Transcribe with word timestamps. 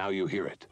Now 0.00 0.08
you 0.08 0.26
hear 0.26 0.46
it. 0.46 0.64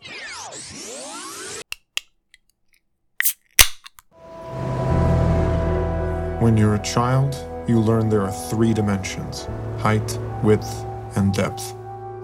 When 6.40 6.56
you're 6.56 6.76
a 6.76 6.82
child, 6.82 7.36
you 7.68 7.78
learn 7.78 8.08
there 8.08 8.22
are 8.22 8.32
three 8.32 8.72
dimensions 8.72 9.46
height, 9.80 10.18
width, 10.42 10.82
and 11.16 11.34
depth, 11.34 11.74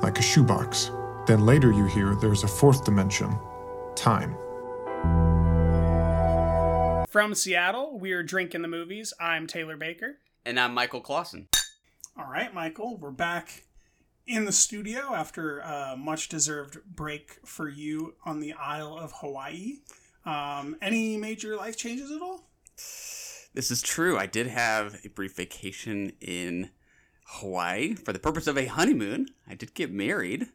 like 0.03 0.19
a 0.19 0.22
shoebox. 0.22 0.90
Then 1.27 1.45
later 1.45 1.71
you 1.72 1.85
hear 1.85 2.14
there's 2.14 2.43
a 2.43 2.48
fourth 2.48 2.87
dimension 2.87 3.39
time. 3.95 4.35
From 7.11 7.35
Seattle, 7.35 7.99
we're 7.99 8.23
drinking 8.23 8.63
the 8.63 8.69
movies. 8.69 9.13
I'm 9.21 9.47
Taylor 9.47 9.77
Baker. 9.77 10.21
And 10.47 10.59
I'm 10.59 10.73
Michael 10.73 11.03
Clausen. 11.03 11.49
All 12.19 12.31
right, 12.33 12.55
Michael, 12.55 12.97
we're 12.97 13.11
back 13.11 13.65
in 14.27 14.45
the 14.45 14.53
studio 14.53 15.15
after 15.15 15.59
a 15.61 15.97
much 15.97 16.29
deserved 16.29 16.79
break 16.87 17.38
for 17.45 17.69
you 17.69 18.15
on 18.25 18.41
the 18.41 18.52
Isle 18.55 18.98
of 18.98 19.12
Hawaii. 19.21 19.79
Um, 20.25 20.77
any 20.81 21.17
major 21.17 21.57
life 21.57 21.77
changes 21.77 22.11
at 22.11 22.23
all? 22.23 22.48
This 23.55 23.71
is 23.71 23.83
true. 23.83 24.19
I 24.19 24.27
did 24.27 24.47
have 24.47 24.98
a 25.05 25.09
brief 25.09 25.37
vacation 25.37 26.12
in 26.21 26.71
Hawaii 27.27 27.95
for 27.95 28.12
the 28.12 28.19
purpose 28.19 28.47
of 28.47 28.59
a 28.59 28.67
honeymoon. 28.67 29.29
I 29.48 29.55
did 29.55 29.75
get 29.75 29.93
married. 29.93 30.48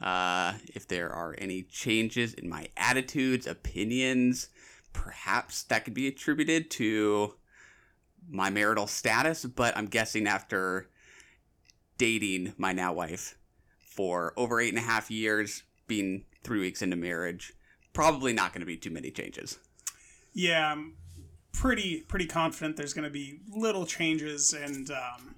Uh, 0.00 0.54
if 0.74 0.86
there 0.86 1.10
are 1.10 1.34
any 1.38 1.62
changes 1.62 2.34
in 2.34 2.48
my 2.48 2.68
attitudes, 2.76 3.46
opinions, 3.46 4.48
perhaps 4.92 5.62
that 5.64 5.84
could 5.84 5.94
be 5.94 6.06
attributed 6.06 6.70
to 6.72 7.34
my 8.28 8.50
marital 8.50 8.86
status, 8.86 9.44
but 9.44 9.76
I'm 9.76 9.86
guessing 9.86 10.26
after 10.26 10.90
dating 11.98 12.54
my 12.56 12.72
now 12.72 12.92
wife 12.92 13.36
for 13.78 14.32
over 14.36 14.60
eight 14.60 14.68
and 14.68 14.78
a 14.78 14.82
half 14.82 15.10
years, 15.10 15.62
being 15.86 16.24
three 16.44 16.60
weeks 16.60 16.82
into 16.82 16.96
marriage, 16.96 17.52
probably 17.92 18.32
not 18.32 18.52
going 18.52 18.60
to 18.60 18.66
be 18.66 18.76
too 18.76 18.90
many 18.90 19.10
changes. 19.10 19.58
Yeah, 20.32 20.70
I'm 20.70 20.94
pretty 21.52 22.02
pretty 22.02 22.26
confident 22.26 22.76
there's 22.76 22.92
going 22.92 23.04
to 23.04 23.10
be 23.10 23.40
little 23.50 23.86
changes, 23.86 24.52
and 24.52 24.90
um, 24.90 25.34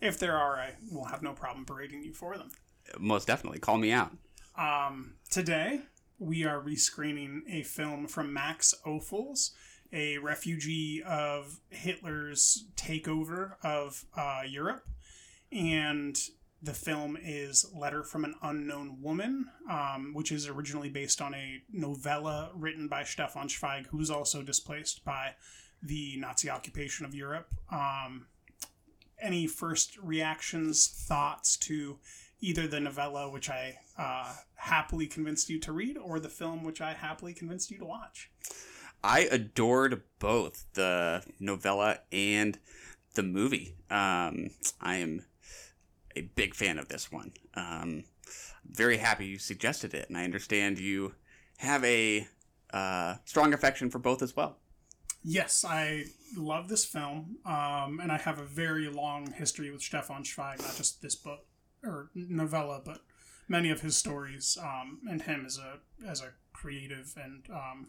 if 0.00 0.18
there 0.18 0.36
are, 0.36 0.56
I 0.56 0.74
will 0.90 1.04
have 1.04 1.22
no 1.22 1.32
problem 1.32 1.64
berating 1.64 2.02
you 2.02 2.14
for 2.14 2.36
them. 2.36 2.50
Most 2.98 3.26
definitely, 3.26 3.58
call 3.58 3.76
me 3.76 3.92
out. 3.92 4.12
Um, 4.56 5.14
today 5.30 5.82
we 6.18 6.44
are 6.44 6.60
rescreening 6.60 7.42
a 7.48 7.62
film 7.62 8.06
from 8.06 8.32
Max 8.32 8.74
Ophüls, 8.86 9.50
a 9.92 10.18
refugee 10.18 11.02
of 11.06 11.60
Hitler's 11.68 12.64
takeover 12.76 13.54
of 13.62 14.04
uh, 14.16 14.40
Europe 14.48 14.82
and 15.52 16.18
the 16.62 16.74
film 16.74 17.16
is 17.22 17.64
Letter 17.74 18.02
from 18.02 18.24
an 18.24 18.34
Unknown 18.42 19.00
Woman, 19.00 19.46
um, 19.70 20.12
which 20.12 20.32
is 20.32 20.48
originally 20.48 20.88
based 20.88 21.20
on 21.20 21.34
a 21.34 21.62
novella 21.72 22.50
written 22.54 22.88
by 22.88 23.04
Stefan 23.04 23.48
Zweig, 23.48 23.86
who's 23.88 24.10
also 24.10 24.42
displaced 24.42 25.04
by 25.04 25.34
the 25.82 26.16
Nazi 26.18 26.50
occupation 26.50 27.06
of 27.06 27.14
Europe. 27.14 27.48
Um, 27.70 28.26
any 29.20 29.46
first 29.46 29.96
reactions, 29.98 30.88
thoughts 30.88 31.56
to 31.58 31.98
either 32.40 32.66
the 32.66 32.80
novella, 32.80 33.30
which 33.30 33.50
I 33.50 33.78
uh, 33.96 34.34
happily 34.56 35.06
convinced 35.06 35.48
you 35.48 35.58
to 35.60 35.72
read, 35.72 35.96
or 35.96 36.18
the 36.18 36.28
film, 36.28 36.64
which 36.64 36.80
I 36.80 36.92
happily 36.92 37.34
convinced 37.34 37.70
you 37.70 37.78
to 37.78 37.84
watch? 37.84 38.30
I 39.02 39.28
adored 39.30 40.02
both 40.18 40.64
the 40.74 41.22
novella 41.38 42.00
and 42.10 42.58
the 43.14 43.22
movie. 43.22 43.76
Um, 43.90 44.50
I 44.80 44.96
am 44.96 45.24
a 46.18 46.22
big 46.22 46.54
fan 46.54 46.78
of 46.78 46.88
this 46.88 47.10
one. 47.10 47.32
Um, 47.54 48.04
very 48.64 48.98
happy 48.98 49.26
you 49.26 49.38
suggested 49.38 49.94
it, 49.94 50.08
and 50.08 50.18
I 50.18 50.24
understand 50.24 50.78
you 50.78 51.14
have 51.58 51.84
a 51.84 52.26
uh, 52.72 53.16
strong 53.24 53.54
affection 53.54 53.90
for 53.90 53.98
both 53.98 54.22
as 54.22 54.36
well. 54.36 54.58
Yes, 55.24 55.64
I 55.66 56.04
love 56.36 56.68
this 56.68 56.84
film, 56.84 57.38
um, 57.44 58.00
and 58.02 58.12
I 58.12 58.18
have 58.18 58.38
a 58.38 58.44
very 58.44 58.88
long 58.88 59.32
history 59.32 59.70
with 59.70 59.82
Stefan 59.82 60.24
Zweig, 60.24 60.60
not 60.60 60.76
just 60.76 61.02
this 61.02 61.16
book 61.16 61.44
or 61.82 62.10
novella, 62.14 62.80
but 62.84 63.00
many 63.48 63.70
of 63.70 63.80
his 63.80 63.96
stories, 63.96 64.56
um, 64.60 65.00
and 65.08 65.22
him 65.22 65.44
as 65.46 65.58
a 65.58 65.78
as 66.08 66.20
a 66.20 66.32
creative 66.52 67.14
and 67.16 67.44
um, 67.50 67.88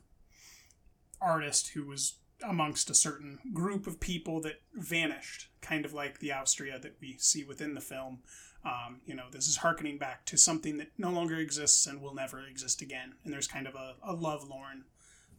artist 1.22 1.70
who 1.70 1.86
was 1.86 2.16
amongst 2.44 2.90
a 2.90 2.94
certain 2.94 3.40
group 3.54 3.88
of 3.88 4.00
people 4.00 4.42
that 4.42 4.62
vanished, 4.74 5.50
kind 5.62 5.86
of 5.86 5.94
like 5.94 6.20
the 6.20 6.32
Austria 6.32 6.80
that 6.80 6.96
we 7.02 7.18
see 7.18 7.44
within 7.44 7.74
the 7.74 7.82
film. 7.82 8.20
Um, 8.66 9.02
you 9.06 9.16
know, 9.16 9.26
this 9.32 9.48
is 9.48 9.58
harkening 9.58 9.98
back 9.98 10.26
to 10.26 10.38
something 10.38 10.78
that 10.78 10.92
no 10.98 11.12
longer 11.12 11.38
exists 11.38 11.88
and 11.88 12.02
will 12.02 12.14
never 12.14 12.46
exist 12.46 12.82
again. 12.82 13.14
And 13.24 13.34
there's 13.34 13.48
kind 13.48 13.68
of 13.68 13.76
a, 13.76 13.96
a 14.04 14.14
love 14.14 14.48
lorn, 14.48 14.84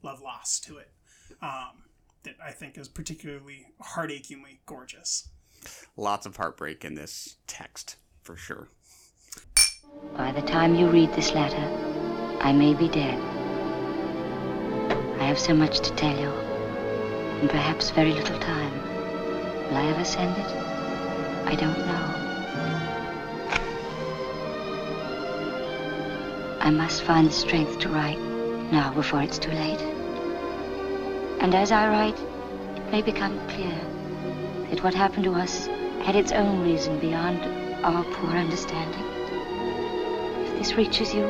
love 0.03 0.21
lost 0.21 0.65
to 0.65 0.79
it 0.79 0.91
um, 1.43 1.85
that 2.23 2.37
I 2.45 2.53
think 2.53 2.79
is 2.79 2.89
particularly 2.89 3.67
heartachingly 3.83 4.59
gorgeous. 4.67 5.29
Lots 5.97 6.27
of 6.27 6.37
heartbreak 6.37 6.85
in 6.85 6.95
this 6.95 7.37
text, 7.47 7.97
for 8.23 8.37
sure. 8.37 8.69
By 10.17 10.33
the 10.33 10.43
time 10.43 10.75
you 10.75 10.89
read 10.89 11.13
this 11.13 11.35
letter, 11.35 11.57
I 12.41 12.53
may 12.53 12.75
be 12.75 12.89
dead. 12.89 13.21
I 15.21 15.25
have 15.25 15.39
so 15.39 15.55
much 15.55 15.81
to 15.81 15.95
tell 15.97 16.19
you 16.19 16.50
and 17.41 17.49
perhaps 17.49 17.91
very 17.91 18.13
little 18.13 18.39
time. 18.39 18.73
Will 19.69 19.77
I 19.77 19.87
ever 19.87 20.05
send 20.05 20.37
it? 20.37 20.47
I 21.47 21.55
don't 21.55 21.79
know. 21.79 22.21
I 26.61 26.71
must 26.71 27.03
find 27.03 27.27
the 27.27 27.33
strength 27.33 27.79
to 27.81 27.89
write 27.89 28.21
now 28.71 28.93
before 28.93 29.23
it's 29.23 29.39
too 29.39 29.53
late. 29.53 29.81
And 31.41 31.55
as 31.55 31.73
I 31.73 31.89
write, 31.89 32.19
it 32.77 32.93
may 32.93 33.01
become 33.01 33.41
clear 33.49 33.81
that 34.69 34.85
what 34.85 34.93
happened 34.93 35.25
to 35.25 35.33
us 35.33 35.67
had 36.05 36.17
its 36.17 36.33
own 36.33 36.63
reason 36.63 36.99
beyond 37.01 37.43
our 37.83 38.05
poor 38.05 38.31
understanding. 38.31 39.05
If 40.45 40.59
this 40.59 40.75
reaches 40.75 41.15
you, 41.15 41.27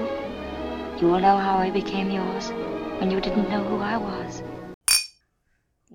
you 1.01 1.07
will 1.07 1.21
know 1.21 1.39
how 1.39 1.59
I 1.59 1.71
became 1.71 2.11
yours 2.11 2.51
when 2.99 3.13
you 3.13 3.21
didn't 3.21 3.49
know 3.49 3.63
who 3.63 3.79
I 3.79 3.97
was. 3.97 4.43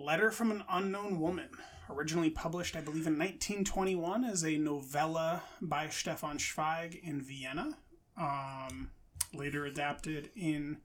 Letter 0.06 0.30
from 0.30 0.52
an 0.52 0.64
Unknown 0.70 1.20
Woman, 1.20 1.50
originally 1.90 2.30
published, 2.30 2.76
I 2.76 2.82
believe, 2.82 3.08
in 3.08 3.18
1921 3.18 4.24
as 4.24 4.44
a 4.44 4.56
novella 4.56 5.42
by 5.60 5.90
Stefan 5.90 6.38
Zweig 6.38 7.00
in 7.02 7.24
Vienna. 7.24 7.76
Um, 8.16 8.92
later 9.34 9.66
adapted 9.66 10.30
in 10.36 10.78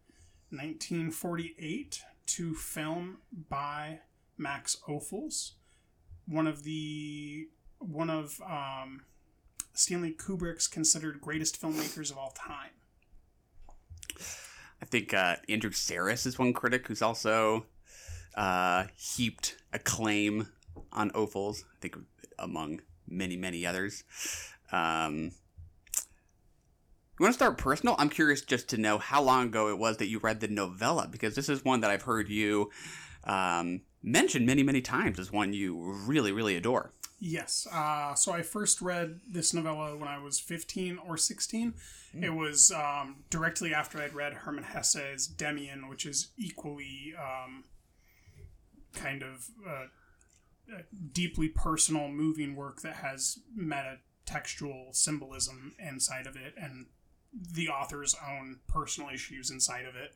1948 0.48 2.02
to 2.28 2.54
film 2.54 3.18
by 3.50 4.00
Max 4.38 4.78
Ophüls, 4.88 5.50
one 6.26 6.46
of 6.46 6.62
the 6.62 7.48
one 7.78 8.08
of 8.08 8.40
um, 8.40 9.02
Stanley 9.74 10.14
Kubrick's 10.14 10.66
considered 10.66 11.20
greatest 11.20 11.60
filmmakers 11.60 12.10
of 12.10 12.16
all 12.16 12.30
time. 12.30 12.70
I 14.80 14.86
think 14.86 15.12
uh, 15.12 15.36
Andrew 15.46 15.72
Sarris 15.72 16.26
is 16.26 16.38
one 16.38 16.54
critic 16.54 16.88
who's 16.88 17.02
also 17.02 17.66
uh, 18.34 18.84
heaped 18.96 19.56
acclaim 19.72 20.48
on 20.92 21.10
Ophüls, 21.10 21.64
I 21.64 21.76
think 21.80 21.96
among 22.38 22.80
many, 23.08 23.36
many 23.36 23.66
others. 23.66 24.04
Um, 24.72 25.32
you 27.20 27.24
want 27.24 27.34
to 27.34 27.38
start 27.38 27.58
personal? 27.58 27.96
I'm 27.98 28.08
curious 28.08 28.40
just 28.40 28.68
to 28.70 28.78
know 28.78 28.96
how 28.96 29.20
long 29.20 29.48
ago 29.48 29.68
it 29.68 29.78
was 29.78 29.98
that 29.98 30.08
you 30.08 30.18
read 30.18 30.40
the 30.40 30.48
novella, 30.48 31.06
because 31.06 31.34
this 31.34 31.50
is 31.50 31.64
one 31.64 31.80
that 31.80 31.90
I've 31.90 32.02
heard 32.02 32.30
you 32.30 32.70
um, 33.24 33.82
mention 34.02 34.46
many, 34.46 34.62
many 34.62 34.80
times 34.80 35.18
as 35.18 35.30
one 35.30 35.52
you 35.52 35.78
really, 36.06 36.32
really 36.32 36.56
adore. 36.56 36.92
Yes. 37.18 37.66
Uh, 37.70 38.14
so 38.14 38.32
I 38.32 38.40
first 38.40 38.80
read 38.80 39.20
this 39.30 39.52
novella 39.52 39.94
when 39.94 40.08
I 40.08 40.18
was 40.18 40.40
15 40.40 40.98
or 41.06 41.18
16. 41.18 41.74
Mm. 42.16 42.24
It 42.24 42.30
was 42.30 42.72
um, 42.72 43.16
directly 43.28 43.74
after 43.74 43.98
I'd 43.98 44.14
read 44.14 44.32
Hermann 44.32 44.64
Hesse's 44.64 45.28
Demian, 45.28 45.90
which 45.90 46.06
is 46.06 46.28
equally 46.38 47.12
um, 47.18 47.64
kind 48.94 49.22
of 49.22 49.48
uh, 49.66 49.86
deeply 51.12 51.48
personal, 51.48 52.08
moving 52.08 52.54
work 52.54 52.82
that 52.82 52.96
has 52.96 53.38
meta 53.54 53.98
textual 54.26 54.88
symbolism 54.92 55.74
inside 55.78 56.26
of 56.26 56.36
it 56.36 56.54
and 56.56 56.86
the 57.32 57.68
author's 57.68 58.14
own 58.28 58.58
personal 58.66 59.10
issues 59.10 59.50
inside 59.50 59.84
of 59.84 59.94
it 59.94 60.14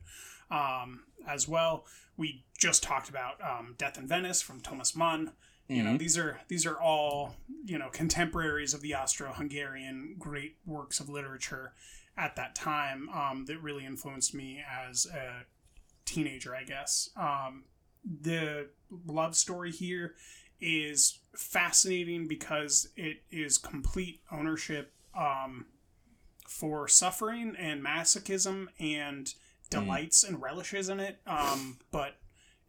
um, 0.51 1.03
as 1.27 1.47
well. 1.47 1.85
We 2.17 2.45
just 2.57 2.83
talked 2.83 3.09
about 3.09 3.41
um, 3.41 3.75
Death 3.77 3.97
in 3.97 4.07
Venice 4.07 4.41
from 4.41 4.61
Thomas 4.61 4.95
Mann. 4.95 5.31
You 5.67 5.77
mm-hmm. 5.77 5.91
know, 5.93 5.97
these 5.97 6.17
are 6.17 6.39
these 6.47 6.65
are 6.65 6.79
all 6.79 7.35
you 7.65 7.77
know 7.77 7.89
contemporaries 7.91 8.73
of 8.73 8.81
the 8.81 8.93
Austro-Hungarian 8.93 10.15
great 10.19 10.57
works 10.65 10.99
of 10.99 11.09
literature 11.09 11.73
at 12.17 12.35
that 12.35 12.55
time 12.55 13.09
um, 13.09 13.45
that 13.45 13.57
really 13.59 13.85
influenced 13.85 14.33
me 14.33 14.63
as 14.89 15.05
a 15.07 15.45
teenager, 16.05 16.55
I 16.55 16.63
guess. 16.63 17.09
Um, 17.17 17.63
the 18.05 18.69
love 19.07 19.35
story 19.35 19.71
here 19.71 20.15
is 20.61 21.19
fascinating 21.35 22.27
because 22.27 22.89
it 22.95 23.17
is 23.31 23.57
complete 23.57 24.21
ownership 24.31 24.93
um, 25.17 25.65
for 26.47 26.87
suffering 26.87 27.55
and 27.57 27.83
masochism 27.83 28.67
and 28.79 29.33
delights 29.69 30.23
and 30.23 30.41
relishes 30.41 30.89
in 30.89 30.99
it, 30.99 31.19
um, 31.27 31.77
but 31.91 32.15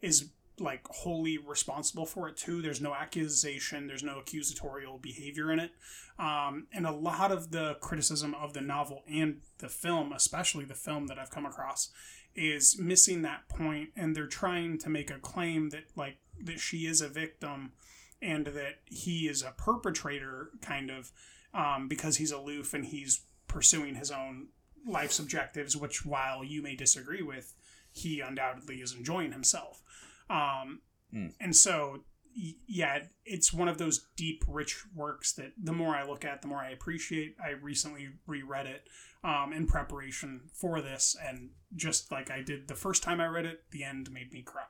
is 0.01 0.29
like 0.59 0.87
wholly 0.87 1.37
responsible 1.37 2.05
for 2.05 2.27
it 2.27 2.35
too. 2.35 2.61
There's 2.61 2.81
no 2.81 2.93
accusation, 2.93 3.87
there's 3.87 4.03
no 4.03 4.19
accusatorial 4.19 5.01
behavior 5.01 5.51
in 5.51 5.59
it. 5.59 5.71
Um, 6.17 6.67
and 6.73 6.87
a 6.87 6.91
lot 6.91 7.31
of 7.31 7.51
the 7.51 7.75
criticism 7.79 8.33
of 8.33 8.53
the 8.53 8.61
novel 8.61 9.03
and 9.07 9.41
the 9.59 9.69
film, 9.69 10.11
especially 10.11 10.65
the 10.65 10.73
film 10.73 11.07
that 11.07 11.19
I've 11.19 11.29
come 11.29 11.45
across, 11.45 11.91
is 12.37 12.77
missing 12.79 13.23
that 13.23 13.49
point 13.49 13.89
and 13.95 14.15
they're 14.15 14.27
trying 14.27 14.77
to 14.77 14.89
make 14.89 15.09
a 15.11 15.19
claim 15.19 15.69
that 15.71 15.83
like 15.95 16.17
that 16.39 16.59
she 16.59 16.85
is 16.85 17.01
a 17.01 17.07
victim 17.09 17.71
and 18.21 18.45
that 18.47 18.75
he 18.85 19.27
is 19.27 19.41
a 19.41 19.53
perpetrator 19.57 20.49
kind 20.61 20.89
of 20.91 21.11
um, 21.53 21.87
because 21.87 22.17
he's 22.17 22.31
aloof 22.31 22.73
and 22.73 22.85
he's 22.85 23.21
pursuing 23.47 23.95
his 23.95 24.11
own 24.11 24.47
life's 24.87 25.19
objectives 25.19 25.75
which 25.75 26.05
while 26.05 26.43
you 26.43 26.61
may 26.61 26.75
disagree 26.75 27.21
with 27.23 27.53
he 27.91 28.21
undoubtedly 28.21 28.75
is 28.77 28.93
enjoying 28.93 29.31
himself 29.31 29.81
um, 30.29 30.79
Mm. 31.13 31.31
and 31.39 31.55
so 31.55 32.01
yeah 32.67 32.99
it's 33.25 33.51
one 33.51 33.67
of 33.67 33.77
those 33.79 34.07
deep 34.15 34.43
rich 34.47 34.83
works 34.93 35.33
that 35.33 35.53
the 35.61 35.73
more 35.73 35.95
i 35.95 36.05
look 36.05 36.23
at 36.23 36.41
the 36.41 36.47
more 36.47 36.59
i 36.59 36.69
appreciate 36.69 37.35
i 37.43 37.49
recently 37.49 38.09
reread 38.27 38.65
it 38.67 38.83
um, 39.23 39.51
in 39.51 39.65
preparation 39.65 40.41
for 40.53 40.79
this 40.81 41.15
and 41.27 41.49
just 41.75 42.11
like 42.11 42.29
i 42.29 42.41
did 42.41 42.67
the 42.67 42.75
first 42.75 43.01
time 43.01 43.19
i 43.19 43.25
read 43.25 43.45
it 43.45 43.61
the 43.71 43.83
end 43.83 44.11
made 44.11 44.31
me 44.31 44.41
cry 44.43 44.61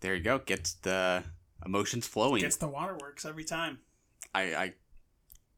There 0.00 0.14
you 0.14 0.22
go. 0.22 0.38
Gets 0.38 0.74
the 0.74 1.24
emotions 1.64 2.06
flowing. 2.06 2.40
gets 2.42 2.56
the 2.56 2.68
waterworks 2.68 3.24
every 3.24 3.44
time 3.44 3.78
I, 4.34 4.42
I 4.54 4.72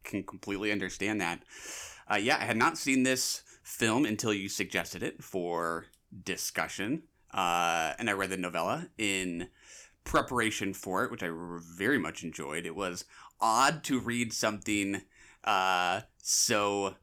can 0.04 0.22
completely 0.22 0.70
understand 0.72 1.20
that. 1.20 1.42
Uh, 2.10 2.16
yeah, 2.16 2.36
I 2.40 2.44
had 2.44 2.56
not 2.56 2.78
seen 2.78 3.02
this 3.02 3.42
film 3.62 4.04
until 4.04 4.32
you 4.32 4.48
suggested 4.48 5.02
it 5.02 5.22
for 5.22 5.86
discussion. 6.24 7.02
Uh, 7.32 7.92
and 7.98 8.08
I 8.08 8.12
read 8.12 8.30
the 8.30 8.36
novella 8.36 8.88
in 8.96 9.48
preparation 10.08 10.74
for 10.74 11.04
it, 11.04 11.10
which 11.12 11.22
I 11.22 11.30
very 11.32 11.98
much 11.98 12.24
enjoyed. 12.24 12.66
It 12.66 12.74
was 12.74 13.04
odd 13.40 13.84
to 13.84 14.00
read 14.00 14.32
something 14.32 15.02
uh, 15.44 16.00
so 16.20 16.94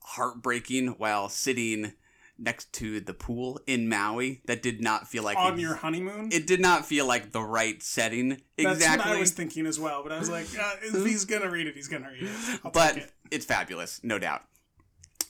heartbreaking 0.00 0.94
while 0.98 1.28
sitting 1.28 1.92
next 2.38 2.72
to 2.74 3.00
the 3.00 3.12
pool 3.14 3.60
in 3.66 3.88
Maui. 3.88 4.40
That 4.46 4.62
did 4.62 4.80
not 4.80 5.08
feel 5.08 5.22
like 5.24 5.36
on 5.36 5.54
ex- 5.54 5.60
your 5.62 5.74
honeymoon 5.74 6.30
It 6.32 6.46
did 6.46 6.60
not 6.60 6.86
feel 6.86 7.06
like 7.06 7.32
the 7.32 7.42
right 7.42 7.82
setting 7.82 8.32
exactly. 8.32 8.64
that's 8.64 8.76
exactly. 8.76 9.10
what 9.10 9.16
i 9.16 9.20
was 9.20 9.30
thinking 9.30 9.66
as 9.66 9.80
well 9.80 10.02
but 10.02 10.12
i 10.12 10.18
was 10.18 10.28
like 10.28 10.46
uh, 10.58 10.74
if 10.82 11.06
he's 11.06 11.24
gonna 11.24 11.48
read 11.50 11.66
it 11.66 11.74
he's 11.74 11.88
gonna 11.88 12.10
read 12.10 12.24
it 12.24 12.60
I'll 12.62 12.70
but 12.70 12.98
it. 12.98 13.12
it's 13.30 13.46
fabulous, 13.46 14.00
no 14.02 14.18
doubt. 14.18 14.42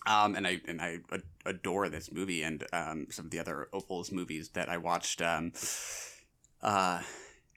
Um, 0.06 0.34
and 0.36 0.46
I 0.46 0.60
and 0.68 0.80
I 0.80 0.98
adore 1.44 1.88
this 1.88 2.12
movie 2.12 2.42
and 2.42 2.64
um, 2.72 3.06
some 3.10 3.24
of 3.26 3.30
the 3.30 3.40
other 3.40 3.68
Ophüls' 3.72 4.12
movies 4.12 4.50
that 4.50 4.68
I 4.68 4.76
watched 4.78 5.20
um, 5.20 5.52
uh, 6.66 7.00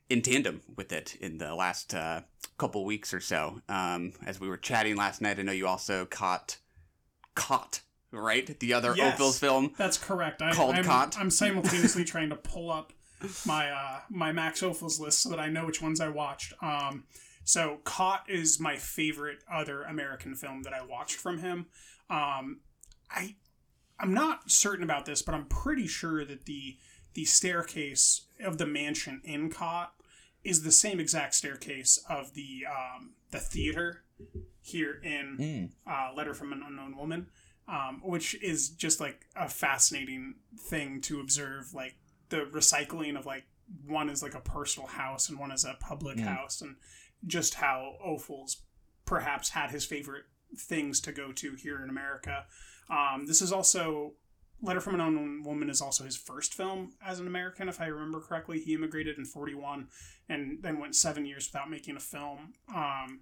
in 0.09 0.21
tandem 0.21 0.61
with 0.77 0.93
it 0.93 1.15
in 1.19 1.37
the 1.39 1.53
last 1.53 1.93
uh, 1.93 2.21
couple 2.57 2.85
weeks 2.85 3.13
or 3.13 3.19
so. 3.19 3.61
Um, 3.67 4.13
as 4.25 4.39
we 4.39 4.47
were 4.47 4.57
chatting 4.57 4.95
last 4.95 5.19
night, 5.21 5.39
I 5.39 5.41
know 5.41 5.51
you 5.51 5.67
also 5.67 6.05
caught 6.05 6.57
caught 7.35 7.81
right 8.11 8.59
the 8.59 8.73
other 8.73 8.93
Yes. 8.95 9.39
Film. 9.39 9.73
That's 9.77 9.97
correct. 9.97 10.41
I, 10.41 10.53
Called 10.53 10.75
I'm, 10.75 10.83
Caught. 10.83 11.19
I'm 11.19 11.29
simultaneously 11.29 12.03
trying 12.05 12.29
to 12.29 12.35
pull 12.35 12.71
up 12.71 12.93
my 13.45 13.69
uh, 13.69 13.99
my 14.09 14.31
Max 14.31 14.61
Ophüls 14.61 14.99
list 14.99 15.21
so 15.21 15.29
that 15.29 15.39
I 15.39 15.49
know 15.49 15.65
which 15.65 15.81
ones 15.81 15.99
I 15.99 16.09
watched. 16.09 16.53
Um, 16.61 17.03
so 17.43 17.79
Caught 17.83 18.29
is 18.29 18.59
my 18.59 18.77
favorite 18.77 19.39
other 19.51 19.83
American 19.83 20.35
film 20.35 20.63
that 20.63 20.73
I 20.73 20.85
watched 20.85 21.15
from 21.15 21.39
him. 21.39 21.67
Um, 22.09 22.61
I 23.09 23.35
I'm 23.99 24.13
not 24.13 24.49
certain 24.51 24.83
about 24.83 25.05
this, 25.05 25.21
but 25.21 25.35
I'm 25.35 25.45
pretty 25.45 25.87
sure 25.87 26.23
that 26.25 26.45
the 26.45 26.77
the 27.13 27.25
staircase 27.25 28.21
of 28.43 28.57
the 28.57 28.65
mansion 28.65 29.21
in 29.23 29.49
Caught 29.49 29.93
is 30.43 30.63
the 30.63 30.71
same 30.71 30.99
exact 30.99 31.35
staircase 31.35 32.03
of 32.09 32.33
the 32.33 32.65
um, 32.69 33.11
the 33.31 33.39
theater 33.39 34.03
here 34.61 34.99
in 35.03 35.37
uh, 35.87 36.11
Letter 36.15 36.33
from 36.33 36.53
an 36.53 36.63
Unknown 36.65 36.97
Woman, 36.97 37.27
um, 37.67 38.01
which 38.03 38.35
is 38.41 38.69
just 38.69 38.99
like 38.99 39.25
a 39.35 39.49
fascinating 39.49 40.35
thing 40.57 41.01
to 41.01 41.19
observe. 41.19 41.73
Like 41.73 41.95
the 42.29 42.47
recycling 42.51 43.17
of 43.17 43.25
like 43.25 43.45
one 43.85 44.09
is 44.09 44.23
like 44.23 44.35
a 44.35 44.41
personal 44.41 44.87
house 44.87 45.29
and 45.29 45.37
one 45.39 45.51
is 45.51 45.65
a 45.65 45.75
public 45.79 46.19
house, 46.19 46.61
and 46.61 46.75
just 47.25 47.55
how 47.55 47.95
Ophuls 48.05 48.57
perhaps 49.05 49.49
had 49.49 49.71
his 49.71 49.85
favorite 49.85 50.25
things 50.57 50.99
to 51.01 51.11
go 51.11 51.31
to 51.31 51.55
here 51.55 51.83
in 51.83 51.89
America. 51.89 52.45
Um, 52.89 53.25
this 53.27 53.41
is 53.41 53.51
also 53.51 54.13
Letter 54.61 54.81
from 54.81 54.95
an 54.95 55.01
Unknown 55.01 55.43
Woman 55.43 55.69
is 55.69 55.81
also 55.81 56.03
his 56.03 56.17
first 56.17 56.53
film 56.53 56.91
as 57.05 57.19
an 57.19 57.27
American, 57.27 57.69
if 57.69 57.79
I 57.79 57.85
remember 57.87 58.19
correctly. 58.19 58.59
He 58.59 58.73
immigrated 58.73 59.17
in 59.17 59.25
41 59.25 59.87
and 60.27 60.57
then 60.61 60.79
went 60.79 60.95
seven 60.95 61.25
years 61.25 61.47
without 61.51 61.69
making 61.69 61.95
a 61.95 61.99
film. 62.01 62.53
Um, 62.75 63.21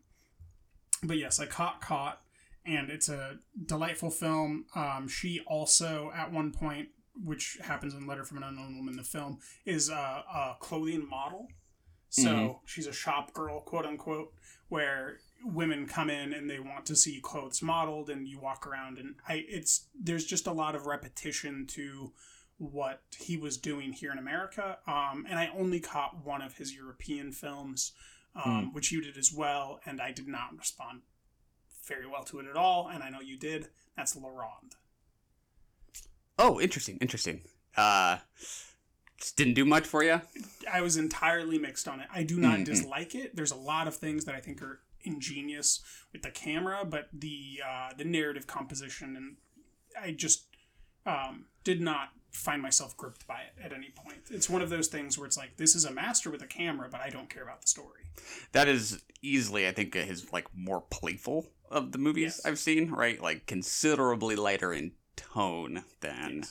but 1.04 1.18
yes, 1.18 1.40
I 1.40 1.46
caught 1.46 1.80
Caught, 1.82 2.20
and 2.66 2.90
it's 2.90 3.08
a 3.08 3.38
delightful 3.68 4.10
film. 4.10 4.66
Um, 4.76 5.08
she 5.08 5.42
also, 5.46 6.12
at 6.16 6.32
one 6.32 6.52
point, 6.52 6.90
which 7.24 7.58
happens 7.64 7.94
in 7.94 8.08
Letter 8.08 8.24
from 8.24 8.38
an 8.38 8.44
Unknown 8.44 8.76
Woman, 8.78 8.96
the 8.98 9.04
film, 9.04 9.40
is 9.66 9.90
a, 9.90 9.94
a 9.94 10.56
clothing 10.60 11.08
model. 11.08 11.48
So 12.10 12.30
Mhm. 12.30 12.60
she's 12.66 12.88
a 12.88 12.94
shop 12.94 13.34
girl, 13.34 13.62
quote 13.62 13.86
unquote, 13.86 14.34
where 14.70 15.20
women 15.44 15.86
come 15.88 16.10
in 16.10 16.34
and 16.34 16.50
they 16.50 16.60
want 16.60 16.86
to 16.88 16.96
see 16.96 17.20
clothes 17.22 17.62
modeled, 17.62 18.10
and 18.10 18.28
you 18.28 18.40
walk 18.40 18.66
around, 18.68 18.98
and 18.98 19.16
I, 19.28 19.46
it's 19.48 19.88
there's 20.00 20.26
just 20.26 20.48
a 20.48 20.52
lot 20.52 20.76
of 20.76 20.86
repetition 20.86 21.66
to 21.68 22.12
what 22.58 23.02
he 23.20 23.38
was 23.38 23.58
doing 23.58 23.94
here 23.94 24.12
in 24.12 24.18
America. 24.18 24.80
Um, 24.88 25.26
and 25.30 25.38
I 25.38 25.52
only 25.56 25.80
caught 25.80 26.26
one 26.26 26.42
of 26.42 26.58
his 26.58 26.76
European 26.76 27.32
films, 27.32 27.92
um, 28.36 28.74
which 28.74 28.92
you 28.92 29.02
did 29.02 29.16
as 29.18 29.32
well, 29.32 29.80
and 29.86 30.02
I 30.02 30.12
did 30.12 30.28
not 30.28 30.58
respond 30.58 31.02
very 31.86 32.08
well 32.08 32.24
to 32.24 32.40
it 32.40 32.48
at 32.48 32.56
all. 32.56 32.88
And 32.88 33.04
I 33.04 33.10
know 33.10 33.22
you 33.22 33.38
did. 33.38 33.68
That's 33.96 34.16
La 34.16 34.28
Ronde. 34.30 34.76
Oh, 36.40 36.60
interesting, 36.60 36.98
interesting. 37.00 37.42
Uh, 37.76 38.18
didn't 39.36 39.54
do 39.54 39.66
much 39.66 39.86
for 39.86 40.04
you. 40.04 40.22
I 40.72 40.82
was 40.82 40.98
entirely 40.98 41.58
mixed 41.58 41.88
on 41.88 42.00
it. 42.00 42.08
I 42.12 42.24
do 42.24 42.40
not 42.40 42.60
Mhm. 42.60 42.66
dislike 42.66 43.16
it. 43.16 43.36
There's 43.36 43.52
a 43.52 43.56
lot 43.56 43.88
of 43.88 43.96
things 43.96 44.26
that 44.26 44.36
I 44.36 44.42
think 44.42 44.62
are 44.62 44.82
ingenious 45.08 45.82
with 46.14 46.22
the 46.22 46.32
camera, 46.32 46.86
but 46.86 47.10
the 47.14 47.62
uh, 47.68 47.90
the 47.98 48.06
narrative 48.06 48.46
composition 48.48 49.16
and 49.16 49.38
I 50.00 50.12
just 50.12 50.46
um, 51.06 51.46
did 51.64 51.82
not 51.82 52.10
find 52.32 52.62
myself 52.62 52.96
gripped 52.96 53.26
by 53.26 53.40
it 53.42 53.64
at 53.64 53.74
any 53.74 53.90
point. 53.96 54.20
It's 54.30 54.50
one 54.50 54.62
of 54.62 54.70
those 54.70 54.88
things 54.90 55.18
where 55.18 55.26
it's 55.26 55.38
like 55.38 55.58
this 55.58 55.76
is 55.76 55.86
a 55.86 55.92
master 55.92 56.30
with 56.30 56.42
a 56.44 56.48
camera, 56.48 56.88
but 56.92 57.02
I 57.02 57.10
don't 57.10 57.30
care 57.30 57.44
about 57.44 57.62
the 57.62 57.68
story. 57.68 58.04
That 58.52 58.68
is 58.68 59.02
easily, 59.22 59.68
I 59.68 59.72
think, 59.72 59.94
his 59.96 60.32
like 60.32 60.48
more 60.56 60.82
playful 60.82 61.48
of 61.72 61.92
the 61.92 61.98
movies 61.98 62.24
Yes. 62.38 62.46
I've 62.46 62.60
seen. 62.60 62.92
Right, 62.92 63.22
like 63.22 63.46
considerably 63.48 64.36
lighter 64.36 64.72
in 64.74 64.92
tone 65.16 65.84
than. 66.02 66.44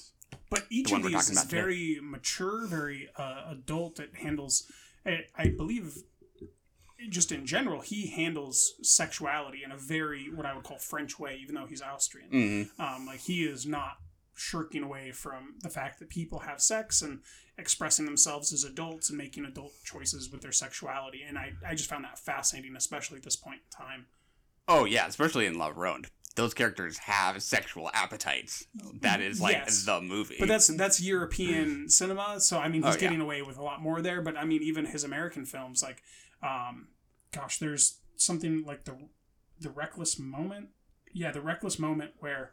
But 0.51 0.65
each 0.71 0.91
one 0.91 1.05
of 1.05 1.11
these 1.11 1.29
is 1.29 1.33
about 1.33 1.45
today. 1.49 1.57
very 1.57 1.99
mature, 2.03 2.67
very 2.67 3.09
uh, 3.17 3.45
adult. 3.51 3.99
It 4.01 4.11
handles, 4.17 4.71
I, 5.05 5.25
I 5.37 5.49
believe, 5.49 5.99
just 7.09 7.31
in 7.33 7.47
general, 7.47 7.81
he 7.81 8.07
handles 8.09 8.75
sexuality 8.83 9.63
in 9.65 9.71
a 9.71 9.77
very 9.77 10.31
what 10.33 10.47
I 10.47 10.55
would 10.55 10.65
call 10.65 10.79
French 10.79 11.19
way, 11.19 11.39
even 11.43 11.55
though 11.55 11.67
he's 11.67 11.83
Austrian. 11.83 12.31
Mhm. 12.31 12.81
Um, 12.81 13.07
like 13.07 13.21
he 13.21 13.45
is 13.45 13.67
not 13.67 13.99
shirking 14.35 14.83
away 14.83 15.13
from 15.13 15.55
the 15.63 15.71
fact 15.71 15.99
that 15.99 16.09
people 16.11 16.41
have 16.41 16.61
sex 16.61 17.01
and 17.03 17.21
expressing 17.59 18.05
themselves 18.05 18.53
as 18.53 18.65
adults 18.65 19.09
and 19.09 19.17
making 19.17 19.45
adult 19.47 19.73
choices 19.85 20.31
with 20.31 20.43
their 20.43 20.53
sexuality. 20.53 21.23
And 21.23 21.39
I, 21.39 21.55
I 21.67 21.75
just 21.75 21.89
found 21.89 22.05
that 22.05 22.19
fascinating, 22.19 22.77
especially 22.77 23.17
at 23.17 23.23
this 23.23 23.37
point 23.37 23.61
in 23.65 23.77
time. 23.87 24.07
Oh 24.69 24.85
yeah, 24.85 25.07
especially 25.07 25.47
in 25.47 25.57
La 25.57 25.73
Ronde. 25.75 26.09
Those 26.35 26.53
characters 26.53 26.99
have 26.99 27.43
sexual 27.43 27.91
appetites. 27.95 28.67
That 29.01 29.23
is 29.23 29.41
like 29.41 29.55
Yes. 29.55 29.85
the 29.87 30.03
movie. 30.03 30.37
But 30.39 30.49
that's 30.49 30.67
that's 30.67 31.01
European 31.01 31.89
cinema, 31.89 32.41
so 32.41 32.59
I 32.59 32.69
mean 32.69 32.83
he's 32.83 32.91
Oh, 32.91 32.95
yeah. 32.97 33.01
getting 33.01 33.21
away 33.23 33.41
with 33.41 33.57
a 33.57 33.63
lot 33.63 33.81
more 33.81 34.03
there. 34.03 34.21
But 34.21 34.37
I 34.37 34.45
mean 34.45 34.63
even 34.63 34.85
his 34.87 35.03
American 35.03 35.47
films, 35.47 35.83
like, 35.83 36.03
um, 36.47 36.89
gosh, 37.33 37.59
there's 37.59 37.99
something 38.17 38.65
like 38.65 38.85
the 38.85 38.97
the 39.61 39.71
reckless 39.71 40.19
moment. 40.19 40.69
Yeah, 41.13 41.31
the 41.33 41.41
reckless 41.41 41.79
moment 41.79 42.13
where 42.19 42.53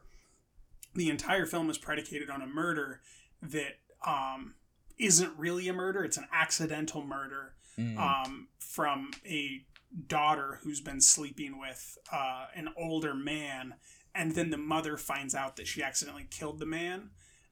the 0.96 1.10
entire 1.10 1.46
film 1.46 1.70
is 1.70 1.78
predicated 1.78 2.30
on 2.30 2.42
a 2.42 2.48
murder 2.48 3.02
that 3.42 3.80
um, 4.06 4.56
isn't 4.98 5.32
really 5.38 5.68
a 5.68 5.74
murder. 5.74 6.04
It's 6.04 6.18
an 6.18 6.28
accidental 6.32 7.04
murder 7.04 7.54
um, 7.98 8.48
from 8.60 9.12
a 9.26 9.66
daughter 10.08 10.60
who's 10.64 10.80
been 10.80 11.02
sleeping 11.02 11.60
with 11.60 11.98
uh, 12.12 12.46
an 12.56 12.70
older 12.78 13.14
man, 13.16 13.74
and 14.16 14.34
then 14.34 14.50
the 14.52 14.58
mother 14.58 14.96
finds 14.98 15.34
out 15.36 15.56
that 15.58 15.68
she 15.68 15.82
accidentally 15.84 16.28
killed 16.30 16.60
the 16.60 16.66
man, 16.68 17.10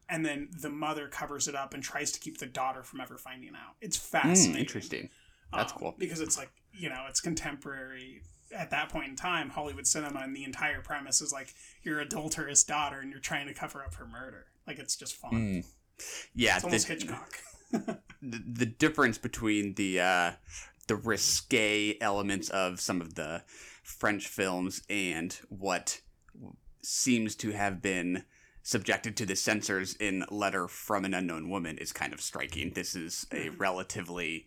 and 0.07 0.23
then 0.25 0.49
the 0.61 0.69
mother 0.69 1.07
covers 1.07 1.47
it 1.47 1.55
up 1.55 1.73
and 1.73 1.81
tries 1.83 2.11
to 2.11 2.19
keep 2.19 2.37
the 2.37 2.45
daughter 2.45 2.83
from 2.83 3.01
ever 3.01 3.17
finding 3.17 3.49
out. 3.55 3.75
It's 3.81 3.97
Mm, 3.97 4.01
fascinating. 4.01 4.61
interesting. 4.61 5.09
That's 5.53 5.73
Um, 5.73 5.79
cool. 5.79 5.95
because 5.97 6.19
it's 6.21 6.37
like 6.37 6.51
you 6.73 6.89
know 6.89 7.05
it's 7.09 7.19
contemporary 7.21 8.21
at 8.55 8.69
that 8.71 8.89
point 8.89 9.07
in 9.09 9.15
time, 9.15 9.49
Hollywood 9.49 9.87
cinema 9.87 10.19
and 10.19 10.35
the 10.35 10.43
entire 10.43 10.81
premise 10.81 11.21
is 11.21 11.31
like 11.31 11.53
your 11.83 11.99
adulterous 12.01 12.63
daughter 12.65 12.99
and 12.99 13.09
you're 13.09 13.19
trying 13.21 13.47
to 13.47 13.53
cover 13.53 13.81
up 13.81 13.95
her 13.95 14.05
murder. 14.05 14.47
Like 14.67 14.77
it's 14.77 14.95
just 14.97 15.15
fun. 15.15 15.31
Mm. 15.31 15.65
Yeah, 16.35 16.55
It's 16.55 16.65
almost 16.65 16.87
the, 16.87 16.93
Hitchcock. 16.93 17.37
the, 17.71 18.43
the 18.45 18.65
difference 18.65 19.17
between 19.17 19.75
the 19.75 19.99
uh, 20.01 20.31
the 20.87 20.95
risque 20.97 21.97
elements 22.01 22.49
of 22.49 22.81
some 22.81 22.99
of 23.01 23.15
the 23.15 23.43
French 23.83 24.27
films 24.27 24.81
and 24.89 25.39
what 25.49 26.01
seems 26.81 27.35
to 27.35 27.51
have 27.51 27.81
been 27.81 28.23
subjected 28.63 29.15
to 29.17 29.25
the 29.25 29.35
censors 29.35 29.95
in 29.95 30.25
Letter 30.29 30.67
from 30.67 31.05
an 31.05 31.13
Unknown 31.13 31.49
Woman 31.49 31.77
is 31.77 31.91
kind 31.93 32.13
of 32.13 32.21
striking. 32.21 32.71
This 32.73 32.95
is 32.95 33.25
a 33.31 33.49
relatively 33.49 34.45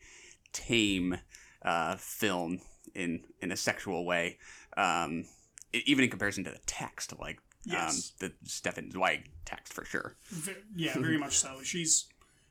tame 0.55 1.19
uh, 1.63 1.97
film 1.97 2.61
in 2.95 3.25
in 3.43 3.53
a 3.53 3.57
sexual 3.57 4.07
way, 4.07 4.39
um, 4.79 5.27
even 5.73 6.05
in 6.05 6.11
comparison 6.11 6.45
to 6.45 6.51
the 6.51 6.61
text, 6.67 7.13
like 7.21 7.39
Yes. 7.67 8.13
um, 8.21 8.29
the 8.29 8.49
Stefan 8.49 8.91
Zweig 8.91 9.31
text 9.47 9.73
for 9.73 9.85
sure. 9.87 10.17
Yeah, 10.77 10.95
very 10.99 11.17
much 11.19 11.37
so. 11.39 11.61
She's 11.63 12.07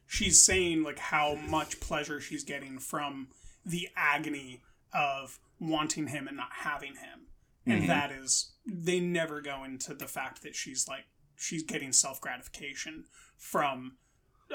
she's 0.07 0.41
saying 0.43 0.83
like 0.83 0.99
how 0.99 1.35
much 1.35 1.79
pleasure 1.79 2.19
she's 2.19 2.43
getting 2.43 2.79
from 2.79 3.27
the 3.65 3.89
agony 3.95 4.61
of 4.93 5.39
wanting 5.59 6.07
him 6.07 6.27
and 6.27 6.35
not 6.37 6.49
having 6.51 6.95
him. 6.95 7.27
And 7.65 7.87
that 7.89 8.11
is 8.11 8.51
they 8.65 8.99
never 8.99 9.39
go 9.39 9.63
into 9.63 9.93
the 9.93 10.07
fact 10.07 10.41
that 10.43 10.53
she's 10.55 10.87
like 10.87 11.05
she's 11.37 11.63
getting 11.63 11.93
self 11.93 12.19
gratification 12.19 13.05
from 13.37 13.97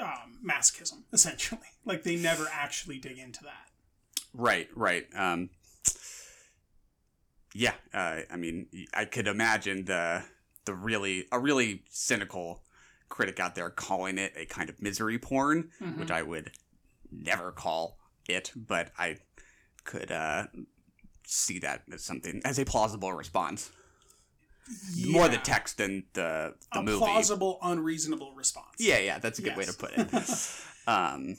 um, 0.01 0.39
masochism, 0.45 1.03
essentially. 1.13 1.61
Like 1.85 2.03
they 2.03 2.17
never 2.17 2.47
actually 2.51 2.99
dig 2.99 3.17
into 3.17 3.41
that. 3.45 3.69
Right, 4.31 4.67
right. 4.75 5.07
Um, 5.15 5.49
yeah, 7.55 7.73
uh, 7.95 8.19
I 8.31 8.35
mean, 8.35 8.67
I 8.93 9.05
could 9.05 9.27
imagine 9.27 9.85
the 9.85 10.23
the 10.65 10.75
really 10.75 11.25
a 11.31 11.39
really 11.39 11.83
cynical 11.89 12.61
critic 13.07 13.39
out 13.39 13.55
there 13.55 13.71
calling 13.71 14.19
it 14.19 14.33
a 14.35 14.45
kind 14.45 14.69
of 14.69 14.79
misery 14.79 15.17
porn, 15.17 15.71
which 15.97 16.11
I 16.11 16.21
would 16.21 16.51
never 17.11 17.51
call 17.51 17.97
it, 18.27 18.51
but 18.55 18.91
I 18.99 19.17
could 19.83 20.11
uh, 20.11 20.45
see 21.25 21.57
that 21.59 21.83
as 21.91 22.03
something 22.03 22.41
as 22.45 22.59
a 22.59 22.65
plausible 22.65 23.13
response. 23.13 23.71
More 25.07 25.27
the 25.27 25.37
text 25.37 25.77
than 25.77 26.03
the 26.13 26.55
the 26.71 26.79
a 26.79 26.83
movie. 26.83 26.97
plausible, 26.97 27.57
unreasonable 27.61 28.33
response. 28.35 28.75
Yeah, 28.77 28.99
yeah, 28.99 29.19
that's 29.19 29.39
a 29.39 29.41
good 29.41 29.57
way 29.57 29.65
to 29.65 29.73
put 29.73 29.91
it. 29.95 30.07
um, 30.87 31.37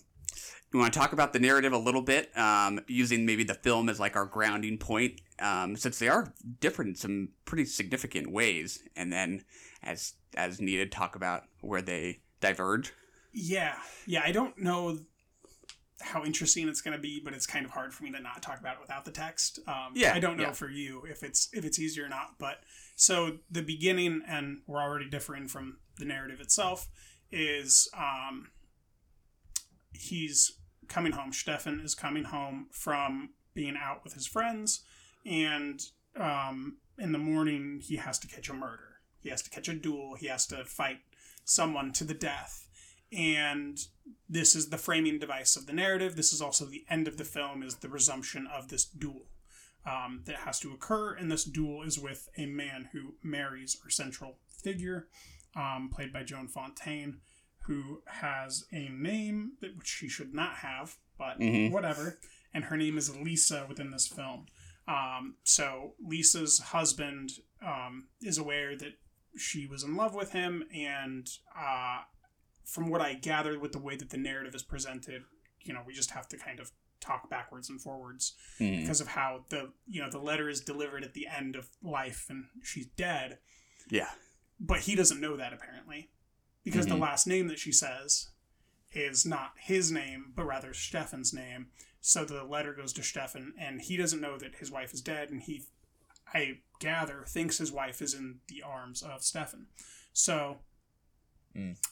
we 0.73 0.79
want 0.79 0.93
to 0.93 0.99
talk 0.99 1.13
about 1.13 1.33
the 1.33 1.39
narrative 1.39 1.73
a 1.73 1.79
little 1.79 2.03
bit, 2.03 2.37
um, 2.37 2.81
using 2.87 3.27
maybe 3.27 3.45
the 3.45 3.55
film 3.55 3.89
as 3.89 3.99
like 3.99 4.17
our 4.17 4.27
grounding 4.27 4.79
point, 4.79 5.21
um, 5.41 5.77
since 5.77 5.99
they 5.99 6.09
are 6.09 6.33
different 6.61 6.91
in 6.91 6.95
some 6.95 7.29
pretty 7.45 7.65
significant 7.65 8.31
ways, 8.31 8.81
and 8.97 9.13
then 9.13 9.45
as 9.83 10.15
as 10.37 10.61
needed, 10.61 10.93
talk 10.93 11.17
about 11.17 11.45
where 11.61 11.83
they 11.83 12.21
diverge. 12.41 12.93
Yeah, 13.33 13.77
yeah. 14.07 14.23
I 14.25 14.33
don't 14.33 14.59
know 14.59 14.99
how 16.01 16.25
interesting 16.25 16.69
it's 16.69 16.81
going 16.81 16.97
to 16.97 17.01
be, 17.01 17.21
but 17.23 17.35
it's 17.35 17.47
kind 17.47 17.65
of 17.65 17.73
hard 17.73 17.93
for 17.93 18.05
me 18.05 18.11
to 18.13 18.21
not 18.21 18.43
talk 18.43 18.59
about 18.59 18.75
it 18.75 18.81
without 18.81 19.05
the 19.05 19.11
text. 19.11 19.59
Um, 19.67 19.93
Yeah, 19.95 20.15
I 20.15 20.21
don't 20.21 20.37
know 20.37 20.45
yeah. 20.45 20.53
for 20.53 20.69
you 20.71 21.05
if 21.09 21.23
it's 21.23 21.49
if 21.53 21.65
it's 21.65 21.79
easier 21.79 22.07
or 22.07 22.09
not. 22.09 22.37
But 22.39 22.61
so 22.97 23.39
the 23.51 23.63
beginning, 23.63 24.23
and 24.27 24.61
we're 24.67 24.83
already 24.83 25.09
differing 25.09 25.49
from 25.49 25.79
the 25.99 26.05
narrative 26.05 26.41
itself, 26.41 26.89
is 27.31 27.89
um, 27.97 28.49
he's 29.93 30.53
coming 30.89 31.13
home. 31.13 31.33
Stefan 31.33 31.81
is 31.81 31.95
coming 31.95 32.25
home 32.25 32.67
from 32.73 33.31
being 33.55 33.77
out 33.81 34.03
with 34.05 34.15
his 34.15 34.27
friends, 34.27 34.83
and 35.27 35.81
um, 36.17 36.79
in 36.99 37.13
the 37.13 37.19
morning 37.19 37.81
he 37.83 37.97
has 37.97 38.19
to 38.21 38.27
catch 38.27 38.49
a 38.49 38.55
murder. 38.55 38.85
He 39.21 39.29
has 39.29 39.43
to 39.43 39.51
catch 39.51 39.69
a 39.69 39.75
duel. 39.75 40.15
He 40.19 40.29
has 40.29 40.47
to 40.47 40.65
fight 40.65 40.99
someone 41.45 41.93
to 41.93 42.05
the 42.05 42.15
death. 42.15 42.67
And 43.13 43.79
this 44.29 44.55
is 44.55 44.71
the 44.71 44.79
framing 44.79 45.19
device 45.19 45.57
of 45.57 45.67
the 45.67 45.73
narrative. 45.73 46.17
This 46.17 46.33
is 46.33 46.41
also 46.41 46.65
the 46.65 46.85
end 46.89 47.09
of 47.09 47.17
the 47.17 47.25
film, 47.25 47.63
is 47.63 47.77
the 47.77 47.89
resumption 47.89 48.47
of 48.47 48.69
this 48.69 48.85
duel 48.85 49.27
um, 49.85 50.23
that 50.27 50.37
has 50.37 50.61
to 50.61 50.73
occur. 50.73 51.15
And 51.15 51.31
this 51.31 51.45
duel 51.45 51.83
is 51.83 51.99
with 51.99 52.29
a 52.37 52.47
man 52.47 52.91
who 52.93 53.15
marries 53.23 53.77
our 53.83 53.91
central 53.91 54.37
figure, 54.49 55.09
um, 55.57 55.91
played 55.93 56.13
by 56.13 56.23
Joan 56.23 56.49
Fontaine, 56.49 57.21
who 57.65 58.03
has 58.07 58.65
a 58.73 58.89
name 58.89 59.53
that 59.61 59.77
which 59.77 59.89
she 59.89 60.09
should 60.09 60.35
not 60.35 60.57
have, 60.57 60.97
but 61.19 61.39
Mhm. 61.41 61.71
whatever. 61.73 62.19
And 62.55 62.65
her 62.65 62.77
name 62.77 62.97
is 62.99 63.15
Lisa 63.17 63.67
within 63.69 63.91
this 63.91 64.07
film. 64.07 64.47
Um, 64.89 65.37
so 65.45 65.95
Lisa's 66.01 66.59
husband 66.59 67.31
um, 67.63 68.09
is 68.23 68.39
aware 68.39 68.77
that 68.77 68.99
she 69.37 69.67
was 69.67 69.83
in 69.85 69.95
love 69.97 70.15
with 70.15 70.33
him, 70.33 70.65
and 70.73 71.29
uh, 71.57 72.03
from 72.65 72.89
what 72.91 73.01
I 73.01 73.15
gathered 73.15 73.61
with 73.61 73.73
the 73.73 73.79
way 73.79 73.97
that 73.97 74.11
the 74.11 74.17
narrative 74.19 74.55
is 74.55 74.63
presented, 74.63 75.23
you 75.63 75.73
know, 75.75 75.81
we 75.87 75.93
just 75.93 76.11
have 76.13 76.29
to 76.29 76.37
kind 76.37 76.61
of 76.61 76.71
talk 77.01 77.31
backwards 77.31 77.71
and 77.71 77.81
forwards 77.81 78.35
Hmm. 78.59 78.77
because 78.81 79.01
of 79.01 79.09
how 79.09 79.45
the 79.49 79.73
you 79.89 80.03
know 80.03 80.11
the 80.11 80.19
letter 80.19 80.49
is 80.51 80.61
delivered 80.61 81.03
at 81.03 81.15
the 81.15 81.27
end 81.27 81.57
of 81.57 81.69
life 81.83 82.27
and 82.29 82.45
she's 82.63 82.87
dead, 82.87 83.39
Yeah, 83.89 84.11
but 84.61 84.81
he 84.81 84.95
doesn't 84.95 85.21
know 85.21 85.37
that 85.39 85.53
apparently 85.55 86.11
because 86.63 86.87
the 86.87 86.97
last 86.97 87.27
name 87.27 87.49
that 87.49 87.59
she 87.59 87.73
says 87.73 88.29
is 88.93 89.25
not 89.25 89.53
his 89.59 89.91
name 89.91 90.33
but 90.37 90.45
rather 90.45 90.75
Stefan's 90.75 91.33
name. 91.33 91.69
So 92.03 92.25
the 92.27 92.45
letter 92.45 92.75
goes 92.75 92.93
to 92.95 93.03
Stefan 93.03 93.55
and 93.59 93.81
he 93.81 93.97
doesn't 93.97 94.21
know 94.21 94.37
that 94.39 94.57
his 94.57 94.71
wife 94.71 94.93
is 94.93 95.01
dead 95.01 95.31
and 95.31 95.41
he 95.43 95.65
I 96.35 96.59
gather 96.81 97.25
thinks 97.27 97.57
his 97.59 97.73
wife 97.73 98.03
is 98.03 98.13
in 98.13 98.41
the 98.49 98.63
arms 98.63 99.03
of 99.03 99.23
Stefan. 99.23 99.69
So 100.13 100.59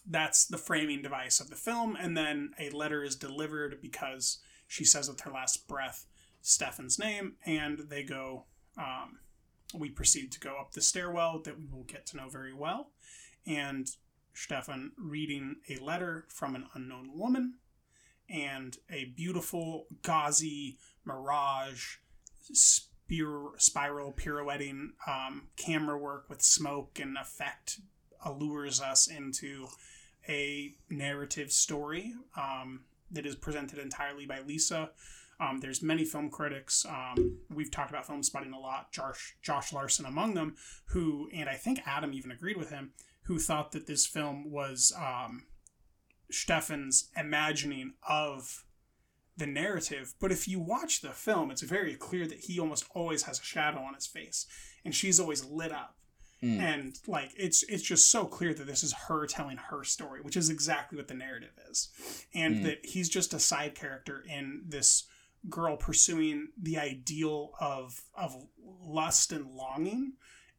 that's 0.07 0.45
the 0.47 0.59
framing 0.59 1.03
device 1.03 1.41
of 1.41 1.51
the 1.51 1.57
film 1.57 1.97
and 1.97 2.17
then 2.17 2.53
a 2.59 2.71
letter 2.71 3.03
is 3.03 3.17
delivered 3.17 3.81
because 3.83 4.39
she 4.67 4.85
says 4.85 5.09
with 5.09 5.21
her 5.21 5.31
last 5.31 5.67
breath 5.67 6.07
Stefan's 6.43 6.99
name 6.99 7.35
and 7.45 7.81
they 7.91 8.03
go 8.03 8.45
um, 8.79 9.19
we 9.75 9.91
proceed 9.91 10.33
to 10.33 10.41
go 10.41 10.57
up 10.59 10.73
the 10.73 10.81
stairwell 10.81 11.41
that 11.45 11.59
we 11.59 11.67
will 11.67 11.85
get 11.85 12.07
to 12.07 12.17
know 12.17 12.29
very 12.29 12.55
well. 12.55 12.91
And 13.47 13.89
Stefan 14.35 14.93
reading 14.97 15.57
a 15.69 15.83
letter 15.83 16.27
from 16.29 16.55
an 16.55 16.67
unknown 16.75 17.19
woman 17.19 17.55
and 18.31 18.77
a 18.91 19.07
beautiful 19.07 19.87
gauzy 20.03 20.79
mirage 21.05 21.97
spir- 22.53 23.57
spiral 23.59 24.13
pirouetting 24.13 24.93
um, 25.07 25.49
camera 25.57 25.99
work 25.99 26.27
with 26.29 26.43
smoke 26.43 26.99
and 27.01 27.17
effect 27.17 27.81
allures 28.25 28.81
us 28.81 29.07
into 29.07 29.67
a 30.29 30.75
narrative 30.91 31.51
story 31.51 32.15
um, 32.37 32.81
that 33.11 33.27
is 33.27 33.35
presented 33.35 33.79
entirely 33.79 34.27
by 34.27 34.41
Lisa. 34.41 34.91
Um, 35.41 35.61
there's 35.61 35.83
many 35.83 36.05
film 36.05 36.31
critics. 36.31 36.85
Um, 36.85 37.39
we've 37.49 37.71
talked 37.71 37.91
about 37.91 38.07
Filmspotting 38.07 38.53
a 38.53 38.59
lot. 38.59 38.93
Josh 38.93 39.37
Josh 39.41 39.73
Larsen 39.73 40.05
among 40.05 40.35
them, 40.35 40.57
who 40.87 41.29
and 41.33 41.49
I 41.49 41.55
think 41.55 41.81
Adam 41.87 42.13
even 42.13 42.33
agreed 42.33 42.57
with 42.57 42.71
him, 42.71 42.93
who 43.23 43.39
thought 43.39 43.73
that 43.73 43.87
this 43.87 44.05
film 44.05 44.51
was 44.51 44.93
um, 44.99 45.45
Stefan's 46.31 47.11
imagining 47.17 47.95
of 48.09 48.65
the 49.37 49.47
narrative. 49.47 50.15
But 50.21 50.33
if 50.33 50.49
you 50.49 50.59
watch 50.59 51.01
the 51.01 51.11
film, 51.11 51.51
it's 51.53 51.63
very 51.63 51.95
clear 51.95 52.27
that 52.27 52.41
he 52.41 52.59
almost 52.59 52.87
always 52.93 53.23
has 53.23 53.39
a 53.39 53.45
shadow 53.45 53.79
on 53.79 53.95
his 53.95 54.07
face, 54.07 54.47
and 54.85 54.93
she's 54.95 55.21
always 55.21 55.45
lit 55.45 55.71
up. 55.71 55.98
Mm. 56.43 56.61
And 56.61 56.99
like 57.09 57.33
it's 57.37 57.65
it's 57.65 57.83
just 57.83 58.11
so 58.11 58.25
clear 58.25 58.55
that 58.55 58.67
this 58.67 58.85
is 58.85 58.93
her 58.93 59.27
telling 59.27 59.57
her 59.57 59.83
story, 59.83 60.21
which 60.21 60.37
is 60.37 60.51
exactly 60.51 60.97
what 60.97 61.09
the 61.09 61.15
narrative 61.15 61.51
is, 61.69 61.89
and 62.33 62.59
mm. 62.59 62.63
that 62.65 62.87
he's 62.87 63.09
just 63.09 63.35
a 63.35 63.41
side 63.41 63.75
character 63.75 64.25
in 64.29 64.63
this 64.69 65.05
girl 65.49 65.77
pursuing 65.77 66.49
the 66.61 66.79
ideal 66.79 67.53
of 67.61 68.03
of 68.15 68.47
lust 68.85 69.33
and 69.33 69.51
longing, 69.51 70.13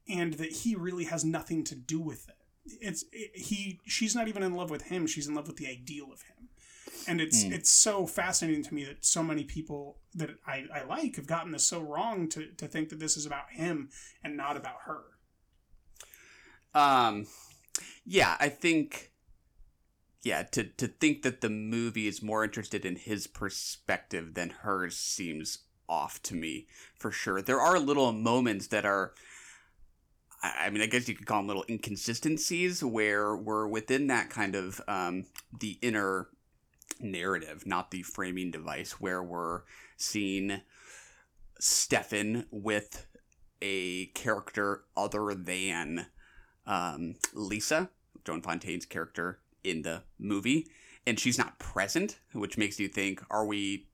and 0.08 0.34
that 0.34 0.52
he 0.52 0.74
really 0.74 1.04
has 1.04 1.24
nothing 1.24 1.64
to 1.64 1.74
do 1.74 1.98
with 1.98 2.28
it. 2.28 2.36
It's 2.80 3.04
it, 3.10 3.30
he 3.34 3.80
she's 3.86 4.14
not 4.14 4.28
even 4.28 4.42
in 4.42 4.54
love 4.54 4.70
with 4.70 4.82
him; 4.82 5.06
she's 5.06 5.28
in 5.28 5.34
love 5.34 5.46
with 5.46 5.56
the 5.56 5.66
ideal 5.66 6.12
of 6.12 6.20
him, 6.22 6.50
and 7.08 7.22
it's 7.22 7.42
mm. 7.42 7.52
it's 7.52 7.70
so 7.70 8.06
fascinating 8.06 8.62
to 8.64 8.74
me 8.74 8.84
that 8.84 9.04
so 9.04 9.22
many 9.22 9.44
people 9.44 9.98
that 10.14 10.30
I, 10.46 10.66
I 10.74 10.82
like 10.82 11.16
have 11.16 11.26
gotten 11.26 11.52
this 11.52 11.66
so 11.66 11.80
wrong 11.80 12.28
to 12.30 12.48
to 12.48 12.66
think 12.66 12.90
that 12.90 13.00
this 13.00 13.16
is 13.16 13.26
about 13.26 13.52
him 13.52 13.88
and 14.22 14.36
not 14.36 14.56
about 14.56 14.82
her. 14.84 15.04
Um, 16.74 17.26
yeah, 18.04 18.36
I 18.38 18.48
think, 18.48 19.12
yeah, 20.22 20.42
to 20.42 20.64
to 20.64 20.86
think 20.88 21.22
that 21.22 21.40
the 21.40 21.50
movie 21.50 22.06
is 22.06 22.22
more 22.22 22.44
interested 22.44 22.84
in 22.84 22.96
his 22.96 23.26
perspective 23.26 24.34
than 24.34 24.50
hers 24.50 24.96
seems 24.96 25.58
off 25.88 26.22
to 26.22 26.34
me 26.34 26.66
for 26.94 27.10
sure. 27.10 27.42
There 27.42 27.60
are 27.60 27.78
little 27.78 28.12
moments 28.12 28.68
that 28.68 28.84
are. 28.84 29.12
I 30.42 30.70
mean, 30.70 30.80
I 30.80 30.86
guess 30.86 31.06
you 31.06 31.14
could 31.14 31.26
call 31.26 31.40
them 31.40 31.48
little 31.48 31.66
inconsistencies 31.68 32.82
where 32.82 33.36
we're 33.36 33.66
within 33.66 34.06
that 34.06 34.30
kind 34.30 34.54
of 34.54 34.80
um, 34.88 35.26
the 35.58 35.78
inner 35.82 36.28
narrative, 36.98 37.66
not 37.66 37.90
the 37.90 38.02
framing 38.02 38.50
device, 38.50 38.92
where 38.92 39.22
we're 39.22 39.62
seeing 39.98 40.62
Stefan 41.58 42.46
with 42.50 43.06
a 43.60 44.06
character 44.06 44.84
other 44.96 45.34
than 45.34 46.06
um, 46.66 47.16
Lisa, 47.32 47.90
Joan 48.24 48.42
Fontaine's 48.42 48.86
character 48.86 49.40
in 49.64 49.82
the 49.82 50.02
movie, 50.18 50.68
and 51.06 51.18
she's 51.18 51.38
not 51.38 51.58
present, 51.58 52.18
which 52.32 52.58
makes 52.58 52.78
you 52.78 52.88
think: 52.88 53.22
Are 53.30 53.46
we? 53.46 53.86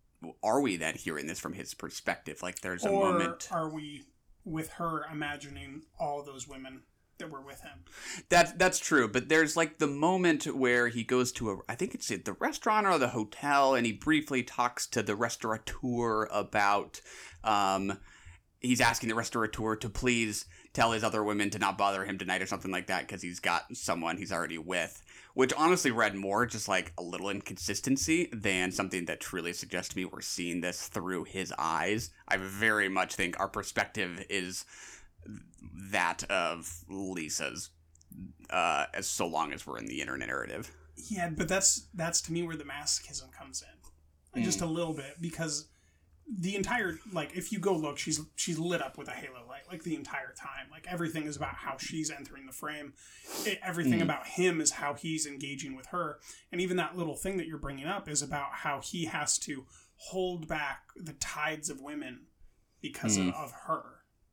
Are 0.42 0.60
we 0.60 0.76
then 0.76 0.94
hearing 0.94 1.26
this 1.26 1.38
from 1.38 1.52
his 1.52 1.74
perspective? 1.74 2.42
Like, 2.42 2.60
there's 2.60 2.84
a 2.84 2.88
or 2.88 3.12
moment. 3.12 3.48
are 3.50 3.68
we 3.68 4.04
with 4.44 4.70
her 4.70 5.04
imagining 5.10 5.82
all 5.98 6.22
those 6.22 6.48
women 6.48 6.82
that 7.18 7.30
were 7.30 7.40
with 7.40 7.62
him? 7.62 7.84
That 8.28 8.58
that's 8.58 8.78
true, 8.78 9.08
but 9.08 9.28
there's 9.28 9.56
like 9.56 9.78
the 9.78 9.86
moment 9.86 10.46
where 10.46 10.88
he 10.88 11.04
goes 11.04 11.32
to 11.32 11.50
a 11.50 11.58
I 11.68 11.74
think 11.74 11.94
it's 11.94 12.10
at 12.10 12.24
the 12.24 12.34
restaurant 12.34 12.86
or 12.86 12.98
the 12.98 13.08
hotel, 13.08 13.74
and 13.74 13.86
he 13.86 13.92
briefly 13.92 14.42
talks 14.42 14.86
to 14.88 15.02
the 15.02 15.16
restaurateur 15.16 16.24
about. 16.30 17.00
Um, 17.44 17.98
he's 18.60 18.80
asking 18.80 19.08
the 19.08 19.14
restaurateur 19.14 19.76
to 19.76 19.88
please 19.88 20.46
tell 20.76 20.92
his 20.92 21.02
other 21.02 21.24
women 21.24 21.48
to 21.48 21.58
not 21.58 21.78
bother 21.78 22.04
him 22.04 22.18
tonight 22.18 22.42
or 22.42 22.46
something 22.46 22.70
like 22.70 22.88
that 22.88 23.06
because 23.06 23.22
he's 23.22 23.40
got 23.40 23.74
someone 23.74 24.18
he's 24.18 24.30
already 24.30 24.58
with. 24.58 25.02
Which 25.32 25.52
honestly 25.54 25.90
read 25.90 26.14
more 26.14 26.44
just 26.44 26.68
like 26.68 26.92
a 26.98 27.02
little 27.02 27.30
inconsistency 27.30 28.28
than 28.32 28.72
something 28.72 29.06
that 29.06 29.20
truly 29.20 29.54
suggests 29.54 29.92
to 29.92 29.98
me 29.98 30.04
we're 30.04 30.20
seeing 30.20 30.60
this 30.60 30.88
through 30.88 31.24
his 31.24 31.52
eyes. 31.58 32.10
I 32.28 32.36
very 32.36 32.88
much 32.90 33.14
think 33.14 33.40
our 33.40 33.48
perspective 33.48 34.24
is 34.28 34.66
that 35.90 36.24
of 36.30 36.84
Lisa's, 36.88 37.70
uh, 38.50 38.86
as 38.92 39.06
so 39.06 39.26
long 39.26 39.52
as 39.52 39.66
we're 39.66 39.78
in 39.78 39.86
the 39.86 40.00
internet 40.00 40.28
narrative. 40.28 40.70
Yeah, 40.96 41.30
but 41.30 41.48
that's 41.48 41.88
that's 41.94 42.20
to 42.22 42.32
me 42.32 42.42
where 42.42 42.56
the 42.56 42.64
masochism 42.64 43.32
comes 43.32 43.64
in, 44.34 44.42
just 44.42 44.60
a 44.60 44.66
little 44.66 44.94
bit 44.94 45.20
because 45.20 45.68
the 46.28 46.56
entire 46.56 46.98
like 47.12 47.36
if 47.36 47.52
you 47.52 47.58
go 47.58 47.74
look, 47.74 47.98
she's 47.98 48.20
she's 48.34 48.58
lit 48.58 48.82
up 48.82 48.98
with 48.98 49.08
a 49.08 49.12
halo 49.12 49.46
light 49.48 49.62
like 49.70 49.84
the 49.84 49.94
entire 49.94 50.34
time. 50.36 50.66
Like 50.70 50.86
everything 50.88 51.24
is 51.26 51.36
about 51.36 51.54
how 51.54 51.76
she's 51.78 52.10
entering 52.10 52.46
the 52.46 52.52
frame. 52.52 52.94
It, 53.44 53.60
everything 53.64 54.00
mm. 54.00 54.02
about 54.02 54.26
him 54.26 54.60
is 54.60 54.72
how 54.72 54.94
he's 54.94 55.26
engaging 55.26 55.76
with 55.76 55.86
her, 55.86 56.18
and 56.50 56.60
even 56.60 56.76
that 56.78 56.96
little 56.96 57.14
thing 57.14 57.36
that 57.36 57.46
you're 57.46 57.58
bringing 57.58 57.86
up 57.86 58.08
is 58.08 58.22
about 58.22 58.48
how 58.52 58.80
he 58.82 59.04
has 59.04 59.38
to 59.40 59.66
hold 59.96 60.48
back 60.48 60.82
the 60.96 61.14
tides 61.14 61.70
of 61.70 61.80
women 61.80 62.22
because 62.82 63.16
of, 63.16 63.28
of 63.28 63.52
her. 63.66 63.82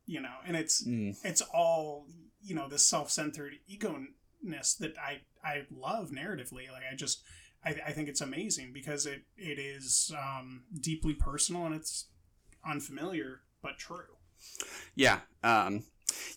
You 0.06 0.22
know, 0.22 0.36
and 0.46 0.58
it's 0.58 0.86
mm. 0.86 1.16
it's 1.24 1.42
all 1.54 2.08
you 2.42 2.56
know 2.56 2.68
this 2.68 2.86
self-centered 2.86 3.54
ego-ness 3.68 4.74
that 4.76 4.96
I 4.98 5.22
I 5.44 5.66
love 5.70 6.10
narratively. 6.10 6.72
Like 6.72 6.84
I 6.92 6.96
just 6.96 7.22
I, 7.66 7.76
I 7.88 7.92
think 7.92 8.10
it's 8.10 8.22
amazing 8.22 8.72
because 8.74 9.06
it 9.06 9.24
it 9.38 9.60
is 9.60 10.12
um, 10.18 10.64
deeply 10.80 11.14
personal 11.14 11.66
and 11.66 11.76
it's 11.76 12.08
unfamiliar 12.66 13.42
but 13.62 13.78
true. 13.78 14.18
Yeah, 14.96 15.22
um, 15.44 15.84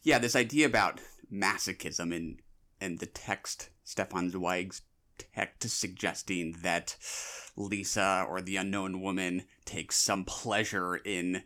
yeah. 0.03 0.19
This 0.19 0.37
idea 0.37 0.67
about 0.67 1.01
masochism 1.33 2.15
and 2.15 2.41
and 2.81 2.99
the 2.99 3.07
text, 3.07 3.71
Stefan 3.85 4.31
Zweig's 4.31 4.83
text, 5.19 5.69
suggesting 5.69 6.57
that 6.63 6.97
Lisa 7.57 8.25
or 8.29 8.41
the 8.41 8.57
unknown 8.57 9.01
woman 9.01 9.45
takes 9.65 9.97
some 9.97 10.25
pleasure 10.25 10.97
in 10.97 11.43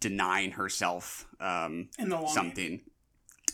denying 0.00 0.52
herself 0.52 1.26
um, 1.40 1.88
In 1.98 2.08
the 2.08 2.26
something. 2.26 2.82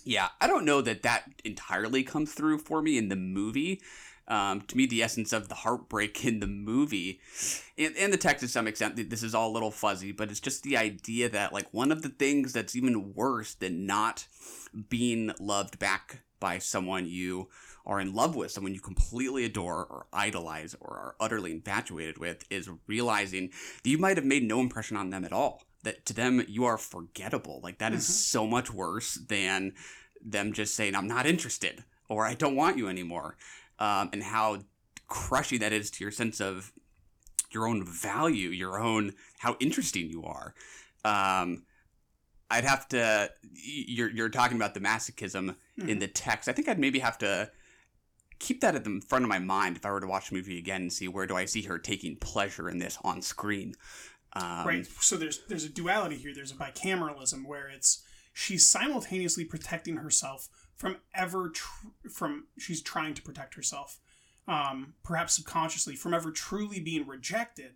Yeah, 0.04 0.28
I 0.40 0.46
don't 0.46 0.64
know 0.64 0.80
that 0.80 1.02
that 1.02 1.24
entirely 1.44 2.02
comes 2.02 2.32
through 2.32 2.58
for 2.58 2.80
me 2.80 2.96
in 2.96 3.10
the 3.10 3.16
movie. 3.16 3.82
Um, 4.30 4.60
to 4.60 4.76
me, 4.76 4.86
the 4.86 5.02
essence 5.02 5.32
of 5.32 5.48
the 5.48 5.56
heartbreak 5.56 6.24
in 6.24 6.38
the 6.38 6.46
movie, 6.46 7.20
and, 7.76 7.96
and 7.96 8.12
the 8.12 8.16
text 8.16 8.42
to 8.42 8.48
some 8.48 8.68
extent, 8.68 9.10
this 9.10 9.24
is 9.24 9.34
all 9.34 9.50
a 9.50 9.52
little 9.52 9.72
fuzzy, 9.72 10.12
but 10.12 10.30
it's 10.30 10.38
just 10.38 10.62
the 10.62 10.76
idea 10.76 11.28
that, 11.28 11.52
like, 11.52 11.66
one 11.72 11.90
of 11.90 12.02
the 12.02 12.10
things 12.10 12.52
that's 12.52 12.76
even 12.76 13.12
worse 13.12 13.54
than 13.54 13.86
not 13.86 14.28
being 14.88 15.32
loved 15.40 15.80
back 15.80 16.20
by 16.38 16.58
someone 16.58 17.08
you 17.08 17.48
are 17.84 18.00
in 18.00 18.14
love 18.14 18.36
with, 18.36 18.52
someone 18.52 18.72
you 18.72 18.80
completely 18.80 19.44
adore 19.44 19.84
or 19.84 20.06
idolize 20.12 20.76
or 20.80 20.96
are 20.96 21.16
utterly 21.18 21.50
infatuated 21.50 22.18
with, 22.18 22.44
is 22.50 22.70
realizing 22.86 23.50
that 23.82 23.90
you 23.90 23.98
might 23.98 24.16
have 24.16 24.24
made 24.24 24.44
no 24.44 24.60
impression 24.60 24.96
on 24.96 25.10
them 25.10 25.24
at 25.24 25.32
all. 25.32 25.64
That 25.82 26.06
to 26.06 26.14
them, 26.14 26.44
you 26.46 26.64
are 26.64 26.78
forgettable. 26.78 27.58
Like, 27.64 27.78
that 27.78 27.92
is 27.92 28.06
so 28.06 28.46
much 28.46 28.72
worse 28.72 29.14
than 29.14 29.72
them 30.24 30.52
just 30.52 30.76
saying, 30.76 30.94
I'm 30.94 31.08
not 31.08 31.26
interested 31.26 31.82
or 32.08 32.26
I 32.26 32.34
don't 32.34 32.56
want 32.56 32.76
you 32.76 32.88
anymore. 32.88 33.36
Um, 33.80 34.10
and 34.12 34.22
how 34.22 34.58
crushing 35.08 35.58
that 35.60 35.72
is 35.72 35.90
to 35.92 36.04
your 36.04 36.12
sense 36.12 36.40
of 36.40 36.72
your 37.50 37.66
own 37.66 37.84
value, 37.84 38.50
your 38.50 38.78
own 38.78 39.14
how 39.38 39.56
interesting 39.58 40.08
you 40.08 40.24
are. 40.24 40.54
Um, 41.04 41.64
I'd 42.50 42.64
have 42.64 42.88
to. 42.88 43.30
You're 43.52 44.10
you're 44.10 44.28
talking 44.28 44.56
about 44.56 44.74
the 44.74 44.80
masochism 44.80 45.56
in 45.78 45.98
the 45.98 46.08
text. 46.08 46.48
I 46.48 46.52
think 46.52 46.68
I'd 46.68 46.78
maybe 46.78 46.98
have 46.98 47.18
to 47.18 47.50
keep 48.40 48.62
that 48.62 48.74
at 48.74 48.84
the 48.84 49.00
front 49.06 49.24
of 49.24 49.28
my 49.28 49.38
mind 49.38 49.76
if 49.76 49.86
I 49.86 49.92
were 49.92 50.00
to 50.00 50.06
watch 50.06 50.30
the 50.30 50.36
movie 50.36 50.58
again 50.58 50.82
and 50.82 50.92
see 50.92 51.06
where 51.06 51.26
do 51.26 51.36
I 51.36 51.44
see 51.44 51.62
her 51.62 51.78
taking 51.78 52.16
pleasure 52.16 52.68
in 52.68 52.78
this 52.78 52.98
on 53.04 53.22
screen. 53.22 53.74
Um, 54.32 54.66
right 54.66 54.86
so 55.00 55.16
there's 55.16 55.40
there's 55.48 55.64
a 55.64 55.68
duality 55.68 56.16
here 56.16 56.32
there's 56.32 56.52
a 56.52 56.54
bicameralism 56.54 57.44
where 57.44 57.68
it's 57.68 58.04
she's 58.32 58.64
simultaneously 58.64 59.44
protecting 59.44 59.96
herself 59.96 60.48
from 60.80 60.96
ever 61.14 61.50
tr- 61.50 61.88
from 62.10 62.46
she's 62.58 62.80
trying 62.80 63.12
to 63.12 63.22
protect 63.22 63.54
herself 63.54 63.98
um, 64.48 64.94
perhaps 65.04 65.34
subconsciously 65.34 65.94
from 65.94 66.14
ever 66.14 66.30
truly 66.30 66.80
being 66.80 67.06
rejected 67.06 67.72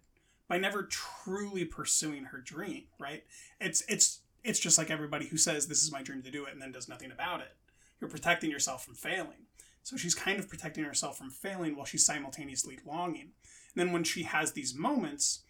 by 0.49 0.57
never 0.59 0.83
truly 0.83 1.65
pursuing 1.65 2.25
her 2.25 2.39
dream 2.39 2.85
right? 2.99 3.25
It's 3.61 3.83
it's 3.89 4.21
it's 4.43 4.59
just 4.59 4.79
like 4.79 4.91
everybody 4.91 5.27
who 5.27 5.37
says 5.37 5.67
this 5.67 5.83
is 5.83 5.93
my 5.93 6.03
dream 6.03 6.23
to 6.23 6.31
do 6.31 6.47
it 6.47 6.53
and 6.53 6.63
then 6.63 6.73
does 6.73 6.89
nothing 6.89 7.13
about 7.13 7.41
it. 7.41 7.53
You're 8.01 8.11
protecting 8.11 8.51
yourself 8.51 8.85
from 8.85 8.95
failing. 8.95 9.47
So 9.83 9.97
she's 9.97 10.15
kind 10.15 10.39
of 10.39 10.49
protecting 10.49 10.85
herself 10.85 11.19
from 11.19 11.31
failing 11.31 11.77
while 11.77 11.85
she's 11.85 12.07
simultaneously 12.07 12.79
longing. 12.87 13.33
And 13.75 13.77
then 13.77 13.93
when 13.93 14.05
she 14.05 14.23
has 14.23 14.53
these 14.53 14.75
moments 14.75 15.43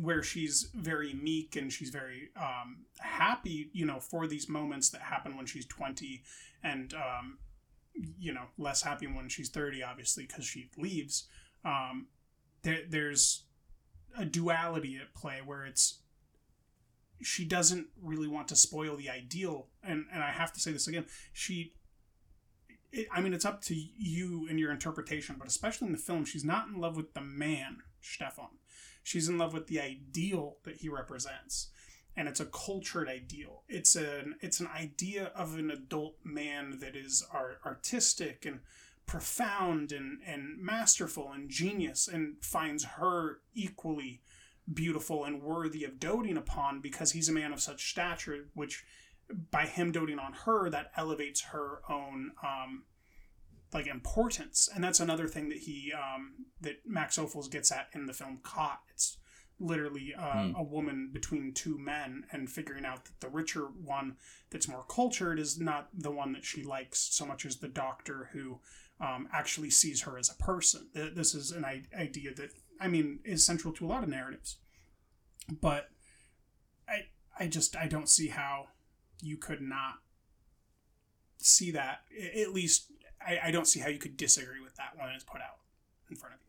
where 0.00 0.22
she's 0.24 0.70
very 0.74 1.14
meek 1.14 1.54
and 1.54 1.72
she's 1.72 1.90
very 1.90 2.30
um, 2.36 2.86
happy, 2.98 3.70
you 3.72 3.86
know, 3.86 4.00
for 4.00 4.26
these 4.26 4.48
moments 4.48 4.90
that 4.90 5.00
happen 5.00 5.36
when 5.36 5.46
she's 5.46 5.66
20 5.66 6.22
and, 6.62 6.94
um, 6.94 7.38
you 8.18 8.32
know, 8.32 8.46
less 8.56 8.82
happy 8.82 9.06
when 9.06 9.28
she's 9.28 9.48
30, 9.48 9.82
obviously, 9.82 10.26
because 10.26 10.44
she 10.44 10.70
leaves. 10.76 11.28
Um, 11.64 12.08
there, 12.62 12.80
there's 12.88 13.44
a 14.16 14.24
duality 14.24 14.96
at 14.96 15.14
play 15.14 15.40
where 15.44 15.64
it's 15.64 16.00
she 17.20 17.44
doesn't 17.44 17.88
really 18.00 18.28
want 18.28 18.46
to 18.48 18.56
spoil 18.56 18.96
the 18.96 19.10
ideal. 19.10 19.66
And, 19.82 20.06
and 20.12 20.22
I 20.22 20.30
have 20.30 20.52
to 20.52 20.60
say 20.60 20.70
this 20.70 20.86
again, 20.86 21.06
she 21.32 21.72
it, 22.92 23.08
I 23.12 23.20
mean, 23.20 23.34
it's 23.34 23.44
up 23.44 23.60
to 23.62 23.74
you 23.74 24.46
and 24.48 24.58
your 24.58 24.70
interpretation, 24.70 25.36
but 25.38 25.48
especially 25.48 25.86
in 25.86 25.92
the 25.92 25.98
film, 25.98 26.24
she's 26.24 26.44
not 26.44 26.68
in 26.68 26.80
love 26.80 26.96
with 26.96 27.14
the 27.14 27.20
man, 27.20 27.78
Stefan. 28.00 28.48
She's 29.02 29.28
in 29.28 29.38
love 29.38 29.52
with 29.52 29.66
the 29.66 29.80
ideal 29.80 30.58
that 30.64 30.76
he 30.76 30.88
represents. 30.88 31.68
And 32.18 32.28
it's 32.28 32.40
a 32.40 32.46
cultured 32.46 33.08
ideal. 33.08 33.62
It's 33.68 33.94
an 33.94 34.34
it's 34.40 34.58
an 34.58 34.66
idea 34.66 35.30
of 35.36 35.56
an 35.56 35.70
adult 35.70 36.16
man 36.24 36.78
that 36.80 36.96
is 36.96 37.24
art, 37.32 37.60
artistic 37.64 38.44
and 38.44 38.60
profound 39.06 39.92
and, 39.92 40.18
and 40.26 40.58
masterful 40.58 41.30
and 41.32 41.48
genius 41.48 42.08
and 42.08 42.36
finds 42.42 42.84
her 42.84 43.38
equally 43.54 44.20
beautiful 44.72 45.24
and 45.24 45.42
worthy 45.42 45.84
of 45.84 45.98
doting 46.00 46.36
upon 46.36 46.80
because 46.80 47.12
he's 47.12 47.28
a 47.28 47.32
man 47.32 47.52
of 47.52 47.60
such 47.60 47.88
stature, 47.90 48.48
which 48.54 48.84
by 49.50 49.66
him 49.66 49.92
doting 49.92 50.18
on 50.18 50.32
her, 50.44 50.68
that 50.70 50.90
elevates 50.96 51.40
her 51.42 51.80
own 51.88 52.32
um, 52.42 52.84
like 53.72 53.86
importance, 53.86 54.68
and 54.74 54.82
that's 54.82 55.00
another 55.00 55.28
thing 55.28 55.48
that 55.50 55.58
he 55.58 55.92
um, 55.92 56.46
that 56.60 56.80
Max 56.86 57.18
Ophuls 57.18 57.50
gets 57.50 57.70
at 57.70 57.88
in 57.92 58.06
the 58.06 58.14
film 58.14 58.40
Caught. 58.42 58.80
It's 58.90 59.18
literally 59.60 60.14
uh, 60.16 60.50
a 60.56 60.62
woman 60.62 61.10
between 61.12 61.52
two 61.52 61.78
men, 61.78 62.24
and 62.32 62.50
figuring 62.50 62.84
out 62.84 63.04
that 63.04 63.20
the 63.20 63.28
richer 63.28 63.66
one 63.84 64.16
that's 64.50 64.68
more 64.68 64.84
cultured 64.88 65.38
is 65.38 65.58
not 65.58 65.88
the 65.92 66.10
one 66.10 66.32
that 66.32 66.44
she 66.44 66.62
likes 66.62 67.00
so 67.00 67.26
much 67.26 67.44
as 67.44 67.56
the 67.56 67.68
doctor 67.68 68.30
who 68.32 68.60
um, 69.00 69.28
actually 69.32 69.70
sees 69.70 70.02
her 70.02 70.18
as 70.18 70.30
a 70.30 70.42
person. 70.42 70.88
This 70.94 71.34
is 71.34 71.50
an 71.50 71.64
idea 71.64 72.34
that 72.34 72.50
I 72.80 72.88
mean 72.88 73.20
is 73.24 73.44
central 73.44 73.72
to 73.74 73.86
a 73.86 73.88
lot 73.88 74.02
of 74.02 74.08
narratives, 74.08 74.56
but 75.60 75.88
I 76.88 77.06
I 77.38 77.48
just 77.48 77.76
I 77.76 77.86
don't 77.86 78.08
see 78.08 78.28
how 78.28 78.68
you 79.20 79.36
could 79.36 79.60
not 79.60 79.96
see 81.38 81.70
that 81.72 82.00
at 82.36 82.52
least 82.52 82.92
I, 83.24 83.38
I 83.44 83.50
don't 83.50 83.66
see 83.66 83.80
how 83.80 83.88
you 83.88 83.98
could 83.98 84.16
disagree 84.16 84.60
with 84.60 84.76
that 84.76 84.90
when 84.96 85.08
it's 85.10 85.24
put 85.24 85.40
out 85.40 85.58
in 86.10 86.16
front 86.16 86.34
of 86.34 86.40
you 86.40 86.47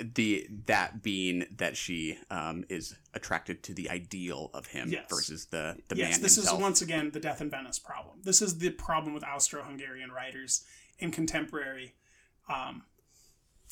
the 0.00 0.46
that 0.66 1.02
being 1.02 1.46
that 1.56 1.76
she 1.76 2.18
um, 2.30 2.64
is 2.68 2.96
attracted 3.14 3.62
to 3.64 3.74
the 3.74 3.90
ideal 3.90 4.50
of 4.54 4.66
him 4.68 4.88
Yes. 4.90 5.06
versus 5.10 5.46
the 5.46 5.76
the 5.88 5.96
yes 5.96 6.12
man 6.12 6.22
this 6.22 6.36
himself. 6.36 6.58
is 6.58 6.62
once 6.62 6.82
again 6.82 7.10
the 7.12 7.20
death 7.20 7.40
in 7.40 7.50
venice 7.50 7.78
problem 7.78 8.18
this 8.22 8.40
is 8.42 8.58
the 8.58 8.70
problem 8.70 9.14
with 9.14 9.24
austro-hungarian 9.24 10.10
writers 10.10 10.64
in 10.98 11.10
contemporary 11.10 11.94
um, 12.48 12.82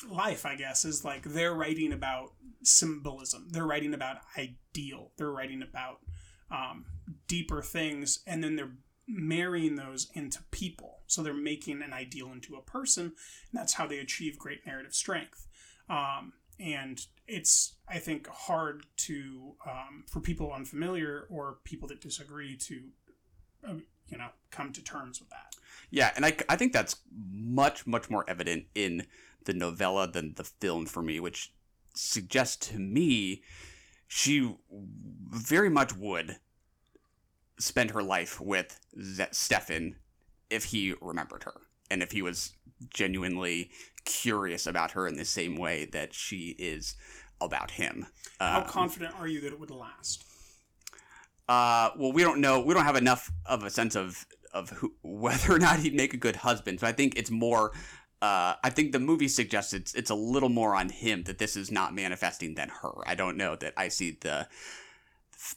life, 0.09 0.45
I 0.45 0.55
guess, 0.55 0.85
is 0.85 1.03
like 1.03 1.23
they're 1.23 1.53
writing 1.53 1.91
about 1.91 2.31
symbolism. 2.63 3.47
They're 3.51 3.65
writing 3.65 3.93
about 3.93 4.17
ideal. 4.37 5.11
They're 5.17 5.31
writing 5.31 5.61
about 5.61 5.99
um, 6.49 6.85
deeper 7.27 7.61
things, 7.61 8.19
and 8.25 8.43
then 8.43 8.55
they're 8.55 8.71
marrying 9.07 9.75
those 9.75 10.09
into 10.13 10.39
people. 10.51 10.99
So 11.07 11.21
they're 11.21 11.33
making 11.33 11.81
an 11.81 11.91
ideal 11.93 12.31
into 12.31 12.55
a 12.55 12.61
person, 12.61 13.05
and 13.05 13.13
that's 13.53 13.73
how 13.73 13.87
they 13.87 13.97
achieve 13.97 14.37
great 14.39 14.65
narrative 14.65 14.93
strength. 14.93 15.47
Um, 15.89 16.33
and 16.59 17.05
it's 17.27 17.75
I 17.87 17.99
think 17.99 18.27
hard 18.27 18.85
to 18.97 19.55
um, 19.65 20.03
for 20.07 20.19
people 20.19 20.51
unfamiliar 20.53 21.25
or 21.29 21.57
people 21.63 21.87
that 21.87 22.01
disagree 22.01 22.57
to 22.57 22.81
uh, 23.67 23.73
you 24.07 24.17
know 24.17 24.29
come 24.51 24.71
to 24.73 24.83
terms 24.83 25.19
with 25.19 25.29
that. 25.29 25.55
Yeah, 25.91 26.11
and 26.15 26.25
I, 26.25 26.35
I 26.47 26.55
think 26.55 26.73
that's 26.73 26.97
much 27.33 27.87
much 27.87 28.09
more 28.09 28.25
evident 28.27 28.65
in 28.75 29.07
the 29.45 29.53
novella 29.53 30.07
than 30.07 30.33
the 30.35 30.43
film 30.43 30.85
for 30.85 31.01
me, 31.01 31.19
which 31.19 31.53
suggests 31.95 32.69
to 32.69 32.79
me 32.79 33.41
she 34.07 34.55
very 35.31 35.69
much 35.69 35.95
would 35.95 36.37
spend 37.59 37.91
her 37.91 38.01
life 38.01 38.39
with 38.41 38.79
Stefan 39.31 39.95
if 40.49 40.65
he 40.65 40.95
remembered 41.01 41.43
her 41.43 41.61
and 41.91 42.01
if 42.01 42.11
he 42.11 42.21
was 42.21 42.53
genuinely 42.89 43.69
curious 44.09 44.65
about 44.65 44.91
her 44.91 45.07
in 45.07 45.15
the 45.15 45.25
same 45.25 45.55
way 45.55 45.85
that 45.85 46.13
she 46.13 46.55
is 46.57 46.95
about 47.39 47.71
him. 47.71 48.07
How 48.39 48.61
um, 48.61 48.65
confident 48.65 49.13
are 49.19 49.27
you 49.27 49.41
that 49.41 49.53
it 49.53 49.59
would 49.59 49.69
last? 49.69 50.25
Uh, 51.47 51.91
well, 51.97 52.11
we 52.11 52.23
don't 52.23 52.41
know. 52.41 52.59
We 52.59 52.73
don't 52.73 52.85
have 52.85 52.95
enough 52.95 53.31
of 53.45 53.63
a 53.63 53.69
sense 53.69 53.95
of 53.95 54.25
of 54.53 54.69
who, 54.71 54.93
whether 55.03 55.53
or 55.53 55.59
not 55.59 55.79
he'd 55.79 55.95
make 55.95 56.13
a 56.13 56.17
good 56.17 56.37
husband. 56.37 56.79
So 56.79 56.87
I 56.87 56.91
think 56.91 57.17
it's 57.17 57.31
more. 57.31 57.71
Uh, 58.21 58.55
I 58.61 58.69
think 58.69 58.91
the 58.91 58.99
movie 58.99 59.29
suggests 59.29 59.71
it's 59.73 59.93
it's 59.93 60.09
a 60.09 60.15
little 60.15 60.49
more 60.49 60.75
on 60.75 60.89
him 60.89 61.23
that 61.23 61.37
this 61.37 61.55
is 61.55 61.71
not 61.71 61.95
manifesting 61.95 62.55
than 62.55 62.69
her. 62.81 62.91
I 63.05 63.15
don't 63.15 63.37
know 63.37 63.55
that 63.55 63.73
I 63.77 63.87
see 63.87 64.17
the 64.19 64.47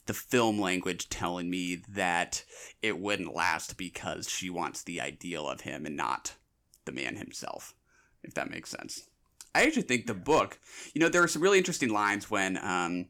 the 0.07 0.15
film 0.15 0.61
language 0.61 1.09
telling 1.09 1.51
me 1.51 1.83
that 1.89 2.45
it 2.83 3.01
wouldn't 3.01 3.35
last 3.35 3.77
because 3.77 4.29
she 4.29 4.49
wants 4.49 4.83
the 4.83 5.01
ideal 5.01 5.49
of 5.49 5.63
him 5.63 5.85
and 5.87 5.97
not 5.97 6.37
the 6.85 6.93
man 6.93 7.17
himself, 7.17 7.75
if 8.23 8.35
that 8.35 8.51
makes 8.51 8.71
sense. 8.71 9.09
I 9.55 9.65
actually 9.65 9.83
think 9.83 10.07
the 10.07 10.15
book, 10.15 10.59
you 10.95 11.01
know, 11.01 11.09
there 11.09 11.23
are 11.23 11.29
some 11.29 11.43
really 11.43 11.59
interesting 11.59 11.91
lines 11.91 12.31
when 12.31 12.59
um, 12.63 13.07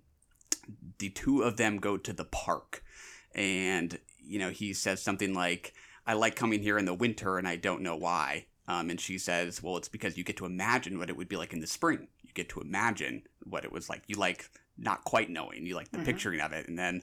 the 0.98 1.10
two 1.10 1.42
of 1.42 1.56
them 1.56 1.78
go 1.78 1.96
to 1.96 2.12
the 2.12 2.24
park 2.24 2.82
and, 3.34 3.98
you 4.18 4.38
know, 4.38 4.50
he 4.50 4.72
says 4.74 5.00
something 5.00 5.34
like, 5.34 5.72
I 6.06 6.14
like 6.14 6.34
coming 6.34 6.60
here 6.60 6.78
in 6.78 6.84
the 6.84 6.94
winter 6.94 7.38
and 7.38 7.46
I 7.46 7.56
don't 7.56 7.82
know 7.82 7.96
why. 7.96 8.46
Um, 8.66 8.90
and 8.90 9.00
she 9.00 9.18
says, 9.18 9.62
well, 9.62 9.76
it's 9.76 9.88
because 9.88 10.16
you 10.16 10.24
get 10.24 10.36
to 10.38 10.46
imagine 10.46 10.98
what 10.98 11.10
it 11.10 11.16
would 11.16 11.28
be 11.28 11.36
like 11.36 11.52
in 11.52 11.60
the 11.60 11.66
spring. 11.66 12.08
You 12.22 12.30
get 12.32 12.48
to 12.50 12.60
imagine 12.60 13.22
what 13.44 13.64
it 13.64 13.72
was 13.72 13.88
like. 13.88 14.02
You 14.06 14.16
like 14.16 14.48
not 14.78 15.04
quite 15.04 15.30
knowing. 15.30 15.66
You 15.66 15.74
like 15.74 15.90
the 15.90 15.98
mm-hmm. 15.98 16.06
picturing 16.06 16.40
of 16.40 16.52
it. 16.52 16.68
And 16.68 16.78
then 16.78 17.02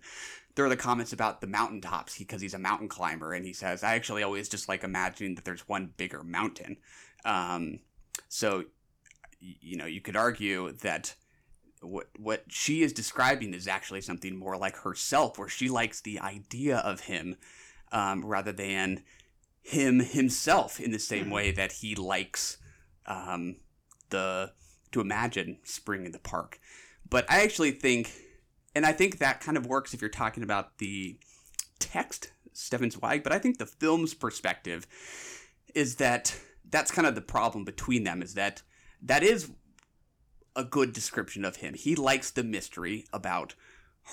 there 0.56 0.66
are 0.66 0.70
the 0.70 0.78
comments 0.78 1.14
about 1.14 1.42
the 1.42 1.48
mountaintops 1.48 2.18
because 2.18 2.42
he's 2.42 2.54
a 2.54 2.60
mountain 2.60 2.88
climber. 2.88 3.34
And 3.34 3.46
he 3.46 3.54
says, 3.54 3.84
I 3.84 3.96
actually 3.96 4.24
always 4.24 4.50
just 4.50 4.68
like 4.68 4.84
imagining 4.84 5.36
that 5.36 5.46
there's 5.46 5.68
one 5.68 5.94
bigger 5.98 6.24
mountain. 6.24 6.78
Um, 7.26 7.80
so, 8.28 8.66
you 9.40 9.78
know, 9.78 9.86
you 9.86 10.02
could 10.02 10.16
argue 10.16 10.72
that 10.74 11.16
what 11.82 12.10
what 12.18 12.44
she 12.50 12.82
is 12.82 12.92
describing 12.92 13.54
is 13.54 13.68
actually 13.68 14.02
something 14.02 14.36
more 14.36 14.58
like 14.58 14.78
herself, 14.78 15.38
where 15.38 15.48
she 15.48 15.70
likes 15.70 16.02
the 16.02 16.20
idea 16.20 16.78
of 16.78 17.02
him 17.02 17.38
um, 17.92 18.26
rather 18.26 18.52
than 18.52 19.04
him 19.62 20.00
himself 20.00 20.80
in 20.80 20.92
the 20.92 21.00
same 21.00 21.26
mm-hmm. 21.26 21.34
way 21.34 21.52
that 21.52 21.72
he 21.74 21.96
likes 21.96 22.58
um, 23.06 23.58
the 24.10 24.52
to 24.92 25.02
imagine 25.02 25.60
spring 25.64 26.06
in 26.06 26.12
the 26.12 26.20
park. 26.20 26.60
But 27.10 27.30
I 27.30 27.42
actually 27.42 27.72
think, 27.72 28.12
and 28.76 28.86
I 28.86 28.92
think 28.92 29.20
that 29.20 29.40
kind 29.40 29.58
of 29.58 29.66
works 29.66 29.94
if 29.94 30.02
you're 30.02 30.10
talking 30.10 30.44
about 30.44 30.78
the 30.80 31.18
text, 31.80 32.32
Stefan 32.54 32.92
Zweig, 32.92 33.24
but 33.24 33.32
I 33.32 33.40
think 33.40 33.58
the 33.58 33.66
film's 33.66 34.14
perspective 34.14 34.86
is 35.74 35.96
that 35.96 36.36
that's 36.72 36.92
kind 36.92 37.08
of 37.08 37.16
the 37.16 37.22
problem 37.22 37.66
between 37.66 38.04
them 38.04 38.22
is 38.22 38.34
that 38.36 38.62
that 39.02 39.24
is 39.24 39.52
a 40.56 40.64
good 40.64 40.94
description 40.94 41.46
of 41.46 41.58
him. 41.58 41.74
He 41.74 41.96
likes 41.96 42.32
the 42.32 42.44
mystery 42.44 43.06
about 43.14 43.56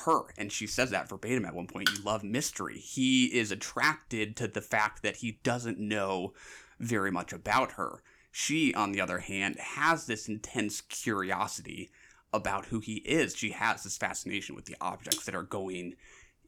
her, 0.05 0.35
and 0.37 0.53
she 0.53 0.67
says 0.67 0.91
that 0.91 1.09
verbatim 1.09 1.45
at 1.45 1.55
one 1.55 1.67
point. 1.67 1.91
You 1.91 2.05
love 2.05 2.23
mystery. 2.23 2.79
He 2.79 3.27
is 3.27 3.51
attracted 3.51 4.37
to 4.37 4.49
the 4.49 4.61
fact 4.61 5.03
that 5.03 5.17
he 5.17 5.41
doesn't 5.43 5.79
know 5.79 6.35
very 6.79 7.11
much 7.11 7.33
about 7.33 7.73
her. 7.73 8.03
She, 8.31 8.75
on 8.75 8.93
the 8.93 9.01
other 9.01 9.21
hand, 9.21 9.57
has 9.59 10.07
this 10.07 10.29
intense 10.29 10.83
curiosity 10.83 11.91
about 12.33 12.67
who 12.67 12.81
he 12.81 12.97
is. 12.97 13.35
She 13.35 13.51
has 13.51 13.83
this 13.83 13.97
fascination 13.97 14.55
with 14.55 14.67
the 14.67 14.77
objects 14.81 15.25
that 15.25 15.35
are 15.35 15.43
going 15.43 15.95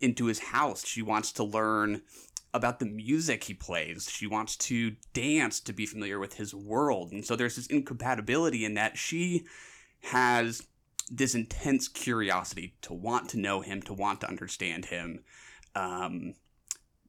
into 0.01 0.27
his 0.27 0.39
house. 0.39 0.87
She 0.87 1.03
wants 1.03 1.33
to 1.33 1.45
learn 1.45 2.03
about 2.55 2.79
the 2.79 2.87
music 2.87 3.45
he 3.45 3.55
plays. 3.55 4.11
She 4.11 4.27
wants 4.27 4.57
to 4.57 4.97
dance 5.13 5.61
to 5.61 5.73
be 5.73 5.87
familiar 5.87 6.19
with 6.19 6.35
his 6.35 6.55
world. 6.55 7.13
And 7.13 7.25
so 7.25 7.37
there's 7.37 7.57
this 7.57 7.67
incompatibility 7.67 8.65
in 8.65 8.75
that 8.75 8.97
she 8.97 9.45
has 10.05 10.67
this 11.11 11.35
intense 11.35 11.89
curiosity 11.89 12.75
to 12.83 12.93
want 12.93 13.29
to 13.31 13.39
know 13.39 13.61
him, 13.61 13.83
to 13.83 13.93
want 13.93 14.21
to 14.23 14.29
understand 14.29 14.87
him, 14.87 15.25
um, 15.75 16.35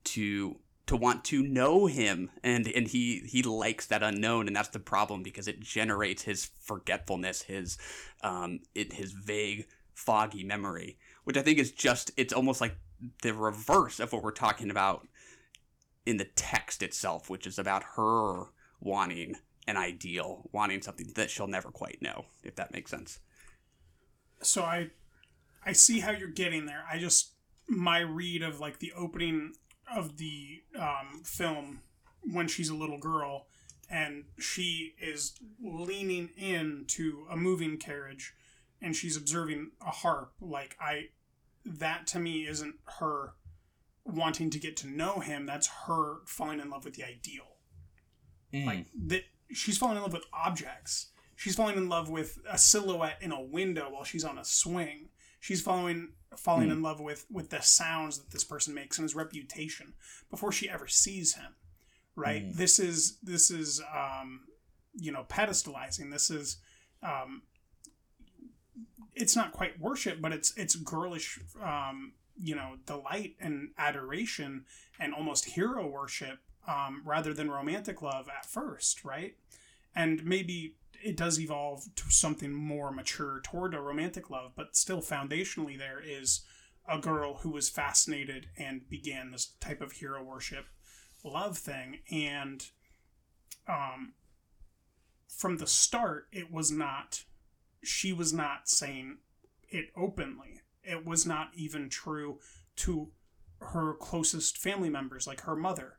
to 0.05 0.59
to 0.89 0.97
want 0.97 1.23
to 1.23 1.43
know 1.43 1.85
him 1.85 2.31
and 2.43 2.67
and 2.67 2.87
he 2.87 3.19
he 3.27 3.43
likes 3.43 3.85
that 3.85 4.01
unknown 4.01 4.47
and 4.47 4.55
that's 4.55 4.69
the 4.69 4.79
problem 4.79 5.21
because 5.21 5.47
it 5.47 5.59
generates 5.59 6.23
his 6.23 6.49
forgetfulness 6.61 7.43
his 7.43 7.77
um 8.23 8.59
it, 8.73 8.93
his 8.93 9.11
vague 9.11 9.67
foggy 9.93 10.43
memory 10.43 10.97
which 11.25 11.37
i 11.37 11.43
think 11.43 11.59
is 11.59 11.71
just 11.71 12.09
it's 12.17 12.33
almost 12.33 12.59
like 12.59 12.75
the 13.21 13.35
reverse 13.35 13.99
of 13.99 14.11
what 14.11 14.23
we're 14.23 14.31
talking 14.31 14.71
about 14.71 15.07
in 16.09 16.17
the 16.17 16.25
text 16.35 16.81
itself 16.81 17.29
which 17.29 17.45
is 17.45 17.59
about 17.59 17.83
her 17.95 18.45
wanting 18.79 19.35
an 19.67 19.77
ideal 19.77 20.49
wanting 20.51 20.81
something 20.81 21.11
that 21.15 21.29
she'll 21.29 21.47
never 21.47 21.69
quite 21.69 22.01
know 22.01 22.25
if 22.43 22.55
that 22.55 22.73
makes 22.73 22.89
sense. 22.91 23.19
So 24.41 24.63
i 24.63 24.89
i 25.65 25.73
see 25.73 25.99
how 25.99 26.11
you're 26.11 26.29
getting 26.29 26.65
there. 26.65 26.83
I 26.91 26.97
just 26.97 27.33
my 27.67 27.99
read 27.99 28.41
of 28.41 28.59
like 28.59 28.79
the 28.79 28.91
opening 28.93 29.53
of 29.95 30.17
the 30.17 30.63
um, 30.75 31.21
film 31.23 31.81
when 32.23 32.47
she's 32.47 32.69
a 32.69 32.75
little 32.75 32.97
girl 32.97 33.45
and 33.89 34.25
she 34.39 34.95
is 34.99 35.35
leaning 35.63 36.29
into 36.37 37.25
a 37.29 37.37
moving 37.37 37.77
carriage 37.77 38.33
and 38.81 38.95
she's 38.95 39.17
observing 39.17 39.71
a 39.81 39.91
harp 39.91 40.33
like 40.41 40.75
i 40.79 41.05
that 41.65 42.07
to 42.07 42.19
me 42.19 42.47
isn't 42.47 42.75
her 42.99 43.33
wanting 44.13 44.49
to 44.49 44.59
get 44.59 44.77
to 44.77 44.87
know 44.87 45.19
him 45.19 45.45
that's 45.45 45.67
her 45.85 46.17
falling 46.25 46.59
in 46.59 46.69
love 46.69 46.85
with 46.85 46.95
the 46.95 47.03
ideal 47.03 47.57
mm. 48.53 48.65
like 48.65 48.85
that 49.07 49.23
she's 49.51 49.77
falling 49.77 49.97
in 49.97 50.03
love 50.03 50.13
with 50.13 50.25
objects 50.33 51.07
she's 51.35 51.55
falling 51.55 51.77
in 51.77 51.89
love 51.89 52.09
with 52.09 52.39
a 52.49 52.57
silhouette 52.57 53.17
in 53.21 53.31
a 53.31 53.41
window 53.41 53.89
while 53.89 54.03
she's 54.03 54.23
on 54.23 54.37
a 54.37 54.45
swing 54.45 55.09
she's 55.39 55.61
falling 55.61 56.09
falling 56.37 56.69
mm. 56.69 56.73
in 56.73 56.81
love 56.81 56.99
with 56.99 57.25
with 57.31 57.49
the 57.49 57.61
sounds 57.61 58.19
that 58.19 58.31
this 58.31 58.43
person 58.43 58.73
makes 58.73 58.97
and 58.97 59.03
his 59.03 59.15
reputation 59.15 59.93
before 60.29 60.51
she 60.51 60.69
ever 60.69 60.87
sees 60.87 61.35
him 61.35 61.55
right 62.15 62.45
mm. 62.47 62.55
this 62.55 62.79
is 62.79 63.17
this 63.23 63.49
is 63.49 63.81
um 63.95 64.41
you 64.93 65.11
know 65.11 65.25
pedestalizing 65.29 66.11
this 66.11 66.29
is 66.29 66.57
um 67.03 67.41
it's 69.15 69.35
not 69.35 69.51
quite 69.51 69.79
worship 69.79 70.21
but 70.21 70.31
it's 70.31 70.55
it's 70.57 70.75
girlish 70.75 71.39
um 71.63 72.13
you 72.41 72.55
know 72.55 72.75
delight 72.85 73.35
and 73.39 73.69
adoration 73.77 74.65
and 74.99 75.13
almost 75.13 75.45
hero 75.45 75.87
worship 75.87 76.39
um 76.67 77.01
rather 77.05 77.33
than 77.33 77.49
romantic 77.51 78.01
love 78.01 78.27
at 78.29 78.45
first 78.45 79.03
right? 79.03 79.35
And 79.95 80.23
maybe 80.23 80.75
it 81.03 81.17
does 81.17 81.39
evolve 81.39 81.83
to 81.95 82.11
something 82.11 82.53
more 82.53 82.91
mature 82.91 83.41
toward 83.43 83.73
a 83.73 83.81
romantic 83.81 84.29
love, 84.29 84.51
but 84.55 84.75
still 84.75 85.01
foundationally 85.01 85.77
there 85.77 86.01
is 86.03 86.41
a 86.87 86.99
girl 86.99 87.37
who 87.37 87.49
was 87.51 87.69
fascinated 87.69 88.47
and 88.57 88.89
began 88.89 89.31
this 89.31 89.53
type 89.59 89.81
of 89.81 89.93
hero 89.93 90.23
worship 90.23 90.65
love 91.23 91.57
thing. 91.57 91.99
And 92.11 92.65
um 93.67 94.13
from 95.27 95.57
the 95.57 95.67
start 95.67 96.27
it 96.31 96.51
was 96.51 96.71
not 96.71 97.23
she 97.83 98.11
was 98.11 98.33
not 98.33 98.67
saying 98.67 99.17
it 99.69 99.89
openly 99.95 100.58
it 100.89 101.05
was 101.05 101.25
not 101.25 101.49
even 101.55 101.89
true 101.89 102.39
to 102.75 103.09
her 103.61 103.93
closest 103.93 104.57
family 104.57 104.89
members 104.89 105.27
like 105.27 105.41
her 105.41 105.55
mother 105.55 105.97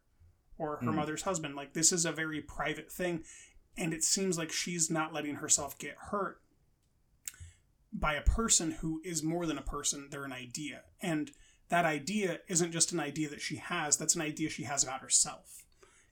or 0.58 0.76
her 0.76 0.90
mm. 0.90 0.94
mother's 0.94 1.22
husband 1.22 1.54
like 1.54 1.74
this 1.74 1.92
is 1.92 2.04
a 2.04 2.12
very 2.12 2.40
private 2.40 2.90
thing 2.90 3.22
and 3.76 3.92
it 3.92 4.02
seems 4.02 4.36
like 4.36 4.50
she's 4.50 4.90
not 4.90 5.12
letting 5.12 5.36
herself 5.36 5.78
get 5.78 5.96
hurt 6.10 6.40
by 7.92 8.14
a 8.14 8.22
person 8.22 8.72
who 8.80 9.00
is 9.04 9.22
more 9.22 9.46
than 9.46 9.58
a 9.58 9.62
person 9.62 10.08
they're 10.10 10.24
an 10.24 10.32
idea 10.32 10.82
and 11.02 11.32
that 11.68 11.84
idea 11.84 12.38
isn't 12.48 12.72
just 12.72 12.92
an 12.92 13.00
idea 13.00 13.28
that 13.28 13.40
she 13.40 13.56
has 13.56 13.96
that's 13.96 14.14
an 14.14 14.22
idea 14.22 14.48
she 14.48 14.64
has 14.64 14.82
about 14.82 15.00
herself 15.00 15.64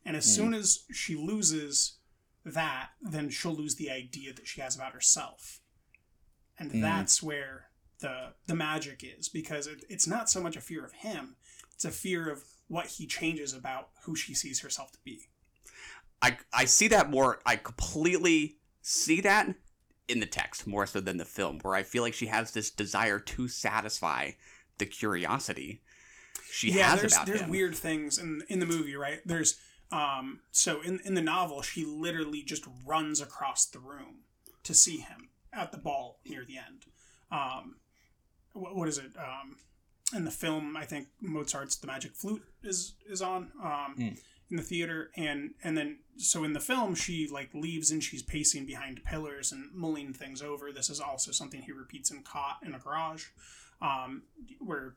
and 0.04 0.16
as 0.16 0.26
mm. 0.26 0.34
soon 0.34 0.54
as 0.54 0.84
she 0.92 1.16
loses 1.16 1.98
that, 2.44 2.90
then 3.00 3.30
she'll 3.30 3.54
lose 3.54 3.76
the 3.76 3.90
idea 3.90 4.32
that 4.32 4.46
she 4.46 4.60
has 4.60 4.76
about 4.76 4.92
herself. 4.92 5.60
And 6.58 6.70
Mm. 6.72 6.80
that's 6.80 7.22
where 7.22 7.67
the 8.00 8.32
the 8.46 8.54
magic 8.54 9.04
is 9.04 9.28
because 9.28 9.66
it, 9.66 9.84
it's 9.88 10.06
not 10.06 10.28
so 10.30 10.40
much 10.40 10.56
a 10.56 10.60
fear 10.60 10.84
of 10.84 10.92
him, 10.92 11.36
it's 11.74 11.84
a 11.84 11.90
fear 11.90 12.30
of 12.30 12.44
what 12.68 12.86
he 12.86 13.06
changes 13.06 13.52
about 13.52 13.88
who 14.02 14.14
she 14.14 14.34
sees 14.34 14.60
herself 14.60 14.92
to 14.92 14.98
be. 15.04 15.28
I 16.22 16.38
I 16.52 16.64
see 16.64 16.88
that 16.88 17.10
more. 17.10 17.40
I 17.46 17.56
completely 17.56 18.56
see 18.82 19.20
that 19.22 19.54
in 20.08 20.20
the 20.20 20.26
text 20.26 20.66
more 20.66 20.86
so 20.86 21.00
than 21.00 21.18
the 21.18 21.24
film, 21.24 21.58
where 21.62 21.74
I 21.74 21.82
feel 21.82 22.02
like 22.02 22.14
she 22.14 22.26
has 22.26 22.52
this 22.52 22.70
desire 22.70 23.18
to 23.18 23.48
satisfy 23.48 24.32
the 24.78 24.86
curiosity 24.86 25.82
she 26.50 26.72
yeah, 26.72 26.90
has 26.90 27.00
there's 27.00 27.12
about 27.14 27.26
there's 27.26 27.40
him. 27.42 27.50
weird 27.50 27.74
things 27.76 28.18
in 28.18 28.42
in 28.48 28.58
the 28.58 28.66
movie, 28.66 28.96
right? 28.96 29.20
There's 29.24 29.58
um 29.92 30.40
so 30.50 30.80
in 30.80 31.00
in 31.04 31.14
the 31.14 31.22
novel, 31.22 31.62
she 31.62 31.84
literally 31.84 32.42
just 32.42 32.64
runs 32.86 33.20
across 33.20 33.66
the 33.66 33.78
room 33.78 34.24
to 34.64 34.74
see 34.74 34.98
him 34.98 35.30
at 35.52 35.72
the 35.72 35.78
ball 35.78 36.20
near 36.26 36.44
the 36.44 36.58
end. 36.58 36.86
Um, 37.30 37.76
what, 38.58 38.74
what 38.76 38.88
is 38.88 38.98
it? 38.98 39.12
Um, 39.16 39.56
in 40.14 40.24
the 40.24 40.30
film, 40.30 40.76
I 40.76 40.84
think 40.84 41.08
Mozart's 41.20 41.76
The 41.76 41.86
Magic 41.86 42.12
Flute 42.14 42.44
is 42.62 42.94
is 43.08 43.20
on 43.22 43.52
um, 43.62 43.94
Mm. 43.98 44.18
in 44.50 44.56
the 44.56 44.62
theater, 44.62 45.10
and 45.16 45.54
and 45.62 45.76
then 45.76 45.98
so 46.16 46.44
in 46.44 46.52
the 46.54 46.60
film, 46.60 46.94
she 46.94 47.28
like 47.28 47.50
leaves 47.54 47.90
and 47.90 48.02
she's 48.02 48.22
pacing 48.22 48.64
behind 48.66 49.04
pillars 49.04 49.52
and 49.52 49.70
mulling 49.74 50.12
things 50.14 50.40
over. 50.42 50.72
This 50.72 50.88
is 50.90 51.00
also 51.00 51.30
something 51.30 51.62
he 51.62 51.72
repeats 51.72 52.10
in 52.10 52.22
Caught 52.22 52.58
in 52.64 52.74
a 52.74 52.78
Garage, 52.78 53.26
um, 53.82 54.22
where 54.60 54.94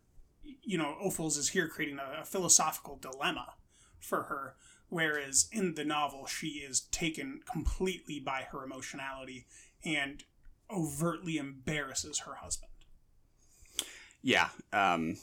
you 0.64 0.78
know 0.78 0.96
Ophuls 1.04 1.38
is 1.38 1.50
here 1.50 1.68
creating 1.68 2.00
a, 2.00 2.22
a 2.22 2.26
philosophical 2.26 2.96
dilemma 2.96 3.54
for 4.00 4.24
her. 4.24 4.56
Whereas 4.88 5.48
in 5.54 5.76
the 5.76 5.86
novel, 5.86 6.26
she 6.26 6.48
is 6.68 6.82
taken 6.92 7.42
completely 7.50 8.20
by 8.20 8.46
her 8.52 8.64
emotionality 8.64 9.46
and 9.86 10.24
overtly 10.70 11.38
embarrasses 11.38 12.20
her 12.20 12.36
husband. 12.36 12.71
Yeah. 14.24 14.50
Um, 14.72 15.18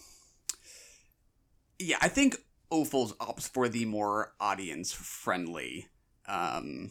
yeah, 1.79 1.99
I 2.01 2.09
think 2.09 2.37
Ophuls 2.71 3.17
opts 3.17 3.49
for 3.49 3.69
the 3.69 3.85
more 3.85 4.33
audience 4.41 4.93
friendly 4.93 5.87
um, 6.27 6.91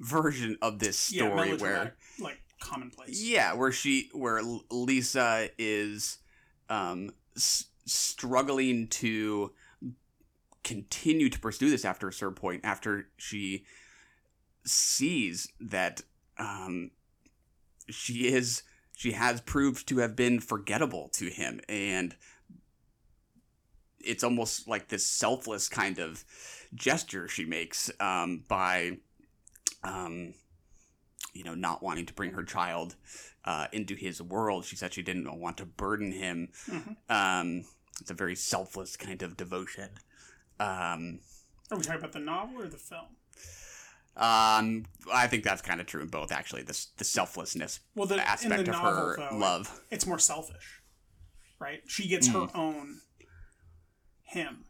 version 0.00 0.56
of 0.62 0.78
this 0.78 0.98
story 0.98 1.54
where 1.56 1.94
like 2.18 2.40
commonplace. 2.60 3.22
Yeah, 3.22 3.54
where 3.54 3.72
she, 3.72 4.10
where 4.12 4.40
Lisa 4.70 5.50
is 5.58 6.18
um, 6.68 7.10
s- 7.36 7.66
struggling 7.86 8.88
to 8.88 9.52
continue 10.62 11.28
to 11.28 11.38
pursue 11.38 11.70
this 11.70 11.84
after 11.84 12.08
a 12.08 12.12
certain 12.12 12.34
point, 12.34 12.62
after 12.64 13.08
she 13.18 13.64
sees 14.64 15.46
that 15.60 16.00
um, 16.38 16.90
she 17.90 18.26
is, 18.26 18.62
she 18.96 19.12
has 19.12 19.40
proved 19.40 19.88
to 19.88 19.98
have 19.98 20.14
been 20.16 20.40
forgettable 20.40 21.08
to 21.14 21.28
him, 21.28 21.60
and 21.68 22.16
it's 24.00 24.22
almost 24.24 24.68
like 24.68 24.88
this 24.88 25.06
selfless 25.06 25.68
kind 25.68 25.98
of 25.98 26.24
gesture 26.74 27.28
she 27.28 27.44
makes 27.44 27.90
um, 28.00 28.44
by. 28.48 28.98
Um, 29.82 30.34
you 31.34 31.42
know, 31.42 31.54
not 31.54 31.82
wanting 31.82 32.06
to 32.06 32.14
bring 32.14 32.30
her 32.30 32.44
child 32.44 32.94
uh, 33.44 33.66
into 33.72 33.96
his 33.96 34.22
world. 34.22 34.64
She 34.64 34.76
said 34.76 34.94
she 34.94 35.02
didn't 35.02 35.40
want 35.40 35.56
to 35.58 35.66
burden 35.66 36.12
him. 36.12 36.48
Mhm. 36.66 36.96
Um, 37.10 37.64
it's 38.00 38.10
a 38.10 38.14
very 38.14 38.36
selfless 38.36 38.96
kind 38.96 39.20
of 39.20 39.36
devotion. 39.36 39.90
Um, 40.60 41.18
Are 41.72 41.76
we 41.76 41.82
talking 41.82 41.98
about 41.98 42.12
the 42.12 42.20
novel 42.20 42.62
or 42.62 42.68
the 42.68 42.76
film? 42.76 43.06
Um, 44.16 44.84
I 45.12 45.26
think 45.26 45.42
that's 45.42 45.62
kind 45.62 45.80
of 45.80 45.86
true 45.86 46.02
in 46.02 46.08
both, 46.08 46.30
actually. 46.30 46.62
This 46.62 46.86
the 46.96 47.04
selflessness 47.04 47.80
Well, 47.94 48.06
the, 48.06 48.16
aspect 48.16 48.64
the 48.64 48.70
of 48.70 48.76
novel, 48.76 48.92
her 48.92 49.16
though, 49.16 49.36
love. 49.36 49.80
it's 49.90 50.06
more 50.06 50.18
selfish, 50.18 50.82
right? 51.58 51.80
She 51.86 52.08
gets 52.08 52.28
her 52.28 52.46
own 52.54 53.00
him 54.22 54.66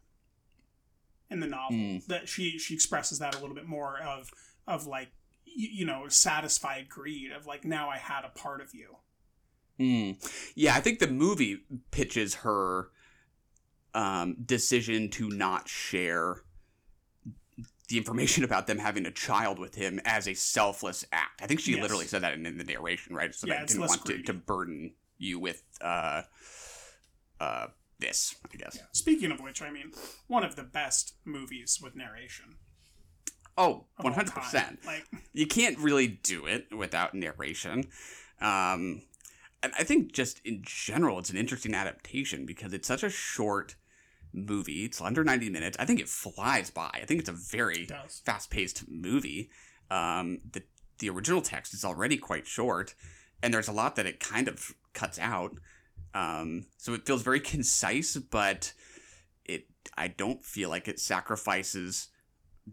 in 1.31 1.41
the 1.41 1.47
novel. 1.47 1.77
Mm. 1.77 2.07
That 2.07 2.29
she 2.29 2.59
she 2.59 2.75
expresses 2.75 3.19
that 3.19 3.35
a 3.37 3.41
little 3.41 3.55
bit 3.55 3.67
more 3.67 3.99
of 4.01 4.31
of 4.67 4.87
like 4.87 5.09
you, 5.45 5.69
you 5.73 5.87
know 5.87 6.09
satisfied 6.09 6.89
greed 6.89 7.31
of 7.31 7.47
like 7.47 7.65
now 7.65 7.91
I 7.91 7.99
had 7.99 8.25
a 8.25 8.31
part 8.31 8.63
of 8.63 8.75
you. 8.75 8.97
Mm. 9.79 10.53
Yeah, 10.55 10.75
I 10.75 10.81
think 10.81 11.01
the 11.01 11.09
movie 11.09 11.65
pitches 11.91 12.37
her 12.37 12.89
um, 13.93 14.37
decision 14.45 15.11
to 15.11 15.29
not 15.29 15.69
share 15.69 16.43
the 17.89 17.99
information 17.99 18.45
about 18.51 18.67
them 18.67 18.79
having 18.79 19.07
a 19.07 19.11
child 19.11 19.59
with 19.59 19.75
him 19.75 20.01
as 20.05 20.27
a 20.27 20.35
selfless 20.35 21.05
act. 21.13 21.43
I 21.43 21.47
think 21.47 21.61
she 21.61 21.73
Yes. 21.73 21.83
literally 21.83 22.07
said 22.07 22.23
that 22.23 22.35
in, 22.35 22.47
in 22.47 22.59
the 22.59 22.65
narration, 22.65 23.15
right? 23.15 23.35
So 23.35 23.47
Yeah, 23.47 23.55
that 23.55 23.63
I 23.63 23.67
didn't 23.67 23.87
want 23.87 24.05
to, 24.07 24.23
to 24.23 24.33
burden 24.33 24.95
you 25.19 25.39
with 25.39 25.63
uh, 25.81 26.23
uh, 27.41 27.67
this, 27.99 28.35
I 28.53 28.57
guess. 28.57 28.79
Speaking 28.93 29.31
of 29.31 29.41
which, 29.41 29.63
I 29.63 29.71
mean, 29.71 29.93
one 30.27 30.45
of 30.45 30.57
the 30.57 30.63
best 30.63 31.15
movies 31.25 31.79
with 31.83 31.95
narration. 31.95 32.57
Oh, 33.57 33.85
100%. 34.01 34.85
Like 34.85 35.05
you 35.33 35.47
can't 35.47 35.79
really 35.79 36.09
do 36.09 36.47
it 36.47 36.75
without 36.77 37.15
narration. 37.15 37.85
Um, 38.41 39.03
and 39.63 39.73
I 39.79 39.85
think 39.85 40.13
just 40.13 40.41
in 40.45 40.63
general, 40.65 41.19
it's 41.19 41.31
an 41.31 41.37
interesting 41.37 41.75
adaptation 41.75 42.47
because 42.47 42.73
it's 42.73 42.89
such 42.89 43.03
a 43.03 43.09
short 43.11 43.77
movie. 44.35 44.85
It's 44.85 45.01
under 45.01 45.25
90 45.25 45.49
minutes. 45.51 45.77
I 45.79 45.85
think 45.85 46.01
it 46.01 46.09
flies 46.09 46.71
by. 46.71 46.91
I 46.93 47.05
think 47.07 47.21
it's 47.21 47.29
a 47.29 47.33
very 47.33 47.83
It 47.83 48.21
fast 48.25 48.51
paced 48.51 48.85
movie. 48.89 49.51
Um, 49.91 50.39
the, 50.53 50.63
the 50.99 51.11
original 51.11 51.41
text 51.41 51.73
is 51.75 51.85
already 51.85 52.17
quite 52.17 52.47
short, 52.47 52.95
and 53.43 53.55
there's 53.55 53.69
a 53.69 53.73
lot 53.73 53.97
that 53.97 54.07
it 54.07 54.21
kind 54.21 54.49
of 54.49 54.75
cuts 54.93 55.19
out. 55.19 55.57
Um, 56.15 56.67
so 56.77 56.95
it 56.95 57.07
feels 57.07 57.23
very 57.23 57.41
concise, 57.41 58.17
but 58.17 58.73
it 59.45 59.67
I 59.97 60.09
don't 60.09 60.45
feel 60.45 60.69
like 60.69 60.89
it 60.89 61.01
sacrifices 61.01 62.09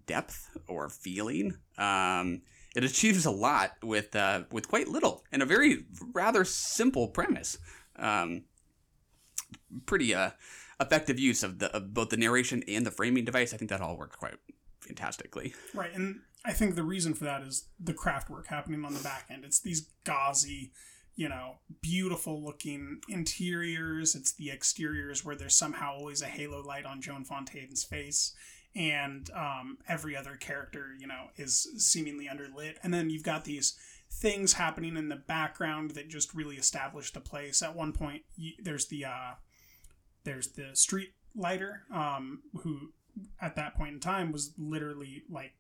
depth 0.05 0.49
or 0.67 0.89
feeling. 0.89 1.57
Um, 1.77 2.41
it 2.75 2.83
achieves 2.83 3.25
a 3.25 3.31
lot 3.31 3.71
with 3.83 4.15
uh, 4.15 4.43
with 4.51 4.67
quite 4.67 4.87
little 4.87 5.23
and 5.31 5.41
a 5.41 5.45
very 5.45 5.85
rather 6.13 6.45
simple 6.45 7.07
premise. 7.09 7.57
Um, 7.97 8.43
pretty 9.85 10.13
uh, 10.13 10.31
effective 10.81 11.19
use 11.19 11.43
of 11.43 11.59
the 11.59 11.73
of 11.75 11.93
both 11.93 12.09
the 12.09 12.17
narration 12.17 12.63
and 12.67 12.85
the 12.85 12.91
framing 12.91 13.23
device. 13.23 13.53
I 13.53 13.57
think 13.57 13.69
that 13.69 13.81
all 13.81 13.97
worked 13.97 14.17
quite 14.17 14.35
fantastically. 14.79 15.53
Right, 15.73 15.93
and 15.93 16.21
I 16.43 16.53
think 16.53 16.75
the 16.75 16.83
reason 16.83 17.13
for 17.13 17.25
that 17.25 17.43
is 17.43 17.67
the 17.79 17.93
craft 17.93 18.29
work 18.29 18.47
happening 18.47 18.83
on 18.83 18.93
the 18.93 19.03
back 19.03 19.27
end. 19.29 19.45
It's 19.45 19.59
these 19.59 19.87
gauzy, 20.03 20.71
you 21.15 21.29
know, 21.29 21.59
beautiful 21.81 22.43
looking 22.43 23.01
interiors. 23.07 24.15
It's 24.15 24.33
the 24.33 24.49
exteriors 24.51 25.23
where 25.23 25.35
there's 25.35 25.55
somehow 25.55 25.93
always 25.93 26.21
a 26.21 26.25
halo 26.25 26.61
light 26.61 26.85
on 26.85 27.01
Joan 27.01 27.23
Fontaine's 27.23 27.83
face, 27.83 28.33
and 28.75 29.29
um, 29.35 29.77
every 29.87 30.17
other 30.17 30.35
character, 30.35 30.95
you 30.99 31.07
know, 31.07 31.27
is 31.37 31.67
seemingly 31.77 32.27
underlit. 32.27 32.75
And 32.83 32.93
then 32.93 33.09
you've 33.09 33.23
got 33.23 33.45
these 33.45 33.77
things 34.11 34.53
happening 34.53 34.97
in 34.97 35.09
the 35.09 35.15
background 35.15 35.91
that 35.91 36.09
just 36.09 36.33
really 36.33 36.57
establish 36.57 37.13
the 37.13 37.21
place. 37.21 37.61
At 37.61 37.75
one 37.75 37.93
point, 37.93 38.23
you, 38.35 38.53
there's 38.61 38.87
the 38.87 39.05
uh, 39.05 39.31
there's 40.23 40.49
the 40.49 40.69
street 40.73 41.13
lighter 41.35 41.83
um, 41.93 42.41
who 42.61 42.91
at 43.41 43.55
that 43.55 43.75
point 43.75 43.93
in 43.93 43.99
time 43.99 44.31
was 44.31 44.53
literally 44.57 45.23
like 45.29 45.53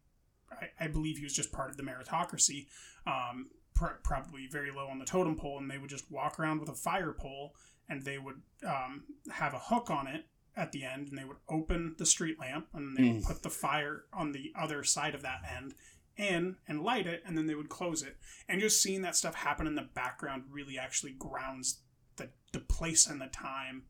I, 0.51 0.85
I 0.85 0.87
believe 0.87 1.17
he 1.17 1.23
was 1.23 1.33
just 1.33 1.51
part 1.51 1.69
of 1.69 1.77
the 1.77 1.83
meritocracy 1.83 2.67
um, 3.07 3.47
pr- 3.73 3.99
probably 4.03 4.47
very 4.51 4.71
low 4.71 4.87
on 4.87 4.99
the 4.99 5.05
totem 5.05 5.35
pole 5.35 5.57
and 5.57 5.69
they 5.69 5.77
would 5.77 5.89
just 5.89 6.11
walk 6.11 6.39
around 6.39 6.59
with 6.59 6.69
a 6.69 6.73
fire 6.73 7.13
pole 7.13 7.55
and 7.89 8.03
they 8.03 8.17
would 8.17 8.41
um, 8.67 9.03
have 9.31 9.53
a 9.53 9.59
hook 9.59 9.89
on 9.89 10.07
it 10.07 10.25
at 10.55 10.71
the 10.71 10.83
end 10.83 11.07
and 11.07 11.17
they 11.17 11.23
would 11.23 11.37
open 11.49 11.95
the 11.97 12.05
street 12.05 12.39
lamp 12.39 12.67
and 12.73 12.97
they 12.97 13.11
would 13.11 13.23
put 13.23 13.43
the 13.43 13.49
fire 13.49 14.03
on 14.13 14.31
the 14.31 14.51
other 14.59 14.83
side 14.83 15.15
of 15.15 15.21
that 15.21 15.39
end 15.57 15.73
in 16.17 16.57
and 16.67 16.83
light 16.83 17.07
it 17.07 17.23
and 17.25 17.37
then 17.37 17.47
they 17.47 17.55
would 17.55 17.69
close 17.69 18.03
it. 18.03 18.17
And 18.47 18.61
just 18.61 18.81
seeing 18.81 19.01
that 19.01 19.15
stuff 19.15 19.35
happen 19.35 19.65
in 19.65 19.75
the 19.75 19.87
background 19.93 20.43
really 20.51 20.77
actually 20.77 21.11
grounds 21.11 21.79
the, 22.17 22.29
the 22.51 22.59
place 22.59 23.07
and 23.07 23.21
the 23.21 23.27
time 23.27 23.83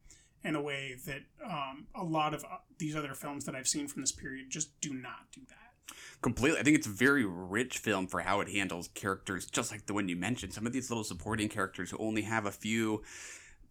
in 0.44 0.56
a 0.56 0.62
way 0.62 0.96
that 1.06 1.22
um, 1.46 1.88
a 1.96 2.04
lot 2.04 2.34
of 2.34 2.44
uh, 2.44 2.58
these 2.78 2.96
other 2.96 3.14
films 3.14 3.46
that 3.46 3.56
I've 3.56 3.68
seen 3.68 3.88
from 3.88 4.02
this 4.02 4.12
period 4.12 4.50
just 4.50 4.80
do 4.82 4.94
not 4.94 5.32
do 5.34 5.42
that. 5.50 5.96
Completely. 6.22 6.60
I 6.60 6.64
think 6.64 6.78
it's 6.78 6.88
a 6.88 6.92
very 6.92 7.26
rich 7.26 7.80
film 7.80 8.08
for 8.08 8.22
how 8.22 8.42
it 8.42 8.50
handles 8.50 8.90
characters, 8.90 9.46
just 9.48 9.72
like 9.72 9.86
the 9.88 9.94
one 9.94 10.08
you 10.08 10.16
mentioned. 10.16 10.54
Some 10.54 10.68
of 10.68 10.74
these 10.74 10.90
little 10.90 11.04
supporting 11.04 11.50
characters 11.50 11.92
who 11.92 11.98
only 11.98 12.22
have 12.22 12.46
a 12.46 12.52
few 12.52 13.04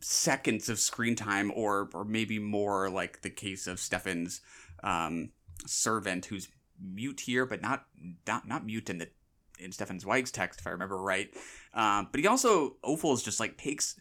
seconds 0.00 0.68
of 0.68 0.78
screen 0.78 1.14
time, 1.14 1.52
or 1.54 1.88
or 1.94 2.04
maybe 2.04 2.38
more, 2.38 2.90
like 2.90 3.22
the 3.22 3.30
case 3.30 3.66
of 3.66 3.78
Stefan's 3.78 4.40
um, 4.82 5.30
servant, 5.66 6.26
who's 6.26 6.48
mute 6.82 7.20
here, 7.20 7.46
but 7.46 7.62
not 7.62 7.86
not 8.26 8.48
not 8.48 8.66
mute 8.66 8.90
in 8.90 8.98
the 8.98 9.08
in 9.58 9.72
Stefan 9.72 10.00
Zweig's 10.00 10.30
text, 10.30 10.60
if 10.60 10.66
I 10.66 10.70
remember 10.70 10.96
right. 10.96 11.30
Um, 11.74 12.08
but 12.10 12.20
he 12.20 12.26
also 12.26 12.76
Ophuls 12.82 13.24
just 13.24 13.40
like 13.40 13.58
takes 13.58 14.00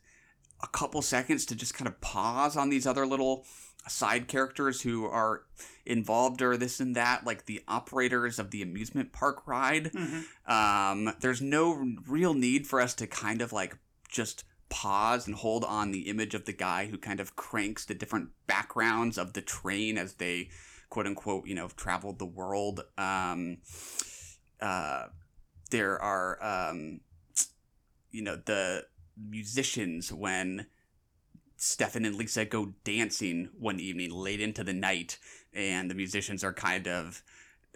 a 0.62 0.68
couple 0.68 1.02
seconds 1.02 1.46
to 1.46 1.56
just 1.56 1.74
kind 1.74 1.88
of 1.88 2.00
pause 2.02 2.58
on 2.58 2.70
these 2.70 2.86
other 2.86 3.06
little 3.06 3.46
side 3.88 4.28
characters 4.28 4.82
who 4.82 5.06
are 5.06 5.44
involved 5.86 6.42
or 6.42 6.58
this 6.58 6.80
and 6.80 6.96
that, 6.96 7.26
like 7.26 7.46
the 7.46 7.64
operators 7.68 8.38
of 8.38 8.52
the 8.52 8.62
amusement 8.62 9.12
park 9.12 9.48
ride. 9.48 9.92
Mhm. 9.94 10.26
Um, 10.48 11.14
there's 11.22 11.42
no 11.42 11.96
real 12.08 12.34
need 12.34 12.68
for 12.68 12.82
us 12.82 12.94
to 12.96 13.08
kind 13.08 13.42
of 13.42 13.54
like 13.54 13.78
just 14.08 14.44
pause 14.70 15.26
and 15.26 15.36
hold 15.36 15.64
on 15.64 15.92
the 15.92 16.02
image 16.02 16.36
of 16.36 16.46
the 16.46 16.54
guy 16.54 16.88
who 16.88 16.98
kind 16.98 17.20
of 17.20 17.36
cranks 17.36 17.86
the 17.86 17.96
different 17.96 18.30
backgrounds 18.46 19.18
of 19.18 19.34
the 19.34 19.42
train 19.42 19.98
as 19.98 20.16
they 20.16 20.50
quote 20.90 21.08
unquote, 21.08 21.48
you 21.48 21.56
know, 21.56 21.70
traveled 21.70 22.20
the 22.20 22.26
world. 22.26 22.82
Um, 22.98 23.60
uh, 24.62 25.08
there 25.72 26.00
are, 26.02 26.44
um, 26.44 27.02
you 28.12 28.22
know, 28.22 28.36
the 28.36 28.86
musicians 29.30 30.12
when 30.12 30.68
Stefan 31.58 32.06
and 32.06 32.16
Lisa 32.16 32.46
go 32.46 32.74
dancing 32.84 33.50
one 33.58 33.80
evening 33.80 34.12
late 34.12 34.40
into 34.40 34.64
the 34.64 34.74
night, 34.74 35.18
and 35.54 35.90
the 35.90 35.96
musicians 35.96 36.44
are 36.44 36.54
kind 36.54 36.88
of 36.88 37.22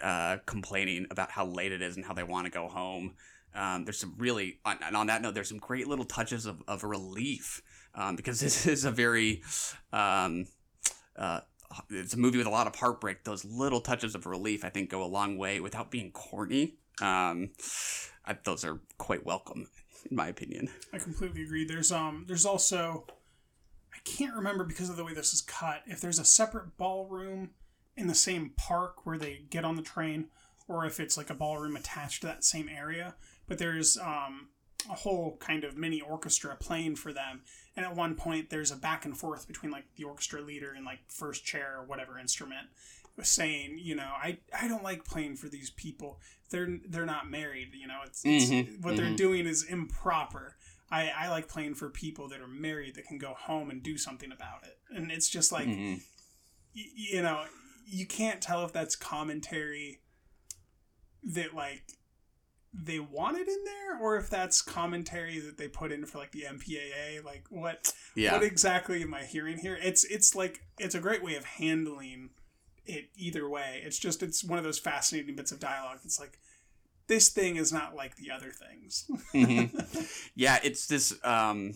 uh, 0.01 0.37
complaining 0.45 1.05
about 1.11 1.31
how 1.31 1.45
late 1.45 1.71
it 1.71 1.81
is 1.81 1.95
and 1.95 2.05
how 2.05 2.13
they 2.13 2.23
want 2.23 2.45
to 2.45 2.51
go 2.51 2.67
home. 2.67 3.13
Um, 3.55 3.85
there's 3.85 3.99
some 3.99 4.15
really, 4.17 4.59
on, 4.65 4.77
and 4.83 4.95
on 4.95 5.07
that 5.07 5.21
note, 5.21 5.35
there's 5.35 5.49
some 5.49 5.59
great 5.59 5.87
little 5.87 6.05
touches 6.05 6.45
of, 6.45 6.63
of 6.67 6.83
relief 6.83 7.61
um, 7.95 8.15
because 8.15 8.39
this 8.41 8.65
is 8.65 8.85
a 8.85 8.91
very, 8.91 9.43
um, 9.91 10.47
uh, 11.15 11.41
it's 11.89 12.13
a 12.13 12.17
movie 12.17 12.37
with 12.37 12.47
a 12.47 12.51
lot 12.51 12.67
of 12.67 12.75
heartbreak. 12.75 13.23
Those 13.23 13.45
little 13.45 13.81
touches 13.81 14.15
of 14.15 14.25
relief, 14.25 14.63
I 14.63 14.69
think, 14.69 14.89
go 14.89 15.03
a 15.03 15.05
long 15.05 15.37
way 15.37 15.59
without 15.59 15.91
being 15.91 16.11
corny. 16.11 16.75
Um, 17.01 17.51
I, 18.25 18.37
those 18.43 18.63
are 18.63 18.79
quite 18.97 19.25
welcome, 19.25 19.67
in 20.09 20.15
my 20.15 20.27
opinion. 20.27 20.69
I 20.91 20.99
completely 20.99 21.43
agree. 21.43 21.65
There's 21.65 21.91
um 21.91 22.25
there's 22.27 22.45
also 22.45 23.05
I 23.93 23.99
can't 24.03 24.35
remember 24.35 24.63
because 24.63 24.89
of 24.89 24.97
the 24.97 25.03
way 25.03 25.13
this 25.13 25.33
is 25.33 25.41
cut 25.41 25.83
if 25.85 26.01
there's 26.01 26.19
a 26.19 26.25
separate 26.25 26.77
ballroom 26.77 27.51
in 27.95 28.07
the 28.07 28.15
same 28.15 28.51
park 28.57 29.05
where 29.05 29.17
they 29.17 29.43
get 29.49 29.63
on 29.63 29.75
the 29.75 29.81
train 29.81 30.27
or 30.67 30.85
if 30.85 30.99
it's 30.99 31.17
like 31.17 31.29
a 31.29 31.35
ballroom 31.35 31.75
attached 31.75 32.21
to 32.21 32.27
that 32.27 32.43
same 32.43 32.69
area, 32.69 33.15
but 33.47 33.57
there's 33.57 33.97
um 33.97 34.49
a 34.89 34.95
whole 34.95 35.37
kind 35.37 35.63
of 35.63 35.77
mini 35.77 36.01
orchestra 36.01 36.55
playing 36.57 36.95
for 36.95 37.13
them 37.13 37.41
and 37.77 37.85
at 37.85 37.95
one 37.95 38.15
point 38.15 38.49
there's 38.49 38.71
a 38.71 38.75
back 38.75 39.05
and 39.05 39.17
forth 39.17 39.47
between 39.47 39.71
like 39.71 39.85
the 39.95 40.03
orchestra 40.03 40.41
leader 40.41 40.73
and 40.75 40.85
like 40.85 40.99
first 41.07 41.45
chair 41.45 41.77
or 41.79 41.85
whatever 41.85 42.19
instrument 42.19 42.67
saying 43.21 43.77
you 43.79 43.95
know 43.95 44.09
i 44.21 44.37
i 44.59 44.67
don't 44.67 44.83
like 44.83 45.05
playing 45.05 45.35
for 45.35 45.47
these 45.47 45.69
people 45.69 46.19
they're 46.49 46.79
they're 46.89 47.05
not 47.05 47.29
married 47.29 47.69
you 47.73 47.85
know 47.87 47.99
it's, 48.05 48.23
it's 48.25 48.45
Mhm, 48.49 48.81
what 48.83 48.95
they're 48.95 49.05
mhm. 49.11 49.17
doing 49.17 49.45
is 49.45 49.63
improper 49.63 50.55
I, 50.91 51.09
I 51.15 51.29
like 51.29 51.47
playing 51.47 51.75
for 51.75 51.89
people 51.89 52.27
that 52.29 52.41
are 52.41 52.47
married 52.47 52.95
that 52.95 53.05
can 53.05 53.17
go 53.17 53.33
home 53.33 53.69
and 53.69 53.81
do 53.83 53.97
something 53.97 54.31
about 54.31 54.63
it 54.63 54.77
and 54.95 55.11
it's 55.11 55.29
just 55.29 55.51
like 55.51 55.67
Mhm. 55.67 56.01
y- 56.75 56.91
you 56.95 57.21
know 57.21 57.45
you 57.85 58.07
can't 58.07 58.41
tell 58.41 58.65
if 58.65 58.73
that's 58.73 58.95
commentary 58.95 60.01
that 61.23 61.53
like 61.53 61.83
they 62.73 62.99
wanted 62.99 63.47
in 63.47 63.63
there 63.65 63.99
or 64.01 64.17
if 64.17 64.29
that's 64.29 64.61
commentary 64.61 65.39
that 65.39 65.57
they 65.59 65.67
put 65.67 65.91
in 65.91 66.05
for 66.05 66.17
like 66.17 66.31
the 66.31 66.43
MPAA 66.49 67.23
like 67.23 67.45
what 67.49 67.93
Yeah. 68.15 68.33
what 68.33 68.43
exactly 68.43 69.03
am 69.03 69.13
I 69.13 69.23
hearing 69.25 69.57
here 69.59 69.77
it's 69.81 70.03
it's 70.05 70.33
like 70.33 70.61
it's 70.79 70.95
a 70.95 70.99
great 70.99 71.23
way 71.23 71.35
of 71.35 71.45
handling 71.45 72.31
it 72.85 73.09
either 73.15 73.49
way. 73.49 73.81
It's 73.85 73.99
just 73.99 74.23
it's 74.23 74.43
one 74.43 74.57
of 74.57 74.65
those 74.65 74.79
fascinating 74.79 75.35
bits 75.35 75.51
of 75.51 75.59
dialogue 75.59 75.99
it's 76.03 76.19
like 76.19 76.39
this 77.07 77.29
thing 77.29 77.57
is 77.57 77.73
not 77.73 77.95
like 77.95 78.15
the 78.15 78.31
other 78.31 78.51
things. 78.51 79.05
Mhm. 79.33 80.29
yeah, 80.35 80.59
it's 80.63 80.87
this 80.87 81.13
um, 81.23 81.73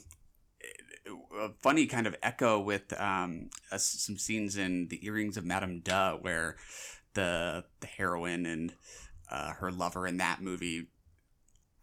a 1.38 1.50
funny 1.62 1.86
kind 1.86 2.08
of 2.08 2.16
echo 2.24 2.60
with 2.60 3.00
um, 3.00 3.50
uh, 3.72 3.78
some 3.78 4.18
scenes 4.18 4.58
in 4.58 4.88
The 4.88 5.06
Earrings 5.06 5.38
of 5.38 5.46
Madame 5.46 5.80
de, 5.82 6.18
where 6.22 6.56
the 7.14 7.66
the 7.80 7.88
heroine 7.88 8.46
and 8.46 8.74
uh, 9.30 9.54
her 9.54 9.72
lover 9.72 10.08
in 10.08 10.18
that 10.18 10.42
movie 10.42 10.88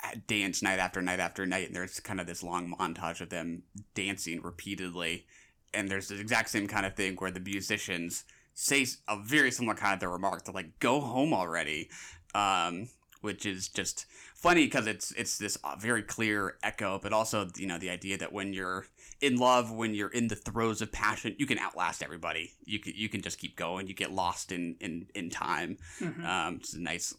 uh, 0.02 0.16
dance 0.26 0.62
night 0.62 0.78
after 0.78 1.02
night 1.02 1.20
after 1.20 1.46
night, 1.46 1.66
and 1.66 1.76
there's 1.76 2.00
kind 2.00 2.20
of 2.20 2.26
this 2.26 2.42
long 2.42 2.74
montage 2.78 3.20
of 3.20 3.30
them 3.30 3.62
dancing 3.94 4.40
repeatedly, 4.42 5.26
and 5.72 5.88
there's 5.88 6.08
the 6.08 6.20
exact 6.20 6.50
same 6.50 6.66
kind 6.66 6.86
of 6.86 6.94
thing 6.94 7.16
where 7.16 7.30
the 7.30 7.40
musicians 7.40 8.24
say 8.54 8.86
a 9.08 9.18
very 9.20 9.50
similar 9.50 9.74
kind 9.74 9.94
of 9.94 10.00
the 10.00 10.08
remark. 10.08 10.44
They're 10.44 10.54
like, 10.54 10.78
"Go 10.78 11.00
home 11.00 11.34
already," 11.34 11.90
um, 12.34 12.88
which 13.20 13.46
is 13.46 13.68
just 13.68 14.06
funny 14.34 14.64
because 14.66 14.86
it's 14.86 15.12
it's 15.12 15.38
this 15.38 15.58
uh, 15.64 15.76
very 15.76 16.02
clear 16.02 16.56
echo, 16.62 16.98
but 17.02 17.12
also 17.12 17.48
you 17.56 17.66
know 17.66 17.78
the 17.78 17.90
idea 17.90 18.16
that 18.18 18.32
when 18.32 18.52
you're 18.52 18.86
in 19.20 19.36
love, 19.36 19.70
when 19.70 19.94
you're 19.94 20.08
in 20.08 20.28
the 20.28 20.36
throes 20.36 20.82
of 20.82 20.92
passion, 20.92 21.34
you 21.38 21.46
can 21.46 21.58
outlast 21.58 22.02
everybody. 22.02 22.52
You 22.64 22.78
can 22.78 22.92
you 22.94 23.08
can 23.08 23.22
just 23.22 23.38
keep 23.38 23.56
going. 23.56 23.86
You 23.88 23.94
get 23.94 24.12
lost 24.12 24.52
in 24.52 24.76
in 24.80 25.06
in 25.14 25.30
time. 25.30 25.78
Mhm. 26.00 26.24
Um, 26.24 26.56
it's 26.56 26.74
a 26.74 26.80
nice 26.80 27.14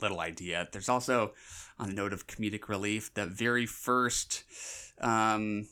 little 0.00 0.20
idea. 0.20 0.68
There's 0.72 0.88
also, 0.88 1.34
on 1.78 1.88
the 1.88 1.94
note 1.94 2.12
of 2.12 2.26
comedic 2.26 2.68
relief, 2.68 3.12
the 3.12 3.26
very 3.26 3.66
first 3.66 4.44
um, 5.00 5.68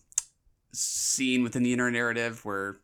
scene 0.73 1.43
within 1.43 1.63
the 1.63 1.73
inner 1.73 1.91
narrative 1.91 2.45
where 2.45 2.77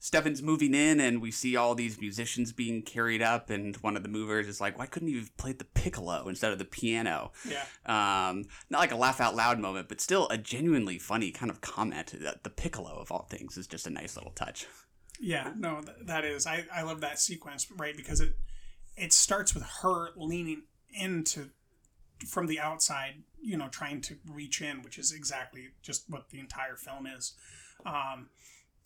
Stefan's 0.00 0.42
moving 0.42 0.74
in 0.74 1.00
and 1.00 1.20
we 1.20 1.30
see 1.30 1.56
all 1.56 1.74
these 1.74 2.00
musicians 2.00 2.52
being 2.52 2.82
carried 2.82 3.20
up, 3.20 3.50
and 3.50 3.76
one 3.76 3.96
of 3.96 4.02
the 4.02 4.08
movers 4.08 4.46
is 4.46 4.60
like, 4.60 4.78
"Why 4.78 4.86
couldn't 4.86 5.08
you 5.08 5.18
have 5.18 5.36
played 5.36 5.58
the 5.58 5.64
piccolo 5.64 6.28
instead 6.28 6.52
of 6.52 6.58
the 6.58 6.64
piano?" 6.64 7.32
yeah 7.44 7.64
Um, 7.86 8.44
not 8.70 8.78
like 8.78 8.92
a 8.92 8.96
laugh 8.96 9.20
out 9.20 9.34
loud 9.34 9.58
moment, 9.58 9.88
but 9.88 10.00
still 10.00 10.28
a 10.28 10.38
genuinely 10.38 10.98
funny 10.98 11.30
kind 11.30 11.50
of 11.50 11.60
comment. 11.60 12.14
That 12.20 12.44
the 12.44 12.50
piccolo 12.50 12.90
of 13.00 13.10
all 13.10 13.26
things 13.30 13.56
is 13.56 13.66
just 13.66 13.86
a 13.86 13.90
nice 13.90 14.16
little 14.16 14.32
touch. 14.32 14.66
Yeah, 15.20 15.52
no, 15.56 15.80
th- 15.80 15.96
that 16.06 16.24
is. 16.24 16.46
I, 16.46 16.64
I 16.72 16.82
love 16.82 17.00
that 17.00 17.18
sequence, 17.18 17.66
right? 17.76 17.96
Because 17.96 18.20
it 18.20 18.36
it 18.96 19.12
starts 19.12 19.54
with 19.54 19.64
her 19.82 20.10
leaning 20.16 20.62
into 20.92 21.50
from 22.26 22.46
the 22.46 22.58
outside, 22.58 23.22
you 23.40 23.56
know, 23.56 23.68
trying 23.68 24.00
to 24.02 24.16
reach 24.28 24.60
in, 24.60 24.82
which 24.82 24.98
is 24.98 25.12
exactly 25.12 25.68
just 25.82 26.04
what 26.08 26.30
the 26.30 26.40
entire 26.40 26.76
film 26.76 27.06
is. 27.06 27.34
Um, 27.86 28.28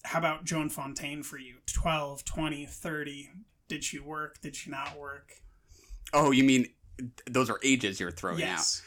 how 0.05 0.19
about 0.19 0.45
Joan 0.45 0.69
Fontaine 0.69 1.23
for 1.23 1.39
you? 1.39 1.57
12, 1.73 2.25
20, 2.25 2.67
30. 2.67 3.31
Did 3.69 3.85
she 3.85 3.99
work? 3.99 4.41
Did 4.41 4.57
she 4.57 4.71
not 4.71 4.99
work? 4.99 5.33
Oh, 6.13 6.31
you 6.31 6.45
mean 6.45 6.67
those 7.31 7.49
are 7.51 7.59
ages 7.65 7.99
you're 7.99 8.11
throwing 8.11 8.37
out. 8.43 8.47
yes. 8.49 8.83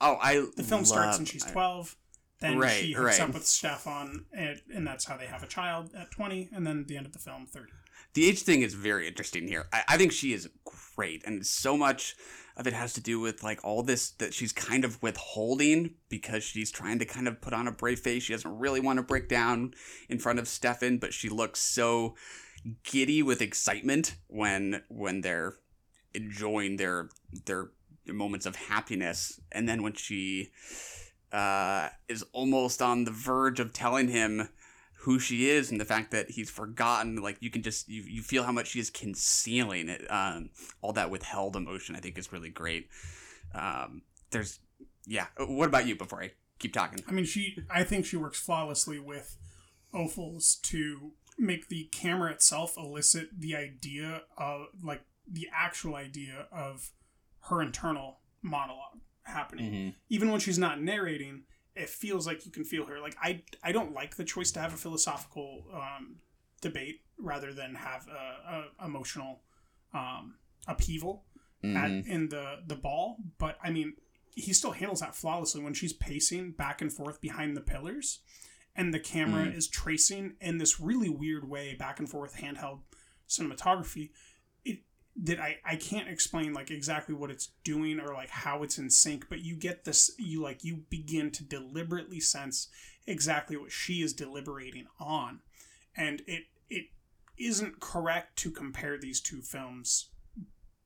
out? 0.00 0.16
Oh, 0.16 0.18
I 0.20 0.44
The 0.56 0.62
film 0.62 0.84
starts 0.84 1.12
love- 1.12 1.18
when 1.20 1.26
she's 1.26 1.44
12. 1.44 1.96
Then 2.38 2.58
Right, 2.58 2.70
she 2.70 2.92
hooks 2.92 3.18
right. 3.18 3.28
up 3.28 3.32
with 3.34 3.46
Stefan, 3.46 4.26
and, 4.30 4.60
and 4.74 4.86
that's 4.86 5.06
how 5.06 5.16
they 5.16 5.24
have 5.24 5.42
a 5.42 5.46
child 5.46 5.94
at 5.96 6.10
20. 6.10 6.50
And 6.52 6.66
then 6.66 6.84
the 6.86 6.98
end 6.98 7.06
of 7.06 7.14
the 7.14 7.18
film, 7.18 7.46
30. 7.46 7.72
the 8.12 8.28
age 8.28 8.42
thing 8.42 8.60
is 8.60 8.74
very 8.74 9.08
interesting 9.08 9.48
here. 9.48 9.68
I, 9.72 9.84
I 9.88 9.96
think 9.96 10.12
she 10.12 10.34
is 10.34 10.46
great, 10.96 11.22
and 11.26 11.46
so 11.46 11.78
much 11.78 12.14
of 12.56 12.66
it 12.66 12.72
has 12.72 12.92
to 12.94 13.00
do 13.00 13.20
with 13.20 13.42
like 13.42 13.62
all 13.64 13.82
this 13.82 14.10
that 14.12 14.32
she's 14.32 14.52
kind 14.52 14.84
of 14.84 15.02
withholding 15.02 15.94
because 16.08 16.42
she's 16.42 16.70
trying 16.70 16.98
to 16.98 17.04
kind 17.04 17.28
of 17.28 17.40
put 17.40 17.52
on 17.52 17.68
a 17.68 17.72
brave 17.72 18.00
face. 18.00 18.22
She 18.22 18.32
doesn't 18.32 18.58
really 18.58 18.80
want 18.80 18.98
to 18.98 19.02
break 19.02 19.28
down 19.28 19.74
in 20.08 20.18
front 20.18 20.38
of 20.38 20.48
Stefan, 20.48 20.98
but 20.98 21.12
she 21.12 21.28
looks 21.28 21.60
so 21.60 22.14
giddy 22.82 23.22
with 23.22 23.42
excitement 23.42 24.16
when 24.28 24.82
when 24.88 25.20
they're 25.20 25.56
enjoying 26.14 26.76
their 26.76 27.10
their 27.44 27.70
moments 28.06 28.46
of 28.46 28.56
happiness, 28.56 29.40
and 29.52 29.68
then 29.68 29.82
when 29.82 29.92
she 29.92 30.50
uh, 31.32 31.88
is 32.08 32.24
almost 32.32 32.80
on 32.80 33.04
the 33.04 33.10
verge 33.10 33.60
of 33.60 33.72
telling 33.72 34.08
him 34.08 34.48
who 35.06 35.20
she 35.20 35.48
is 35.48 35.70
and 35.70 35.80
the 35.80 35.84
fact 35.84 36.10
that 36.10 36.28
he's 36.28 36.50
forgotten 36.50 37.14
like 37.22 37.36
you 37.38 37.48
can 37.48 37.62
just 37.62 37.88
you, 37.88 38.02
you 38.02 38.22
feel 38.22 38.42
how 38.42 38.50
much 38.50 38.66
she 38.66 38.80
is 38.80 38.90
concealing 38.90 39.88
it 39.88 40.04
um, 40.10 40.50
all 40.82 40.92
that 40.92 41.10
withheld 41.10 41.54
emotion 41.54 41.94
i 41.94 42.00
think 42.00 42.18
is 42.18 42.32
really 42.32 42.50
great 42.50 42.88
um, 43.54 44.02
there's 44.32 44.58
yeah 45.06 45.26
what 45.38 45.68
about 45.68 45.86
you 45.86 45.94
before 45.94 46.20
i 46.22 46.30
keep 46.58 46.72
talking 46.72 46.98
I 47.08 47.12
mean, 47.12 47.24
she. 47.24 47.58
I 47.70 47.84
think 47.84 48.06
she 48.06 48.16
works 48.16 48.40
flawlessly 48.40 48.98
with 48.98 49.36
Ophüls 49.94 50.60
to 50.62 51.12
make 51.38 51.68
the 51.68 51.84
camera 51.92 52.32
itself 52.32 52.76
elicit 52.76 53.28
the 53.38 53.54
idea 53.54 54.22
of 54.36 54.66
like 54.82 55.02
the 55.30 55.48
actual 55.54 55.94
idea 55.94 56.46
of 56.50 56.90
her 57.42 57.62
internal 57.62 58.20
monologue 58.42 59.00
happening. 59.22 59.94
Even 60.08 60.30
when 60.30 60.40
she's 60.40 60.58
not 60.58 60.80
narrating, 60.80 61.42
it 61.76 61.88
feels 61.88 62.26
like 62.26 62.46
you 62.46 62.50
can 62.50 62.64
feel 62.64 62.86
her. 62.86 63.00
Like 63.00 63.16
I, 63.22 63.42
I 63.62 63.72
don't 63.72 63.92
like 63.92 64.16
the 64.16 64.24
choice 64.24 64.50
to 64.52 64.60
have 64.60 64.74
a 64.74 64.78
philosophical 64.78 65.64
um, 65.72 66.16
debate 66.60 67.02
rather 67.18 67.52
than 67.52 67.74
have 67.74 68.06
a, 68.08 68.54
a 68.82 68.86
emotional 68.86 69.40
um, 69.94 70.36
upheaval 70.66 71.24
at, 71.76 71.90
in 72.06 72.28
the 72.28 72.60
the 72.66 72.76
ball. 72.76 73.18
But 73.38 73.58
I 73.62 73.70
mean, 73.70 73.94
he 74.34 74.52
still 74.52 74.72
handles 74.72 75.00
that 75.00 75.14
flawlessly 75.14 75.62
when 75.62 75.74
she's 75.74 75.92
pacing 75.92 76.52
back 76.52 76.80
and 76.80 76.92
forth 76.92 77.20
behind 77.20 77.56
the 77.56 77.60
pillars, 77.60 78.20
and 78.74 78.92
the 78.92 79.00
camera 79.00 79.46
is 79.46 79.68
tracing 79.68 80.34
in 80.40 80.58
this 80.58 80.80
really 80.80 81.08
weird 81.08 81.48
way 81.48 81.74
back 81.74 81.98
and 81.98 82.08
forth 82.08 82.36
handheld 82.36 82.80
cinematography. 83.28 84.10
That 85.22 85.40
I 85.40 85.56
I 85.64 85.76
can't 85.76 86.08
explain 86.08 86.52
like 86.52 86.70
exactly 86.70 87.14
what 87.14 87.30
it's 87.30 87.48
doing 87.64 88.00
or 88.00 88.12
like 88.12 88.28
how 88.28 88.62
it's 88.62 88.78
in 88.78 88.90
sync, 88.90 89.28
but 89.28 89.40
you 89.40 89.56
get 89.56 89.84
this 89.84 90.10
you 90.18 90.42
like 90.42 90.62
you 90.62 90.84
begin 90.90 91.30
to 91.32 91.44
deliberately 91.44 92.20
sense 92.20 92.68
exactly 93.06 93.56
what 93.56 93.72
she 93.72 94.02
is 94.02 94.12
deliberating 94.12 94.86
on, 95.00 95.40
and 95.96 96.22
it 96.26 96.44
it 96.68 96.86
isn't 97.38 97.80
correct 97.80 98.36
to 98.40 98.50
compare 98.50 98.98
these 98.98 99.20
two 99.20 99.40
films, 99.40 100.10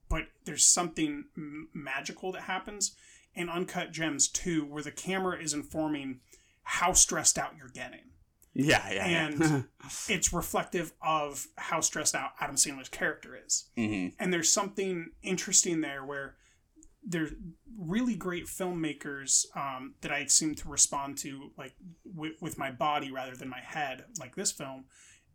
but 0.09 0.27
there's 0.45 0.65
something 0.65 1.25
m- 1.37 1.69
magical 1.75 2.31
that 2.33 2.43
happens 2.43 2.95
in 3.35 3.49
Uncut 3.49 3.93
Gems 3.93 4.29
2 4.29 4.65
where 4.65 4.83
the 4.83 4.91
camera 4.91 5.41
is 5.41 5.55
informing 5.55 6.21
how 6.63 6.93
stressed 6.93 7.39
out 7.39 7.57
you're 7.57 7.69
getting. 7.69 8.10
Yeah, 8.55 8.93
yeah. 8.93 9.07
And 9.07 9.41
yeah. 9.41 9.63
it's 10.09 10.33
reflective 10.33 10.93
of 11.01 11.47
how 11.57 11.81
stressed 11.81 12.15
out 12.15 12.31
Adam 12.41 12.57
Sandler's 12.57 12.89
character 12.89 13.39
is. 13.47 13.69
hmm 13.77 14.09
And 14.19 14.33
there's 14.33 14.51
something 14.51 15.11
interesting 15.23 15.81
there 15.81 16.05
where 16.05 16.37
there's 17.03 17.33
really 17.79 18.15
great 18.15 18.47
filmmakers 18.47 19.47
um, 19.57 19.95
that 20.03 20.13
I 20.13 20.27
seem 20.27 20.55
to 20.57 20.69
respond 20.69 21.17
to 21.19 21.51
like 21.57 21.75
with, 22.05 22.33
with 22.41 22.59
my 22.59 22.71
body 22.71 23.11
rather 23.11 23.35
than 23.35 23.49
my 23.49 23.61
head, 23.61 24.05
like 24.19 24.35
this 24.37 24.53
film, 24.53 24.85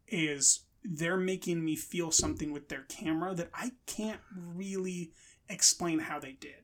is 0.07 0.65
they're 0.83 1.17
making 1.17 1.65
me 1.65 1.75
feel 1.75 2.11
something 2.11 2.51
with 2.51 2.69
their 2.69 2.83
camera 2.83 3.33
that 3.33 3.49
I 3.53 3.71
can't 3.87 4.21
really 4.35 5.11
explain 5.49 5.99
how 5.99 6.19
they 6.19 6.33
did. 6.33 6.63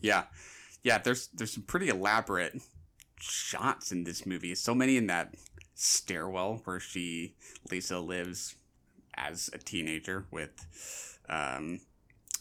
Yeah, 0.00 0.24
yeah. 0.82 0.98
There's 0.98 1.28
there's 1.28 1.52
some 1.52 1.62
pretty 1.62 1.88
elaborate 1.88 2.60
shots 3.20 3.92
in 3.92 4.04
this 4.04 4.26
movie. 4.26 4.54
So 4.54 4.74
many 4.74 4.96
in 4.96 5.06
that 5.08 5.34
stairwell 5.74 6.60
where 6.64 6.80
she 6.80 7.34
Lisa 7.70 7.98
lives 7.98 8.56
as 9.14 9.50
a 9.52 9.58
teenager 9.58 10.26
with 10.30 11.18
um, 11.28 11.80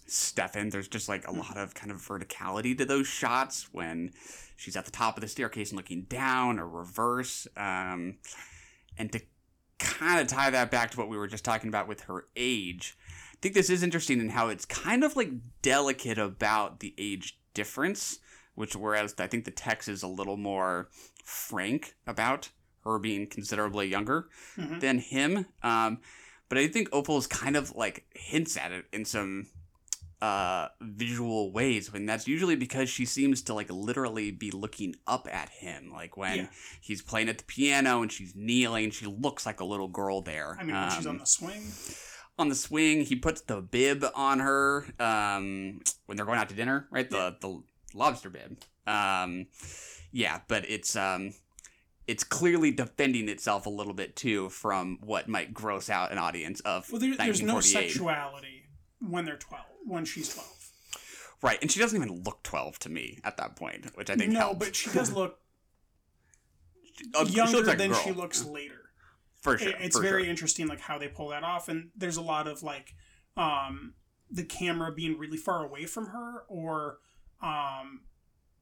Stefan. 0.05 0.69
There's 0.69 0.87
just 0.87 1.09
like 1.09 1.27
a 1.27 1.31
lot 1.31 1.57
of 1.57 1.73
kind 1.73 1.91
of 1.91 1.97
verticality 1.97 2.77
to 2.77 2.85
those 2.85 3.07
shots 3.07 3.69
when 3.71 4.11
she's 4.55 4.75
at 4.75 4.85
the 4.85 4.91
top 4.91 5.17
of 5.17 5.21
the 5.21 5.27
staircase 5.27 5.71
and 5.71 5.77
looking 5.77 6.03
down 6.03 6.59
or 6.59 6.67
reverse. 6.67 7.47
Um, 7.55 8.17
and 8.97 9.11
to 9.11 9.21
kind 9.79 10.19
of 10.19 10.27
tie 10.27 10.49
that 10.49 10.71
back 10.71 10.91
to 10.91 10.97
what 10.97 11.09
we 11.09 11.17
were 11.17 11.27
just 11.27 11.45
talking 11.45 11.67
about 11.67 11.87
with 11.87 12.01
her 12.01 12.27
age, 12.35 12.97
I 13.33 13.37
think 13.41 13.53
this 13.53 13.69
is 13.69 13.83
interesting 13.83 14.19
in 14.19 14.29
how 14.29 14.49
it's 14.49 14.65
kind 14.65 15.03
of 15.03 15.15
like 15.15 15.29
delicate 15.61 16.17
about 16.17 16.79
the 16.79 16.95
age 16.97 17.39
difference, 17.53 18.19
which 18.57 18.75
whereas 18.75 19.13
I 19.19 19.27
think 19.27 19.45
the 19.45 19.51
text 19.51 19.87
is 19.87 20.01
a 20.03 20.07
little 20.07 20.35
more 20.37 20.89
frank 21.23 21.95
about 22.05 22.49
her 22.83 22.97
being 22.99 23.27
considerably 23.27 23.87
younger 23.87 24.27
Mhm. 24.57 24.79
than 24.79 24.99
him. 24.99 25.45
Um, 25.61 25.99
but 26.49 26.57
I 26.57 26.67
think 26.67 26.89
Ophüls' 26.91 27.29
kind 27.29 27.55
of 27.55 27.71
like 27.75 28.05
hints 28.15 28.57
at 28.57 28.71
it 28.71 28.85
in 28.91 29.05
some 29.05 29.47
uh 30.19 30.69
visual 30.81 31.51
ways 31.51 31.93
when 31.93 32.07
that's 32.07 32.27
usually 32.27 32.55
because 32.55 32.89
she 32.89 33.05
seems 33.05 33.43
to 33.43 33.53
like 33.53 33.69
literally 33.69 34.31
be 34.31 34.49
looking 34.49 34.95
up 35.05 35.27
at 35.31 35.47
him 35.49 35.91
like 35.93 36.17
when 36.17 36.35
Yeah. 36.37 36.47
he's 36.81 37.03
playing 37.03 37.29
at 37.29 37.37
the 37.37 37.43
piano 37.43 38.01
and 38.01 38.11
she's 38.11 38.33
kneeling 38.35 38.89
she 38.89 39.05
looks 39.05 39.45
like 39.45 39.59
a 39.59 39.63
little 39.65 39.87
girl 39.87 40.23
there 40.23 40.57
I 40.59 40.63
mean, 40.63 40.73
when 40.75 40.89
she's 40.89 41.05
Um, 41.05 41.11
on 41.13 41.17
the 41.19 41.25
swing. 41.27 41.71
on 42.39 42.49
the 42.49 42.55
swing. 42.55 43.01
He 43.05 43.15
puts 43.15 43.41
the 43.41 43.61
bib 43.61 44.03
on 44.15 44.39
her 44.39 44.87
um, 44.99 45.81
when 46.07 46.17
they're 46.17 46.25
going 46.25 46.39
out 46.39 46.49
to 46.49 46.55
dinner, 46.55 46.87
right? 46.89 47.07
The 47.09 47.35
the 47.39 47.61
lobster 47.97 48.29
bib. 48.29 48.57
Um, 48.85 49.47
yeah, 50.11 50.41
but 50.47 50.69
it's 50.69 50.95
um, 50.95 51.33
it's 52.07 52.23
clearly 52.23 52.71
defending 52.71 53.27
itself 53.29 53.65
a 53.65 53.69
little 53.69 53.93
bit 53.93 54.15
too 54.15 54.49
from 54.49 54.99
what 55.03 55.27
might 55.27 55.53
gross 55.53 55.89
out 55.89 56.11
an 56.11 56.17
audience 56.17 56.59
of 56.61 56.89
Well, 56.91 57.01
there, 57.01 57.15
there's 57.17 57.41
no 57.41 57.59
sexuality 57.59 58.69
when 58.99 59.25
they're 59.25 59.35
12, 59.37 59.63
when 59.85 60.05
she's 60.05 60.33
12. 60.33 60.71
right? 61.41 61.57
And 61.61 61.69
she 61.71 61.79
doesn't 61.79 62.01
even 62.01 62.23
look 62.23 62.41
twelve 62.43 62.79
to 62.79 62.89
me 62.89 63.19
at 63.23 63.37
that 63.37 63.55
point, 63.55 63.91
which 63.95 64.09
I 64.09 64.15
think 64.15 64.31
no, 64.31 64.39
helps. 64.39 64.59
but 64.65 64.75
she 64.75 64.89
does 64.89 65.11
look 65.11 65.37
she 67.27 67.33
younger 67.33 67.57
looks 67.57 67.67
like 67.67 67.77
than 67.77 67.93
she 67.93 68.11
looks 68.11 68.45
later. 68.45 68.89
for 69.41 69.57
sure. 69.57 69.69
It- 69.69 69.75
it's 69.81 69.97
for 69.97 70.01
very 70.03 70.23
sure. 70.23 70.29
interesting 70.29 70.67
like 70.67 70.79
how 70.81 70.97
they 70.97 71.07
pull 71.07 71.29
that 71.29 71.43
off 71.43 71.69
and 71.69 71.89
there's 71.95 72.17
a 72.17 72.21
lot 72.21 72.47
of 72.47 72.63
like 72.63 72.95
um 73.35 73.93
the 74.31 74.43
camera 74.43 74.91
being 74.91 75.17
really 75.17 75.37
far 75.37 75.63
away 75.63 75.85
from 75.85 76.07
her 76.07 76.43
or 76.47 76.97
um 77.41 78.01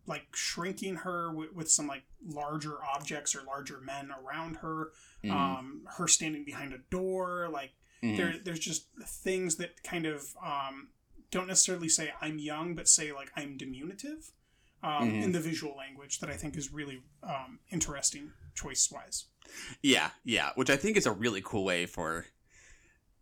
like 0.07 0.27
shrinking 0.35 0.97
her 0.97 1.31
with, 1.33 1.51
with 1.53 1.71
some 1.71 1.87
like 1.87 2.03
larger 2.23 2.77
objects 2.85 3.35
or 3.35 3.43
larger 3.43 3.79
men 3.81 4.11
around 4.11 4.57
her 4.57 4.91
Mhm. 5.23 5.31
um 5.31 5.81
her 5.97 6.07
standing 6.07 6.45
behind 6.45 6.73
a 6.73 6.77
door 6.89 7.49
like 7.49 7.71
Mhm. 8.03 8.17
there 8.17 8.35
there's 8.43 8.59
just 8.59 8.87
things 9.03 9.55
that 9.55 9.81
kind 9.83 10.05
of 10.05 10.35
um 10.43 10.89
don't 11.31 11.47
necessarily 11.47 11.89
say 11.89 12.13
i'm 12.21 12.37
young 12.37 12.75
but 12.75 12.87
say 12.87 13.11
like 13.11 13.31
i'm 13.35 13.57
diminutive 13.57 14.31
um, 14.83 15.09
Mhm. 15.09 15.23
in 15.23 15.31
the 15.31 15.39
visual 15.39 15.75
language 15.75 16.19
that 16.19 16.29
i 16.29 16.37
think 16.37 16.55
is 16.55 16.71
really 16.71 17.01
um, 17.23 17.59
interesting 17.71 18.31
choice 18.53 18.91
wise 18.91 19.25
Yeah, 19.81 20.09
yeah, 20.23 20.51
which 20.55 20.69
I 20.71 20.75
think 20.75 20.97
is 20.97 21.05
a 21.05 21.11
really 21.11 21.41
cool 21.43 21.63
way 21.63 21.85
for 21.85 22.25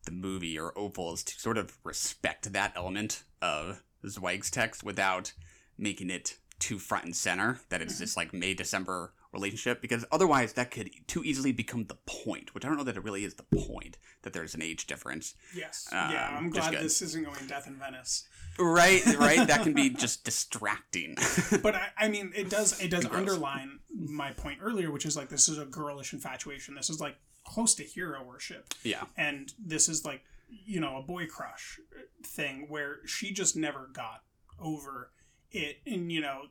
the 0.05 0.11
movie 0.11 0.57
or 0.57 0.71
Ophüls 0.73 1.23
to 1.25 1.39
sort 1.39 1.57
of 1.57 1.77
respect 1.83 2.51
that 2.53 2.71
element 2.77 3.23
of 3.41 3.83
Zweig's 4.07 4.51
text 4.51 4.83
without 4.83 5.33
making 5.77 6.09
it 6.09 6.37
too 6.59 6.79
front 6.79 7.05
and 7.05 7.15
center 7.15 7.59
that 7.69 7.81
it's 7.81 7.99
this 7.99 8.15
like 8.15 8.33
May 8.33 8.53
December 8.53 9.13
relationship 9.33 9.81
because 9.81 10.05
otherwise 10.11 10.53
that 10.53 10.71
could 10.71 10.89
too 11.07 11.23
easily 11.23 11.51
become 11.51 11.85
the 11.85 11.97
point, 12.05 12.53
which 12.53 12.63
I 12.63 12.69
don't 12.69 12.77
know 12.77 12.83
that 12.83 12.95
it 12.95 13.03
really 13.03 13.25
is 13.25 13.33
the 13.33 13.43
point 13.43 13.97
that 14.21 14.31
there's 14.31 14.55
an 14.55 14.61
age 14.61 14.87
difference. 14.87 15.33
Yes. 15.55 15.89
Um, 15.91 16.11
yeah, 16.11 16.37
I'm 16.37 16.49
glad 16.49 16.73
this 16.75 17.01
isn't 17.01 17.25
going 17.25 17.47
Death 17.47 17.67
in 17.67 17.75
Venice. 17.75 18.27
Right, 18.59 19.03
right, 19.17 19.47
that 19.47 19.63
can 19.63 19.73
be 19.73 19.89
just 20.05 20.23
distracting. 20.23 21.17
But 21.63 21.75
I, 21.75 21.87
I 21.97 22.07
mean, 22.07 22.31
it 22.35 22.49
does 22.49 22.79
it 22.79 22.89
does 22.89 23.05
underline 23.11 23.79
my 23.93 24.31
point 24.31 24.59
earlier, 24.61 24.91
which 24.91 25.05
is 25.05 25.17
like 25.17 25.29
this 25.29 25.49
is 25.49 25.57
a 25.57 25.65
girlish 25.65 26.13
infatuation. 26.13 26.75
This 26.75 26.89
is 26.89 27.01
like 27.01 27.15
close 27.45 27.73
to 27.75 27.83
hero 27.83 28.23
worship, 28.23 28.73
yeah. 28.83 29.03
and 29.17 29.51
this 29.59 29.89
is 29.89 30.05
like 30.05 30.23
you 30.65 30.79
know 30.79 30.97
a 30.97 31.01
boy 31.01 31.25
crush 31.27 31.79
thing 32.25 32.65
where 32.69 32.97
she 33.05 33.31
just 33.31 33.55
never 33.55 33.89
got 33.93 34.23
over 34.59 35.11
it. 35.51 35.77
And 35.85 36.11
you 36.11 36.21
know, 36.21 36.43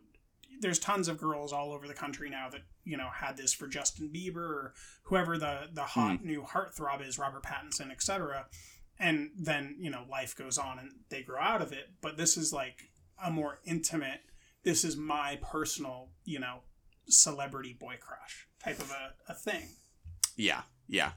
there's 0.60 0.78
tons 0.78 1.08
of 1.08 1.18
girls 1.18 1.52
all 1.52 1.72
over 1.72 1.86
the 1.86 1.94
country 1.94 2.30
now 2.30 2.48
that 2.50 2.62
you 2.84 2.96
know 2.96 3.08
had 3.12 3.36
this 3.36 3.52
for 3.52 3.66
Justin 3.66 4.10
Bieber 4.14 4.36
or 4.36 4.74
whoever 5.04 5.38
the 5.38 5.68
the 5.72 5.82
hot 5.82 6.24
new 6.24 6.42
heartthrob 6.42 7.06
is, 7.06 7.18
Robert 7.18 7.42
Pattinson, 7.42 7.90
etc. 7.90 8.46
And 8.98 9.30
then 9.36 9.76
you 9.78 9.90
know 9.90 10.04
life 10.10 10.36
goes 10.36 10.58
on 10.58 10.78
and 10.78 10.92
they 11.08 11.22
grow 11.22 11.40
out 11.40 11.62
of 11.62 11.72
it. 11.72 11.90
But 12.00 12.16
this 12.16 12.36
is 12.36 12.52
like 12.52 12.90
a 13.22 13.30
more 13.30 13.60
intimate. 13.64 14.20
This 14.64 14.84
is 14.84 14.96
my 14.96 15.38
personal, 15.42 16.10
you 16.24 16.38
know, 16.38 16.60
celebrity 17.08 17.76
boy 17.78 17.96
crush 18.00 18.46
type 18.62 18.78
of 18.78 18.90
a, 18.90 19.32
a 19.32 19.34
thing. 19.34 19.68
Yeah, 20.36 20.62
yeah. 20.88 21.12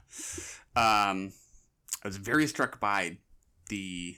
Um, 0.74 1.32
I 2.06 2.08
was 2.08 2.18
very 2.18 2.46
struck 2.46 2.78
by 2.78 3.18
the 3.68 4.16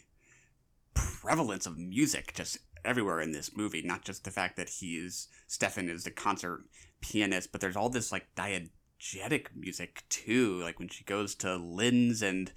prevalence 0.93 1.65
of 1.65 1.79
music 1.79 2.35
just 2.35 2.59
everywhere 2.85 3.19
in 3.19 3.33
this 3.33 3.57
movie. 3.57 3.81
Not 3.81 4.05
just 4.05 4.25
the 4.25 4.31
fact 4.31 4.59
that 4.59 4.69
he 4.69 4.97
is 4.97 5.29
Stefan 5.47 5.89
is 5.89 6.05
the 6.05 6.11
concert 6.11 6.65
pianist, 7.01 7.51
but 7.51 7.63
there's 7.63 7.77
all 7.77 7.89
this 7.89 8.13
like 8.13 8.27
diegetic 8.37 9.47
music 9.57 10.03
too. 10.11 10.61
Like 10.61 10.79
when 10.79 10.91
she 10.91 11.03
goes 11.05 11.35
to 11.37 11.57
Linz 11.57 12.21
and 12.21 12.53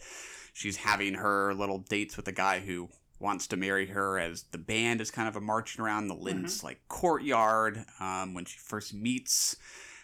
she's 0.51 0.75
having 0.75 1.13
her 1.13 1.53
little 1.53 1.79
dates 1.79 2.17
with 2.17 2.25
the 2.25 2.33
guy 2.33 2.59
who 2.59 2.89
wants 3.17 3.47
to 3.47 3.55
marry 3.55 3.85
her 3.85 4.19
as 4.19 4.43
the 4.51 4.57
band 4.57 4.99
is 4.99 5.11
kind 5.11 5.29
of 5.29 5.37
a 5.37 5.41
marching 5.41 5.81
around 5.81 6.09
the 6.09 6.13
Linz 6.13 6.61
like 6.61 6.81
courtyard. 6.89 7.85
Um, 8.01 8.33
when 8.33 8.43
she 8.43 8.59
first 8.59 8.93
meets 8.93 9.55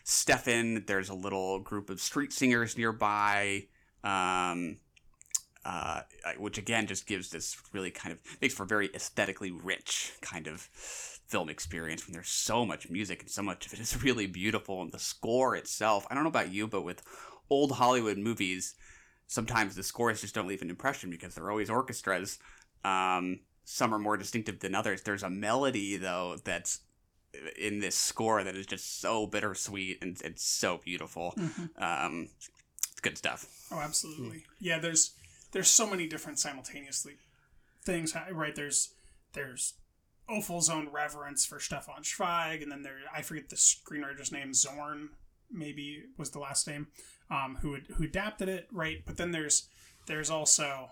Stefan, 0.06 0.86
there's 0.88 1.10
a 1.10 1.14
little 1.14 1.60
group 1.60 1.90
of 1.90 2.00
street 2.00 2.32
singers 2.32 2.78
nearby. 2.78 3.66
Um, 4.06 4.78
uh, 5.68 6.02
which 6.38 6.58
again 6.58 6.88
just 6.88 7.06
gives 7.06 7.30
this 7.30 7.58
really 7.74 7.92
kind 7.92 8.14
of 8.14 8.20
makes 8.42 8.54
for 8.54 8.64
a 8.64 8.68
very 8.68 8.90
aesthetically 8.96 9.52
rich 9.52 10.14
kind 10.22 10.48
of 10.48 10.62
film 10.62 11.50
experience 11.50 12.08
when 12.08 12.14
there's 12.14 12.30
so 12.30 12.66
much 12.66 12.90
music 12.90 13.22
and 13.22 13.30
so 13.30 13.42
much 13.42 13.66
of 13.66 13.74
it 13.74 13.80
is 13.80 14.02
really 14.04 14.28
beautiful 14.28 14.82
and 14.82 14.92
the 14.94 15.00
score 15.00 15.56
itself 15.56 16.08
i 16.10 16.14
don't 16.14 16.24
know 16.24 16.30
about 16.30 16.54
you 16.54 16.68
but 16.68 16.84
with 16.84 17.02
old 17.50 17.74
hollywood 17.74 18.18
movies 18.18 18.76
sometimes 19.28 19.76
the 19.76 19.84
scores 19.84 20.22
just 20.22 20.34
don't 20.34 20.48
leave 20.48 20.62
an 20.62 20.70
impression 20.70 21.10
because 21.10 21.36
they're 21.36 21.52
always 21.52 21.70
orchestras 21.70 22.40
um, 22.86 23.40
some 23.70 23.94
are 23.94 24.00
more 24.00 24.16
distinctive 24.16 24.60
than 24.60 24.74
others. 24.74 25.02
There's 25.04 25.24
a 25.24 25.30
melody 25.30 25.98
though 25.98 26.38
that's 26.44 26.80
in 27.60 27.80
this 27.80 27.96
score 27.96 28.44
that 28.44 28.56
is 28.56 28.66
just 28.66 29.02
so 29.02 29.28
bittersweet 29.28 30.00
and 30.02 30.20
it's 30.24 30.44
so 30.44 30.80
beautiful. 30.84 31.36
Um, 31.78 32.30
it's 32.92 33.02
good 33.02 33.18
stuff. 33.18 33.46
Oh, 33.72 33.80
absolutely. 33.80 34.46
Yeah, 34.60 34.80
there's 34.80 35.14
there's 35.52 35.70
so 35.70 35.90
many 35.90 36.08
different 36.08 36.40
simultaneously 36.40 37.18
things. 37.84 38.16
Right? 38.32 38.56
There's 38.56 38.94
there's 39.34 39.74
Ophüls' 40.30 40.70
own 40.70 40.90
reverence 40.90 41.46
for 41.46 41.60
Stefan 41.60 42.04
Zweig, 42.04 42.62
and 42.62 42.72
then 42.72 42.84
there 42.84 42.98
I 43.14 43.22
forget 43.22 43.50
the 43.50 43.56
screenwriter's 43.56 44.32
name, 44.32 44.54
Zorn, 44.54 45.10
maybe 45.52 46.04
was 46.18 46.32
the 46.32 46.40
last 46.40 46.68
name, 46.68 46.88
um, 47.30 47.58
who 47.62 47.78
who 47.96 48.04
adapted 48.04 48.50
it. 48.50 48.68
Right? 48.72 49.04
But 49.06 49.18
then 49.18 49.32
there's 49.32 49.70
there's 50.06 50.30
also 50.30 50.92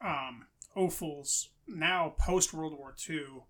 um, 0.00 0.46
Ophüls' 0.76 1.48
now 1.66 2.14
post 2.18 2.52
World 2.52 2.76
War 2.76 2.94
II, 3.08 3.44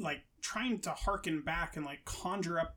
like 0.00 0.22
trying 0.40 0.80
to 0.80 0.90
harken 0.90 1.42
back 1.42 1.76
and 1.76 1.84
like 1.84 2.04
conjure 2.04 2.58
up 2.58 2.76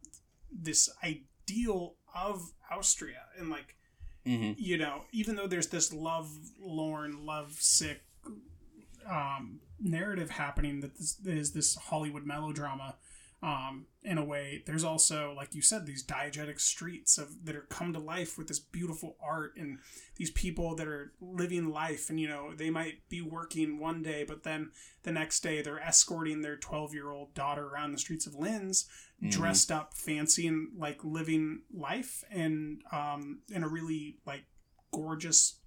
this 0.52 0.90
ideal 1.04 1.96
of 2.16 2.54
Austria 2.72 3.26
and 3.38 3.50
like 3.50 3.76
Mhm. 4.26 4.56
you 4.58 4.78
know, 4.78 5.04
even 5.12 5.36
though 5.36 5.48
there's 5.48 5.68
this 5.68 5.92
love 5.94 6.30
lorn, 6.60 7.26
love 7.26 7.54
sick 7.60 8.02
um, 9.10 9.60
narrative 9.80 10.30
happening 10.30 10.80
that 10.80 10.98
this 10.98 11.14
that 11.16 11.36
is 11.38 11.52
this 11.52 11.76
Hollywood 11.76 12.26
melodrama. 12.26 12.96
Um, 13.44 13.88
in 14.04 14.18
a 14.18 14.24
way, 14.24 14.64
there's 14.66 14.86
also, 14.86 15.34
like 15.36 15.54
you 15.54 15.62
said, 15.62 15.86
these 15.86 16.06
diegetic 16.06 16.62
streets 16.62 17.18
of 17.18 17.44
that 17.44 17.58
are 17.58 17.68
come 17.70 17.92
to 17.92 18.00
life 18.00 18.38
with 18.38 18.48
this 18.48 18.60
beautiful 18.60 19.18
art 19.22 19.58
and 19.58 19.80
these 20.16 20.32
people 20.32 20.76
that 20.78 20.88
are 20.88 21.12
living 21.20 21.70
life. 21.70 22.10
And 22.10 22.18
you 22.22 22.30
know, 22.30 22.54
they 22.56 22.70
might 22.70 23.08
be 23.10 23.22
working 23.22 23.80
one 23.80 24.02
day, 24.02 24.24
but 24.26 24.44
then 24.44 24.72
the 25.04 25.12
next 25.12 25.42
day 25.42 25.62
they're 25.62 25.80
escorting 25.80 26.42
their 26.42 26.56
12 26.56 26.94
year 26.94 27.12
old 27.12 27.34
daughter 27.34 27.68
around 27.68 27.92
the 27.92 27.98
streets 27.98 28.26
of 28.26 28.34
Linz, 28.34 28.88
dressed 29.30 29.72
up, 29.74 29.94
fancy, 29.94 30.48
and 30.48 30.70
like 30.78 31.04
living 31.04 31.64
life, 31.74 32.24
and 32.32 32.82
um, 32.94 33.42
in 33.52 33.62
a 33.62 33.68
really 33.68 34.20
like 34.26 34.46
gorgeous, 34.94 35.60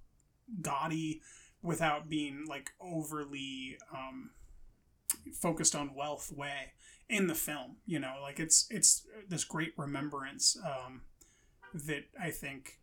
gaudy, 0.63 1.21
without 1.61 2.09
being 2.09 2.47
like 2.49 2.71
overly 2.81 3.77
um, 3.93 4.31
focused 5.35 5.75
on 5.75 5.95
wealth 5.95 6.33
way 6.35 6.73
in 7.09 7.27
the 7.27 7.35
film. 7.35 7.77
You 7.87 7.99
know, 7.99 8.15
like 8.23 8.41
it's 8.41 8.67
it's 8.71 9.07
this 9.29 9.45
great 9.45 9.73
remembrance 9.77 10.57
um, 10.65 11.03
that 11.75 12.05
I 12.21 12.31
think 12.31 12.79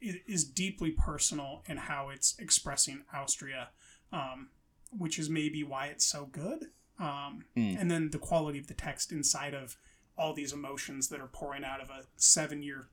is 0.00 0.44
deeply 0.44 0.90
personal 0.90 1.62
in 1.66 1.76
how 1.78 2.10
it's 2.10 2.38
expressing 2.38 3.02
Austria, 3.14 3.68
um, 4.12 4.48
which 4.96 5.18
is 5.18 5.30
maybe 5.30 5.64
why 5.64 5.86
it's 5.86 6.04
so 6.04 6.26
good. 6.26 6.66
Um, 6.98 7.44
Mm. 7.56 7.80
And 7.80 7.90
then 7.90 8.10
the 8.10 8.18
quality 8.18 8.58
of 8.58 8.66
the 8.68 8.74
text 8.74 9.12
inside 9.12 9.54
of 9.54 9.76
all 10.16 10.32
these 10.34 10.52
emotions 10.52 11.08
that 11.08 11.20
are 11.20 11.26
pouring 11.26 11.64
out 11.64 11.80
of 11.80 11.90
a 11.90 12.04
seven 12.16 12.62
year 12.62 12.88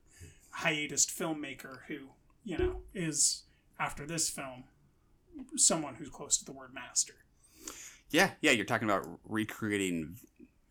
hiatus 0.50 1.06
filmmaker 1.06 1.80
who, 1.88 2.10
you 2.44 2.58
know, 2.58 2.82
is 2.94 3.44
after 3.78 4.06
this 4.06 4.28
film 4.30 4.64
someone 5.56 5.96
who's 5.96 6.10
close 6.10 6.36
to 6.38 6.44
the 6.44 6.52
word 6.52 6.72
master. 6.74 7.14
Yeah, 8.14 8.30
yeah, 8.42 8.52
you're 8.52 8.64
talking 8.64 8.88
about 8.88 9.08
recreating 9.24 10.14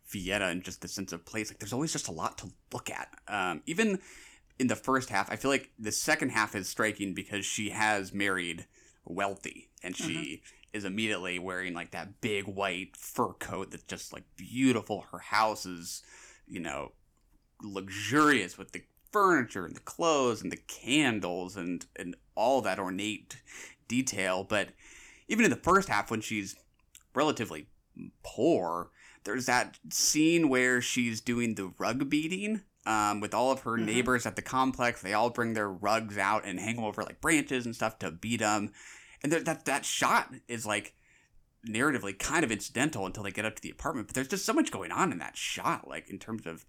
Vienna 0.08 0.46
and 0.46 0.64
just 0.64 0.80
the 0.80 0.88
sense 0.88 1.12
of 1.12 1.26
place. 1.26 1.50
Like, 1.50 1.58
there's 1.58 1.74
always 1.74 1.92
just 1.92 2.08
a 2.08 2.10
lot 2.10 2.38
to 2.38 2.48
look 2.72 2.88
at. 2.88 3.08
Um, 3.28 3.60
even 3.66 3.98
in 4.58 4.68
the 4.68 4.74
first 4.74 5.10
half, 5.10 5.30
I 5.30 5.36
feel 5.36 5.50
like 5.50 5.70
the 5.78 5.92
second 5.92 6.30
half 6.30 6.54
is 6.54 6.70
striking 6.70 7.12
because 7.12 7.44
she 7.44 7.68
has 7.68 8.14
married 8.14 8.64
wealthy, 9.04 9.68
and 9.82 9.94
she 9.94 10.40
is 10.72 10.86
immediately 10.86 11.38
wearing 11.38 11.74
like 11.74 11.90
that 11.90 12.22
big 12.22 12.46
white 12.46 12.96
fur 12.96 13.34
coat 13.34 13.72
that's 13.72 13.84
just 13.84 14.14
like 14.14 14.24
beautiful. 14.38 15.04
Her 15.12 15.18
house 15.18 15.66
is, 15.66 16.02
you 16.48 16.60
know, 16.60 16.92
luxurious 17.62 18.56
with 18.56 18.72
the 18.72 18.84
furniture 19.12 19.66
and 19.66 19.76
the 19.76 19.80
clothes 19.80 20.40
and 20.40 20.50
the 20.50 20.56
candles 20.66 21.56
and 21.56 21.84
and 21.94 22.16
all 22.34 22.62
that 22.62 22.78
ornate 22.78 23.36
detail. 23.86 24.44
But 24.44 24.70
even 25.28 25.44
in 25.44 25.50
the 25.50 25.56
first 25.56 25.90
half, 25.90 26.10
when 26.10 26.22
she's 26.22 26.56
relatively 27.14 27.66
poor, 28.22 28.90
there's 29.24 29.46
that 29.46 29.78
scene 29.90 30.48
where 30.48 30.80
she's 30.80 31.20
doing 31.20 31.54
the 31.54 31.72
rug 31.78 32.08
beating 32.10 32.62
um, 32.86 33.20
with 33.20 33.32
all 33.32 33.50
of 33.50 33.60
her 33.60 33.78
Mhm. 33.78 33.86
neighbors 33.86 34.26
at 34.26 34.36
the 34.36 34.42
complex. 34.42 35.00
They 35.00 35.14
all 35.14 35.30
bring 35.30 35.54
their 35.54 35.70
rugs 35.70 36.18
out 36.18 36.44
and 36.44 36.60
hang 36.60 36.76
them 36.76 36.84
over 36.84 37.02
like 37.02 37.20
branches 37.20 37.64
and 37.64 37.74
stuff 37.74 37.98
to 38.00 38.10
beat 38.10 38.40
them. 38.40 38.72
And 39.22 39.32
there, 39.32 39.40
that 39.40 39.64
that 39.64 39.86
shot 39.86 40.34
is 40.48 40.66
like 40.66 40.94
narratively 41.66 42.18
kind 42.18 42.44
of 42.44 42.52
incidental 42.52 43.06
until 43.06 43.22
they 43.22 43.30
get 43.30 43.46
up 43.46 43.56
to 43.56 43.62
the 43.62 43.70
apartment. 43.70 44.08
But 44.08 44.14
there's 44.14 44.28
just 44.28 44.44
so 44.44 44.52
much 44.52 44.70
going 44.70 44.92
on 44.92 45.12
in 45.12 45.18
that 45.18 45.36
shot, 45.38 45.88
like 45.88 46.10
in 46.10 46.18
terms 46.18 46.46
of 46.46 46.66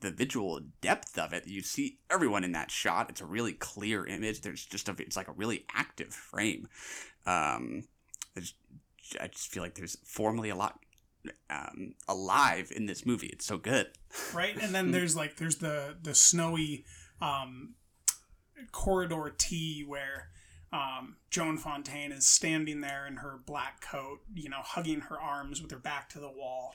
the 0.00 0.10
visual 0.10 0.60
depth 0.82 1.18
of 1.18 1.32
it. 1.32 1.46
You 1.46 1.62
see 1.62 1.98
everyone 2.10 2.44
in 2.44 2.52
that 2.52 2.70
shot. 2.70 3.08
It's 3.08 3.22
a 3.22 3.26
really 3.26 3.54
clear 3.54 4.04
image. 4.06 4.42
There's 4.42 4.66
just 4.66 4.88
a, 4.90 4.94
it's 4.98 5.16
like 5.16 5.28
a 5.28 5.32
really 5.32 5.64
active 5.74 6.12
frame. 6.12 6.68
Um, 7.24 7.84
there's, 8.34 8.52
I 9.20 9.28
just 9.28 9.48
feel 9.50 9.62
like 9.62 9.74
there's 9.74 9.96
formally 10.04 10.50
a 10.50 10.56
lot 10.56 10.78
um, 11.50 11.94
alive 12.08 12.72
in 12.74 12.86
this 12.86 13.04
movie. 13.06 13.28
It's 13.28 13.46
so 13.46 13.58
good. 13.58 13.88
right 14.34 14.56
and 14.60 14.74
then 14.74 14.90
there's 14.90 15.16
like 15.16 15.36
there's 15.36 15.56
the 15.56 15.96
the 16.02 16.14
snowy 16.14 16.84
um 17.20 17.74
corridor 18.72 19.34
T 19.36 19.84
where 19.86 20.28
um, 20.72 21.16
Joan 21.30 21.56
Fontaine 21.56 22.10
is 22.12 22.26
standing 22.26 22.80
there 22.80 23.06
in 23.06 23.16
her 23.16 23.38
black 23.46 23.80
coat, 23.80 24.20
you 24.34 24.48
know, 24.48 24.60
hugging 24.60 25.02
her 25.02 25.20
arms 25.20 25.62
with 25.62 25.70
her 25.70 25.78
back 25.78 26.08
to 26.10 26.18
the 26.18 26.30
wall, 26.30 26.74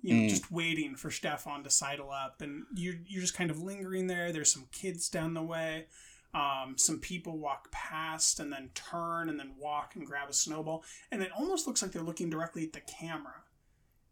you 0.00 0.14
know, 0.14 0.20
Mm. 0.22 0.28
just 0.28 0.52
waiting 0.52 0.94
for 0.94 1.10
Stefan 1.10 1.64
to 1.64 1.70
sidle 1.70 2.10
up. 2.12 2.40
And 2.40 2.66
you're, 2.74 2.94
you're 3.06 3.20
just 3.20 3.34
kind 3.34 3.50
of 3.50 3.60
lingering 3.60 4.06
there. 4.06 4.30
There's 4.32 4.52
some 4.52 4.66
kids 4.70 5.08
down 5.08 5.34
the 5.34 5.42
way. 5.42 5.86
Um, 6.34 6.74
some 6.78 6.98
people 6.98 7.36
walk 7.38 7.70
past 7.72 8.40
and 8.40 8.50
then 8.52 8.70
turn 8.74 9.28
and 9.28 9.38
then 9.38 9.52
walk 9.58 9.96
and 9.96 10.06
grab 10.06 10.30
a 10.30 10.32
snowball. 10.32 10.82
And 11.10 11.22
it 11.22 11.30
almost 11.36 11.66
looks 11.66 11.82
like 11.82 11.92
they're 11.92 12.02
looking 12.02 12.30
directly 12.30 12.64
at 12.64 12.72
the 12.72 12.80
camera. 12.80 13.44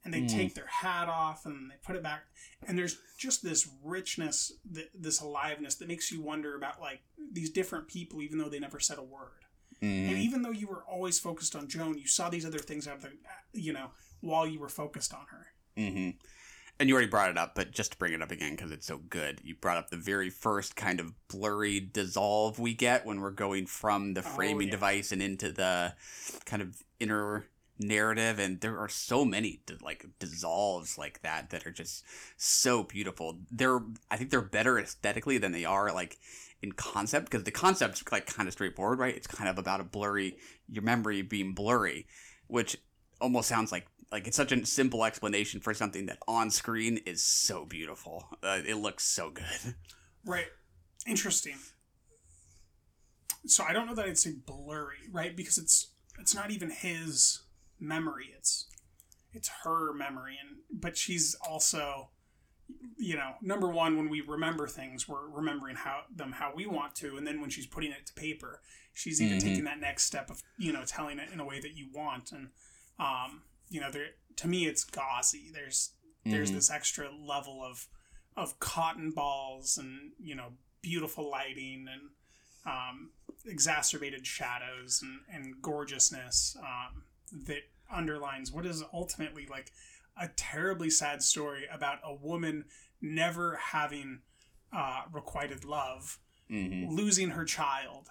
And 0.04 0.12
they 0.14 0.22
Mm. 0.22 0.30
take 0.30 0.54
their 0.54 0.66
hat 0.66 1.08
off 1.08 1.44
and 1.46 1.70
they 1.70 1.74
put 1.82 1.96
it 1.96 2.02
back. 2.02 2.24
And 2.66 2.78
there's 2.78 2.98
just 3.18 3.42
this 3.42 3.68
richness, 3.82 4.52
th- 4.74 4.90
this 4.94 5.20
aliveness 5.20 5.74
that 5.76 5.88
makes 5.88 6.10
you 6.10 6.22
wonder 6.22 6.56
about 6.56 6.80
like 6.80 7.00
these 7.32 7.50
different 7.50 7.86
people, 7.88 8.22
even 8.22 8.38
though 8.38 8.48
they 8.48 8.58
never 8.60 8.80
said 8.80 8.98
a 8.98 9.02
word. 9.02 9.44
And 9.82 10.18
even 10.18 10.42
though 10.42 10.50
you 10.50 10.66
were 10.66 10.84
always 10.84 11.18
focused 11.18 11.56
on 11.56 11.66
Joan, 11.68 11.96
you 11.96 12.06
saw 12.06 12.28
these 12.28 12.44
other 12.44 12.58
things 12.58 12.86
out 12.86 12.96
of 12.96 13.02
the, 13.02 13.12
you 13.54 13.72
know, 13.72 13.92
while 14.20 14.46
you 14.46 14.58
were 14.60 14.68
focused 14.68 15.14
on 15.14 15.24
her. 15.30 15.46
Mm-hmm. 15.78 16.18
And 16.80 16.88
you 16.88 16.94
already 16.94 17.10
brought 17.10 17.28
it 17.30 17.36
up, 17.38 17.54
but 17.54 17.70
just 17.72 17.92
to 17.92 17.98
bring 17.98 18.14
it 18.14 18.22
up 18.22 18.30
again 18.32 18.56
because 18.56 18.72
it's 18.72 18.86
so 18.86 18.96
good, 19.10 19.40
you 19.44 19.54
brought 19.54 19.76
up 19.76 19.90
the 19.90 19.98
very 19.98 20.30
first 20.30 20.76
kind 20.76 20.98
of 20.98 21.12
blurry 21.28 21.78
dissolve 21.78 22.58
we 22.58 22.72
get 22.74 23.04
when 23.04 23.20
we're 23.20 23.30
going 23.30 23.66
from 23.66 24.14
the 24.14 24.20
Oh, 24.22 24.24
framing 24.24 24.68
yeah. 24.68 24.72
device 24.72 25.12
and 25.12 25.22
into 25.22 25.52
the 25.52 25.94
kind 26.46 26.62
of 26.62 26.82
inner 26.98 27.44
narrative 27.78 28.38
and 28.38 28.60
there 28.60 28.78
are 28.78 28.88
so 28.90 29.24
many 29.24 29.62
like 29.82 30.04
dissolves 30.18 30.98
like 30.98 31.22
that 31.22 31.48
that 31.50 31.66
are 31.66 31.70
just 31.70 32.04
so 32.36 32.82
beautiful 32.82 33.38
they're 33.50 33.80
i 34.10 34.18
think 34.18 34.28
they're 34.28 34.42
better 34.42 34.78
aesthetically 34.78 35.38
than 35.38 35.52
they 35.52 35.64
are 35.64 35.90
like 35.90 36.18
in 36.60 36.72
concept 36.72 37.24
because 37.30 37.44
the 37.44 37.50
concept's 37.50 38.04
like 38.12 38.26
kind 38.26 38.46
of 38.46 38.52
straightforward 38.52 38.98
right 38.98 39.16
it's 39.16 39.26
kind 39.26 39.48
of 39.48 39.56
about 39.56 39.80
a 39.80 39.84
blurry 39.84 40.36
your 40.68 40.82
memory 40.82 41.22
being 41.22 41.54
blurry 41.54 42.06
which 42.48 42.76
almost 43.18 43.48
sounds 43.48 43.72
like 43.72 43.86
like 44.12 44.26
it's 44.26 44.36
such 44.36 44.52
a 44.52 44.66
simple 44.66 45.04
explanation 45.04 45.60
for 45.60 45.72
something 45.74 46.06
that 46.06 46.18
on 46.26 46.50
screen 46.50 46.98
is 47.06 47.24
so 47.24 47.64
beautiful 47.64 48.28
uh, 48.42 48.60
it 48.66 48.76
looks 48.76 49.04
so 49.04 49.30
good 49.30 49.74
Right. 50.24 50.48
Interesting. 51.06 51.56
So 53.46 53.64
I 53.64 53.72
don't 53.72 53.86
know 53.86 53.94
that 53.94 54.04
I'd 54.04 54.18
say 54.18 54.32
blurry, 54.44 55.08
right? 55.10 55.34
Because 55.34 55.56
it's 55.56 55.92
it's 56.18 56.34
not 56.34 56.50
even 56.50 56.70
his 56.70 57.40
memory. 57.78 58.34
It's 58.36 58.66
it's 59.32 59.48
her 59.64 59.94
memory 59.94 60.36
and 60.40 60.58
but 60.70 60.96
she's 60.96 61.34
also 61.48 62.10
you 62.98 63.16
know, 63.16 63.32
number 63.42 63.68
one, 63.68 63.96
when 63.96 64.08
we 64.08 64.20
remember 64.20 64.68
things, 64.68 65.08
we're 65.08 65.26
remembering 65.28 65.74
how 65.74 66.02
them 66.14 66.32
how 66.32 66.52
we 66.54 66.66
want 66.66 66.94
to, 66.96 67.16
and 67.16 67.26
then 67.26 67.40
when 67.40 67.50
she's 67.50 67.66
putting 67.66 67.90
it 67.90 68.06
to 68.06 68.12
paper, 68.12 68.60
she's 68.92 69.20
even 69.22 69.38
Mhm. 69.38 69.42
taking 69.42 69.64
that 69.64 69.80
next 69.80 70.04
step 70.04 70.30
of 70.30 70.42
you 70.58 70.72
know 70.72 70.84
telling 70.84 71.18
it 71.18 71.30
in 71.32 71.40
a 71.40 71.44
way 71.44 71.60
that 71.60 71.76
you 71.76 71.88
want, 71.92 72.30
and 72.30 72.50
um, 72.98 73.42
you 73.70 73.80
know, 73.80 73.90
there 73.90 74.08
to 74.36 74.48
me 74.48 74.66
it's 74.66 74.84
gauzy. 74.84 75.50
There's 75.52 75.92
there's 76.24 76.50
Mhm. 76.50 76.54
this 76.54 76.70
extra 76.70 77.10
level 77.10 77.62
of 77.64 77.88
of 78.36 78.58
cotton 78.60 79.10
balls 79.10 79.78
and 79.78 80.12
you 80.18 80.34
know 80.34 80.52
beautiful 80.82 81.30
lighting 81.30 81.86
and 81.90 82.10
um, 82.66 83.10
exacerbated 83.46 84.26
shadows 84.26 85.00
and, 85.02 85.20
and 85.32 85.62
gorgeousness 85.62 86.56
um, 86.60 87.04
that 87.46 87.62
underlines 87.90 88.52
what 88.52 88.66
is 88.66 88.82
ultimately 88.92 89.46
like 89.46 89.72
a 90.16 90.28
terribly 90.36 90.90
sad 90.90 91.22
story 91.22 91.64
about 91.72 91.98
a 92.04 92.14
woman 92.14 92.64
never 93.00 93.56
having 93.56 94.20
uh, 94.72 95.02
requited 95.10 95.64
love, 95.64 96.18
mm-hmm. 96.50 96.94
losing 96.94 97.30
her 97.30 97.44
child. 97.44 98.08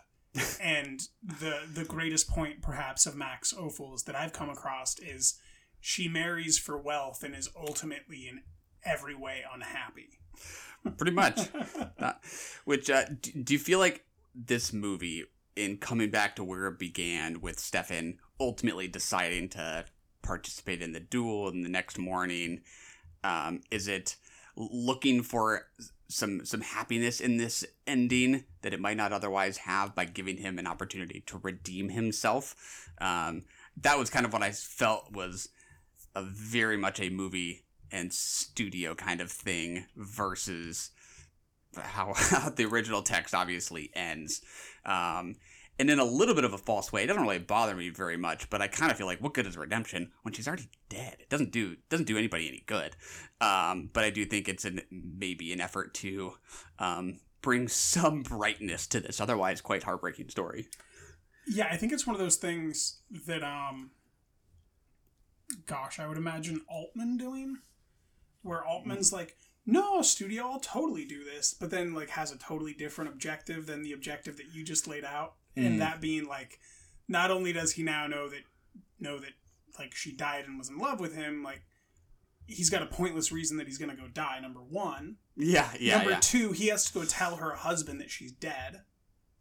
and 0.61 1.07
the 1.23 1.61
the 1.73 1.85
greatest 1.85 2.27
point 2.29 2.61
perhaps 2.61 3.05
of 3.05 3.15
Max 3.15 3.51
Ophüls 3.53 4.05
that 4.05 4.15
I've 4.15 4.33
come 4.33 4.49
across 4.49 4.97
is 4.99 5.39
she 5.79 6.07
marries 6.07 6.57
for 6.57 6.77
wealth 6.77 7.23
and 7.23 7.35
is 7.35 7.49
ultimately 7.55 8.27
in 8.27 8.41
every 8.83 9.15
way 9.15 9.43
unhappy. 9.53 10.19
pretty 10.97 11.11
much 11.11 11.49
which 12.65 12.89
uh, 12.89 13.03
do, 13.21 13.31
do 13.43 13.53
you 13.53 13.59
feel 13.59 13.79
like 13.79 14.05
this 14.33 14.71
movie 14.71 15.25
in 15.55 15.77
coming 15.77 16.09
back 16.09 16.35
to 16.35 16.43
where 16.43 16.67
it 16.67 16.79
began 16.79 17.41
with 17.41 17.59
stefan 17.59 18.17
ultimately 18.39 18.87
deciding 18.87 19.49
to 19.49 19.83
participate 20.21 20.81
in 20.81 20.93
the 20.93 20.99
duel 20.99 21.49
and 21.49 21.65
the 21.65 21.69
next 21.69 21.97
morning 21.97 22.61
um, 23.23 23.59
is 23.69 23.87
it 23.87 24.15
looking 24.55 25.21
for 25.21 25.67
some 26.07 26.45
some 26.45 26.61
happiness 26.61 27.19
in 27.19 27.37
this 27.37 27.65
ending 27.85 28.45
that 28.61 28.73
it 28.73 28.79
might 28.79 28.97
not 28.97 29.13
otherwise 29.13 29.57
have 29.57 29.93
by 29.93 30.05
giving 30.05 30.37
him 30.37 30.57
an 30.57 30.67
opportunity 30.67 31.23
to 31.25 31.39
redeem 31.43 31.89
himself 31.89 32.89
um, 33.01 33.43
that 33.75 33.97
was 33.97 34.09
kind 34.09 34.25
of 34.25 34.33
what 34.33 34.41
i 34.41 34.51
felt 34.51 35.11
was 35.11 35.49
a 36.15 36.23
very 36.23 36.77
much 36.77 36.99
a 36.99 37.09
movie 37.09 37.63
and 37.91 38.13
studio 38.13 38.95
kind 38.95 39.21
of 39.21 39.31
thing 39.31 39.85
versus 39.95 40.91
how, 41.75 42.13
how 42.15 42.49
the 42.55 42.65
original 42.65 43.01
text 43.01 43.33
obviously 43.33 43.91
ends. 43.93 44.41
Um, 44.85 45.35
and 45.79 45.89
in 45.89 45.97
a 45.97 46.03
little 46.03 46.35
bit 46.35 46.43
of 46.43 46.53
a 46.53 46.57
false 46.57 46.91
way. 46.91 47.03
It 47.03 47.07
doesn't 47.07 47.23
really 47.23 47.39
bother 47.39 47.73
me 47.73 47.89
very 47.89 48.17
much, 48.17 48.49
but 48.49 48.61
I 48.61 48.67
kind 48.67 48.91
of 48.91 48.97
feel 48.97 49.07
like, 49.07 49.21
what 49.21 49.33
good 49.33 49.47
is 49.47 49.55
redemption 49.55 50.11
when 50.23 50.33
she's 50.33 50.47
already 50.47 50.69
dead? 50.89 51.15
It 51.19 51.29
doesn't 51.29 51.51
do 51.51 51.77
doesn't 51.89 52.05
do 52.05 52.17
anybody 52.17 52.49
any 52.49 52.63
good. 52.65 52.97
Um, 53.39 53.89
but 53.93 54.03
I 54.03 54.09
do 54.09 54.25
think 54.25 54.49
it's 54.49 54.65
an 54.65 54.81
maybe 54.91 55.53
an 55.53 55.61
effort 55.61 55.93
to 55.95 56.33
um, 56.79 57.21
bring 57.41 57.69
some 57.69 58.21
brightness 58.23 58.87
to 58.87 58.99
this 58.99 59.21
otherwise 59.21 59.61
quite 59.61 59.83
heartbreaking 59.83 60.29
story. 60.29 60.67
Yeah, 61.47 61.69
I 61.71 61.77
think 61.77 61.93
it's 61.93 62.05
one 62.05 62.15
of 62.15 62.19
those 62.19 62.35
things 62.35 62.99
that, 63.25 63.41
um, 63.41 63.91
gosh, 65.65 65.99
I 65.99 66.07
would 66.07 66.17
imagine 66.17 66.61
Altman 66.69 67.17
doing, 67.17 67.57
where 68.41 68.63
Altman's 68.63 69.11
like, 69.13 69.35
no, 69.65 70.01
studio, 70.01 70.43
I'll 70.49 70.59
totally 70.59 71.05
do 71.05 71.23
this, 71.23 71.53
but 71.53 71.69
then 71.71 71.93
like 71.93 72.09
has 72.11 72.31
a 72.31 72.37
totally 72.37 72.73
different 72.73 73.11
objective 73.11 73.65
than 73.65 73.83
the 73.83 73.91
objective 73.93 74.37
that 74.37 74.53
you 74.53 74.63
just 74.63 74.87
laid 74.87 75.05
out, 75.05 75.33
Mm. 75.57 75.65
and 75.65 75.81
that 75.81 75.99
being 75.99 76.27
like, 76.27 76.59
not 77.07 77.31
only 77.31 77.51
does 77.51 77.71
he 77.73 77.81
now 77.83 78.05
know 78.07 78.29
that 78.29 78.41
know 78.99 79.17
that 79.19 79.31
like 79.79 79.95
she 79.95 80.11
died 80.11 80.45
and 80.45 80.57
was 80.59 80.69
in 80.69 80.77
love 80.77 80.99
with 80.99 81.15
him, 81.15 81.43
like 81.43 81.63
he's 82.45 82.69
got 82.69 82.81
a 82.83 82.85
pointless 82.85 83.31
reason 83.31 83.57
that 83.57 83.65
he's 83.67 83.77
gonna 83.79 83.95
go 83.95 84.07
die. 84.07 84.39
Number 84.39 84.59
one, 84.61 85.17
Yeah, 85.35 85.69
yeah, 85.79 85.97
number 85.97 86.11
yeah. 86.11 86.19
two, 86.19 86.51
he 86.51 86.67
has 86.67 86.85
to 86.85 86.93
go 86.93 87.03
tell 87.05 87.37
her 87.37 87.55
husband 87.55 87.99
that 88.01 88.09
she's 88.11 88.31
dead 88.31 88.81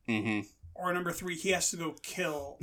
Mm-hmm. 0.08 0.46
or 0.74 0.92
number 0.94 1.12
three, 1.12 1.36
he 1.36 1.50
has 1.50 1.70
to 1.70 1.76
go 1.76 1.94
kill 2.02 2.58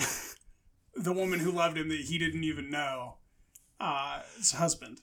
the 0.96 1.14
woman 1.14 1.40
who 1.40 1.52
loved 1.52 1.78
him 1.78 1.90
that 1.90 2.02
he 2.02 2.18
didn't 2.18 2.44
even 2.44 2.70
know, 2.72 3.18
uh, 3.80 4.22
his 4.38 4.52
husband, 4.54 5.02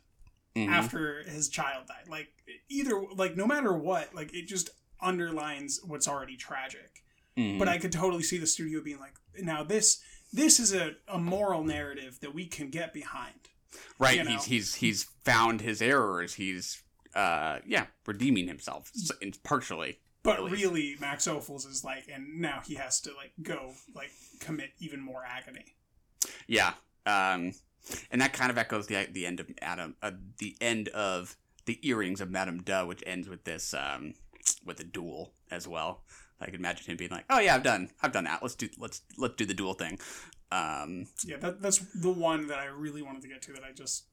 Mhm. 0.57 0.69
after 0.69 1.23
his 1.25 1.49
child 1.49 1.87
died. 1.87 2.09
Like 2.09 2.29
either, 2.69 3.03
like 3.15 3.37
no 3.37 3.47
matter 3.47 3.73
what, 3.73 4.15
like 4.15 4.33
it 4.35 4.47
just 4.47 4.71
underlines 5.01 5.81
what's 5.85 6.07
already 6.09 6.37
tragic. 6.37 7.03
Mhm. 7.37 7.59
But 7.59 7.69
I 7.69 7.79
could 7.79 7.93
totally 7.93 8.23
see 8.23 8.39
the 8.39 8.47
studio 8.47 8.83
being 8.83 8.99
like, 8.99 9.15
now 9.39 9.63
this 9.63 10.01
this 10.33 10.59
is 10.61 10.73
a, 10.73 10.97
a 11.09 11.19
moral 11.19 11.63
narrative 11.65 12.19
that 12.21 12.35
we 12.35 12.47
can 12.47 12.71
get 12.71 12.93
behind. 12.93 13.49
right. 13.99 14.17
you 14.19 14.25
know. 14.25 14.31
He's 14.33 14.45
he's 14.45 14.75
he's 14.77 15.03
found 15.25 15.61
his 15.63 15.81
errors. 15.81 16.35
He's 16.35 16.83
uh 17.15 17.59
yeah 17.67 17.87
redeeming 18.07 18.47
himself 18.49 18.91
partially. 19.43 19.99
But 20.23 20.51
really, 20.51 20.97
Max 21.01 21.27
Ophüls 21.27 21.67
is 21.69 21.83
like, 21.83 22.05
and 22.13 22.41
now 22.41 22.61
he 22.65 22.75
has 22.77 23.01
to 23.03 23.11
like 23.15 23.33
go 23.43 23.75
like 23.95 24.11
commit 24.41 24.71
even 24.79 25.01
more 25.01 25.25
agony. 25.25 25.75
Yeah. 26.47 26.75
Um, 27.07 27.55
and 28.11 28.21
that 28.21 28.33
kind 28.33 28.51
of 28.51 28.59
echoes 28.59 28.87
the 28.87 29.09
the 29.11 29.27
end 29.27 29.41
of 29.41 29.51
Adam, 29.61 29.97
uh, 30.03 30.13
the 30.39 30.57
end 30.61 30.89
of 30.89 31.37
the 31.67 31.79
earrings 31.87 32.21
of 32.21 32.31
Madame 32.31 32.63
de, 32.63 32.85
which 32.87 33.03
ends 33.07 33.29
with 33.29 33.45
this 33.45 33.75
um, 33.75 34.15
with 34.65 34.81
a 34.81 34.85
duel 34.85 35.33
as 35.51 35.67
well. 35.69 36.03
I 36.41 36.47
could 36.47 36.55
imagine 36.57 36.87
him 36.87 36.97
being 36.97 37.11
like, 37.11 37.25
"Oh 37.31 37.39
yeah, 37.39 37.55
I've 37.55 37.63
done, 37.63 37.91
I've 38.03 38.13
done 38.13 38.25
that. 38.25 38.43
Let's 38.43 38.57
do, 38.57 38.69
let's 38.79 39.03
let's 39.17 39.35
do 39.37 39.47
the 39.47 39.55
duel 39.55 39.75
thing." 39.75 39.99
Um, 40.51 41.07
Yeah, 41.25 41.37
that, 41.39 41.63
that's 41.63 41.79
the 41.95 42.11
one 42.11 42.49
that 42.49 42.59
I 42.59 42.67
really 42.67 43.01
wanted 43.01 43.23
to 43.23 43.29
get 43.29 43.41
to 43.43 43.53
that 43.55 43.63
I 43.65 43.73
just 43.73 44.05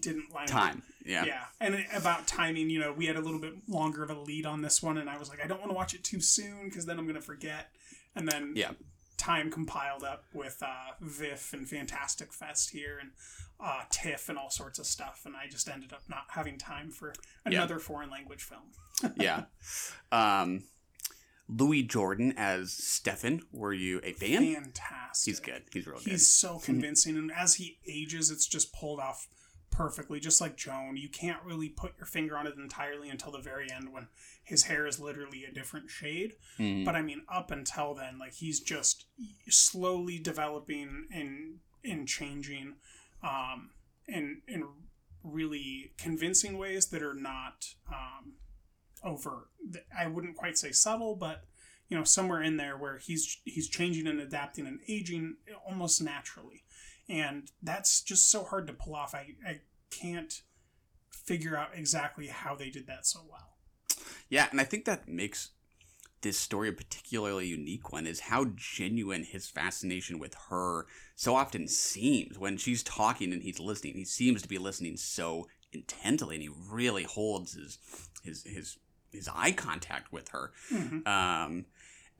didn't 0.00 0.32
line 0.34 0.44
up. 0.44 0.50
time, 0.50 0.82
yeah. 1.04 1.24
Yeah, 1.24 1.44
and 1.60 1.74
it- 1.76 1.86
about 1.94 2.26
timing, 2.26 2.68
you 2.68 2.78
know, 2.78 2.92
we 2.92 3.06
had 3.06 3.16
a 3.16 3.20
little 3.20 3.40
bit 3.40 3.54
longer 3.68 4.02
of 4.02 4.10
a 4.10 4.14
lead 4.18 4.44
on 4.44 4.60
this 4.62 4.82
one, 4.82 4.98
and 4.98 5.08
I 5.08 5.16
was 5.18 5.28
like, 5.30 5.42
I 5.42 5.46
don't 5.46 5.60
want 5.60 5.70
to 5.70 5.74
watch 5.74 5.94
it 5.94 6.04
too 6.04 6.20
soon 6.20 6.64
because 6.64 6.84
then 6.84 6.98
I'm 6.98 7.06
gonna 7.06 7.20
forget. 7.22 7.70
And 8.14 8.28
then 8.28 8.52
Yeah. 8.54 8.72
Time 9.16 9.50
compiled 9.50 10.02
up 10.02 10.24
with 10.32 10.62
uh, 10.62 10.92
VIFF 11.00 11.52
and 11.52 11.68
Fantastic 11.68 12.32
Fest 12.32 12.70
here 12.70 12.98
and 13.00 13.10
uh, 13.60 13.82
TIFF 13.90 14.28
and 14.28 14.38
all 14.38 14.50
sorts 14.50 14.78
of 14.78 14.86
stuff, 14.86 15.22
and 15.24 15.36
I 15.36 15.46
just 15.48 15.68
ended 15.68 15.92
up 15.92 16.02
not 16.08 16.24
having 16.30 16.58
time 16.58 16.90
for 16.90 17.14
another 17.44 17.78
foreign 17.78 18.10
language 18.10 18.42
film. 18.42 19.12
yeah. 19.16 19.44
Um, 20.10 20.64
Louis 21.48 21.86
Jourdan 21.86 22.34
as 22.36 22.72
Stefan. 22.72 23.42
Were 23.52 23.72
you 23.72 24.00
a 24.02 24.12
fan? 24.12 24.54
Fantastic. 24.54 25.30
He's 25.30 25.40
good. 25.40 25.62
He's 25.72 25.86
real 25.86 25.98
good. 25.98 26.10
He's 26.10 26.26
so 26.26 26.58
convincing, 26.58 27.16
and 27.16 27.30
as 27.30 27.54
he 27.54 27.78
ages, 27.86 28.30
it's 28.30 28.46
just 28.46 28.72
pulled 28.72 29.00
off 29.00 29.28
perfectly. 29.72 30.20
Just 30.20 30.40
like 30.40 30.56
Joan, 30.56 30.96
you 30.96 31.08
can't 31.08 31.42
really 31.42 31.68
put 31.68 31.96
your 31.96 32.06
finger 32.06 32.36
on 32.36 32.46
it 32.46 32.54
entirely 32.56 33.08
until 33.08 33.32
the 33.32 33.40
very 33.40 33.68
end 33.72 33.92
when 33.92 34.06
his 34.44 34.64
hair 34.64 34.86
is 34.86 35.00
literally 35.00 35.44
a 35.44 35.52
different 35.52 35.90
shade. 35.90 36.36
Mhm. 36.58 36.84
But 36.84 36.94
I 36.94 37.02
mean, 37.02 37.22
up 37.28 37.50
until 37.50 37.94
then, 37.94 38.18
like 38.18 38.34
he's 38.34 38.60
just 38.60 39.06
slowly 39.48 40.18
developing 40.20 41.08
and 41.12 41.58
and 41.84 42.06
changing, 42.06 42.76
um, 43.24 43.70
in 44.06 44.42
in 44.46 44.68
really 45.24 45.92
convincing 45.98 46.58
ways 46.58 46.86
that 46.88 47.02
are 47.02 47.14
not 47.14 47.74
um, 47.88 48.34
overt. 49.02 49.48
I 49.96 50.06
wouldn't 50.06 50.36
quite 50.36 50.58
say 50.58 50.70
subtle, 50.72 51.16
but 51.16 51.44
you 51.88 51.96
know, 51.96 52.04
somewhere 52.04 52.42
in 52.42 52.56
there 52.56 52.76
where 52.76 52.98
he's 52.98 53.38
he's 53.44 53.68
changing 53.68 54.06
and 54.06 54.20
adapting 54.20 54.66
and 54.66 54.80
aging 54.88 55.36
almost 55.66 56.00
naturally, 56.00 56.64
and 57.12 57.50
that's 57.62 58.00
just 58.00 58.30
so 58.30 58.42
hard 58.42 58.66
to 58.66 58.72
pull 58.72 58.96
off. 58.96 59.14
I 59.14 59.34
I 59.46 59.60
can't 59.90 60.42
figure 61.10 61.56
out 61.56 61.68
exactly 61.74 62.28
how 62.28 62.56
they 62.56 62.70
did 62.70 62.86
that 62.86 63.06
so 63.06 63.20
well. 63.30 63.56
Yeah, 64.28 64.48
and 64.50 64.60
I 64.60 64.64
think 64.64 64.86
that 64.86 65.06
makes 65.06 65.50
this 66.22 66.38
story 66.38 66.68
a 66.68 66.72
particularly 66.72 67.48
unique 67.48 67.92
one 67.92 68.06
is 68.06 68.20
how 68.20 68.46
genuine 68.54 69.24
his 69.24 69.48
fascination 69.48 70.18
with 70.18 70.34
her 70.48 70.86
so 71.16 71.34
often 71.34 71.68
seems 71.68 72.38
when 72.38 72.56
she's 72.56 72.82
talking 72.82 73.32
and 73.32 73.42
he's 73.42 73.58
listening. 73.58 73.94
He 73.94 74.04
seems 74.04 74.40
to 74.42 74.48
be 74.48 74.58
listening 74.58 74.96
so 74.96 75.48
intently 75.72 76.36
and 76.36 76.42
he 76.42 76.50
really 76.70 77.02
holds 77.02 77.54
his 77.54 77.78
his 78.22 78.44
his 78.44 78.78
his 79.10 79.28
eye 79.34 79.52
contact 79.52 80.12
with 80.12 80.28
her. 80.28 80.52
Mhm. 80.70 81.06
Um 81.06 81.66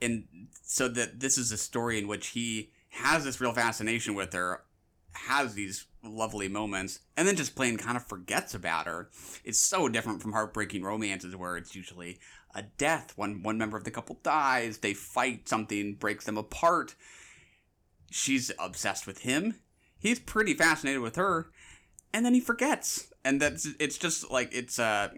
and 0.01 0.25
so 0.65 0.89
that 0.89 1.21
this 1.21 1.39
is 1.39 1.53
a 1.53 1.57
story 1.57 1.99
in 1.99 2.09
which 2.09 2.29
he 2.29 2.73
has 2.91 3.25
this 3.25 3.41
real 3.41 3.53
fascination 3.55 4.15
with 4.15 4.33
her, 4.33 4.65
has 5.13 5.55
these 5.55 5.87
lovely 6.03 6.49
moments, 6.49 7.01
and 7.17 7.27
then 7.27 7.37
just 7.37 7.55
plain 7.55 7.77
kind 7.77 7.97
of 7.97 8.07
forgets 8.07 8.55
about 8.55 8.87
her. 8.87 9.11
It's 9.45 9.59
so 9.59 9.89
different 9.89 10.23
from 10.23 10.33
heartbreaking 10.33 10.83
romances 10.83 11.37
where 11.37 11.57
it's 11.57 11.75
usually 11.75 12.19
a 12.55 12.63
death. 12.63 13.13
One 13.17 13.43
one 13.43 13.59
member 13.59 13.77
of 13.77 13.85
the 13.85 13.91
couple 13.91 14.19
dies, 14.23 14.79
they 14.79 14.95
fight, 14.95 15.49
something 15.49 15.95
breaks 15.95 16.25
them 16.25 16.39
apart. 16.39 16.95
She's 18.11 18.51
obsessed 18.59 19.07
with 19.07 19.21
him. 19.21 19.57
He's 19.99 20.19
pretty 20.19 20.55
fascinated 20.55 21.01
with 21.01 21.17
her, 21.17 21.51
and 22.13 22.27
then 22.27 22.35
he 22.35 22.41
forgets. 22.41 23.13
And 23.25 23.41
that's 23.41 23.69
it's 23.79 23.99
just 23.99 24.31
like 24.31 24.55
it's 24.55 24.79
a 24.79 25.13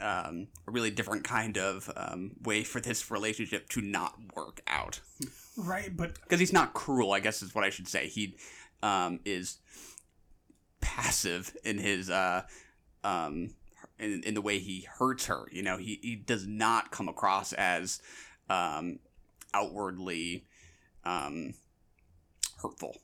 um, 0.00 0.48
a 0.66 0.70
really 0.70 0.90
different 0.90 1.24
kind 1.24 1.58
of 1.58 1.90
um, 1.96 2.32
way 2.42 2.62
for 2.62 2.80
this 2.80 3.10
relationship 3.10 3.68
to 3.70 3.80
not 3.80 4.14
work 4.36 4.60
out 4.68 5.00
Right, 5.58 5.94
but 5.94 6.14
because 6.22 6.40
he's 6.40 6.52
not 6.52 6.72
cruel. 6.72 7.12
I 7.12 7.20
guess 7.20 7.42
is 7.42 7.54
what 7.54 7.64
I 7.64 7.70
should 7.70 7.88
say. 7.88 8.06
He 8.06 8.36
um, 8.82 9.20
is 9.24 9.58
passive 10.80 11.56
in 11.64 11.78
his 11.78 12.10
uh, 12.10 12.42
um, 13.04 13.54
in, 13.98 14.22
in 14.24 14.34
the 14.34 14.42
way 14.42 14.58
he 14.58 14.86
hurts 14.98 15.26
her. 15.26 15.48
You 15.50 15.62
know, 15.62 15.76
he 15.76 15.98
he 16.02 16.16
does 16.16 16.46
not 16.46 16.90
come 16.90 17.08
across 17.08 17.52
as 17.52 18.00
um, 18.48 18.98
outwardly 19.54 20.46
um, 21.04 21.54
hurtful. 22.60 22.96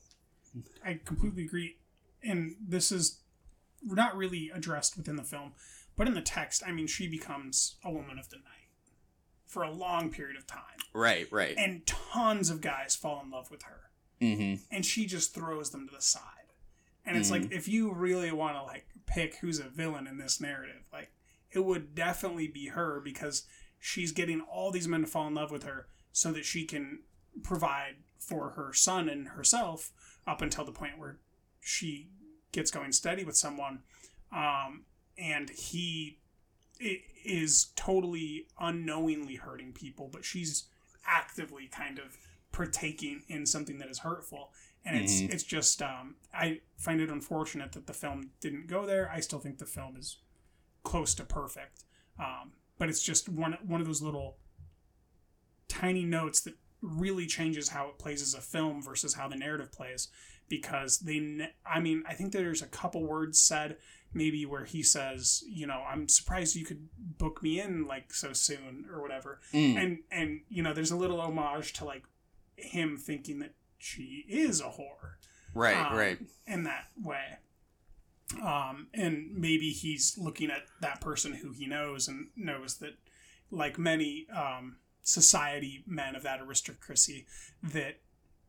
I 0.83 0.99
completely 1.03 1.43
agree. 1.43 1.77
And 2.23 2.55
this 2.65 2.91
is 2.91 3.19
not 3.83 4.15
really 4.15 4.51
addressed 4.53 4.97
within 4.97 5.15
the 5.15 5.23
film, 5.23 5.53
but 5.95 6.07
in 6.07 6.13
the 6.13 6.21
text, 6.21 6.63
I 6.65 6.71
mean, 6.71 6.87
she 6.87 7.07
becomes 7.07 7.75
a 7.83 7.91
woman 7.91 8.17
of 8.17 8.29
the 8.29 8.37
night 8.37 8.65
for 9.45 9.63
a 9.63 9.71
long 9.71 10.09
period 10.09 10.37
of 10.37 10.47
time. 10.47 10.61
Right, 10.93 11.31
right. 11.31 11.55
And 11.57 11.85
tons 11.85 12.49
of 12.49 12.61
guys 12.61 12.95
fall 12.95 13.21
in 13.23 13.31
love 13.31 13.51
with 13.51 13.63
her. 13.63 13.91
Mm-hmm. 14.21 14.63
And 14.71 14.85
she 14.85 15.05
just 15.05 15.33
throws 15.33 15.71
them 15.71 15.87
to 15.87 15.95
the 15.95 16.01
side. 16.01 16.21
And 17.05 17.15
it's 17.17 17.29
like, 17.29 17.51
if 17.51 17.67
you 17.67 17.93
really 17.93 18.31
want 18.31 18.55
to, 18.55 18.63
like, 18.63 18.87
pick 19.05 19.35
who's 19.35 19.59
a 19.59 19.69
villain 19.69 20.07
in 20.07 20.17
this 20.17 20.41
narrative, 20.41 20.81
like, 20.91 21.11
it 21.51 21.63
would 21.63 21.93
definitely 21.93 22.47
be 22.47 22.67
her 22.67 22.99
because 22.99 23.43
she's 23.79 24.11
getting 24.11 24.41
all 24.41 24.71
these 24.71 24.87
men 24.87 25.01
to 25.01 25.07
fall 25.07 25.27
in 25.27 25.35
love 25.35 25.51
with 25.51 25.63
her 25.63 25.87
so 26.11 26.31
that 26.31 26.45
she 26.45 26.65
can 26.65 26.99
provide 27.43 27.95
for 28.17 28.51
her 28.51 28.73
son 28.73 29.07
and 29.07 29.29
herself 29.29 29.91
up 30.25 30.41
until 30.41 30.65
the 30.65 30.71
point 30.71 30.97
where 30.97 31.17
she 31.61 32.07
gets 32.51 32.71
going 32.71 32.91
steady 32.91 33.23
with 33.23 33.35
someone 33.35 33.79
um, 34.31 34.85
and 35.17 35.49
he 35.49 36.17
is 36.79 37.67
totally 37.75 38.47
unknowingly 38.59 39.35
hurting 39.35 39.71
people 39.73 40.09
but 40.11 40.25
she's 40.25 40.65
actively 41.05 41.67
kind 41.67 41.99
of 41.99 42.17
partaking 42.55 43.21
in 43.27 43.45
something 43.45 43.77
that 43.79 43.89
is 43.89 43.99
hurtful 43.99 44.43
and 44.85 44.95
it's 44.97 45.15
Mhm. 45.21 45.33
it's 45.33 45.43
just 45.43 45.81
um, 45.81 46.15
i 46.33 46.61
find 46.77 47.01
it 47.01 47.09
unfortunate 47.09 47.71
that 47.73 47.85
the 47.85 47.93
film 47.93 48.31
didn't 48.39 48.67
go 48.67 48.85
there 48.85 49.09
i 49.11 49.19
still 49.19 49.39
think 49.39 49.57
the 49.57 49.65
film 49.65 49.97
is 49.97 50.17
close 50.83 51.13
to 51.15 51.23
perfect 51.25 51.83
um, 52.17 52.53
but 52.79 52.87
it's 52.87 53.03
just 53.03 53.27
one 53.27 53.53
one 53.73 53.81
of 53.81 53.87
those 53.87 54.01
little 54.01 54.37
tiny 55.67 56.03
notes 56.05 56.39
that 56.41 56.53
really 56.81 57.25
changes 57.25 57.69
how 57.69 57.87
it 57.89 57.97
plays 57.97 58.21
as 58.21 58.33
a 58.33 58.41
film 58.41 58.81
versus 58.81 59.13
how 59.15 59.27
the 59.27 59.35
narrative 59.35 59.71
plays 59.71 60.07
because 60.47 60.99
they. 60.99 61.19
Ne- 61.19 61.53
I 61.65 61.79
mean, 61.79 62.03
I 62.07 62.13
think 62.13 62.31
there's 62.31 62.61
a 62.61 62.67
couple 62.67 63.03
words 63.03 63.39
said 63.39 63.77
maybe 64.13 64.45
where 64.45 64.63
he 64.65 64.83
says, 64.83 65.43
you 65.49 65.65
know, 65.65 65.81
I'm 65.91 66.07
surprised 66.07 66.55
you 66.55 66.63
could 66.65 66.87
book 67.17 67.41
me 67.41 67.59
in 67.59 67.87
like 67.87 68.13
so 68.13 68.31
soon 68.33 68.85
or 68.93 69.01
whatever. 69.01 69.39
Mm. 69.53 69.75
And 69.83 69.97
and 70.11 70.41
you 70.49 70.61
know, 70.61 70.73
there's 70.73 70.91
a 70.91 70.95
little 70.95 71.19
homage 71.19 71.73
to 71.73 71.85
like 71.85 72.03
him 72.57 72.97
thinking 72.97 73.39
that 73.39 73.53
she 73.77 74.25
is 74.27 74.61
a 74.61 74.65
whore 74.65 75.15
Right, 75.53 75.77
um, 75.77 75.97
right. 75.97 76.19
in 76.47 76.63
that 76.63 76.87
way. 77.01 77.37
Um, 78.43 78.87
and 78.93 79.29
maybe 79.33 79.69
he's 79.69 80.17
looking 80.17 80.49
at 80.49 80.63
that 80.81 80.99
person 80.99 81.33
who 81.33 81.51
he 81.51 81.65
knows 81.67 82.07
and 82.07 82.27
knows 82.35 82.77
that, 82.77 82.95
like 83.51 83.77
many 83.77 84.25
um, 84.35 84.77
society 85.03 85.83
men 85.87 86.15
of 86.15 86.23
that 86.23 86.41
aristocracy, 86.41 87.27
that 87.63 87.99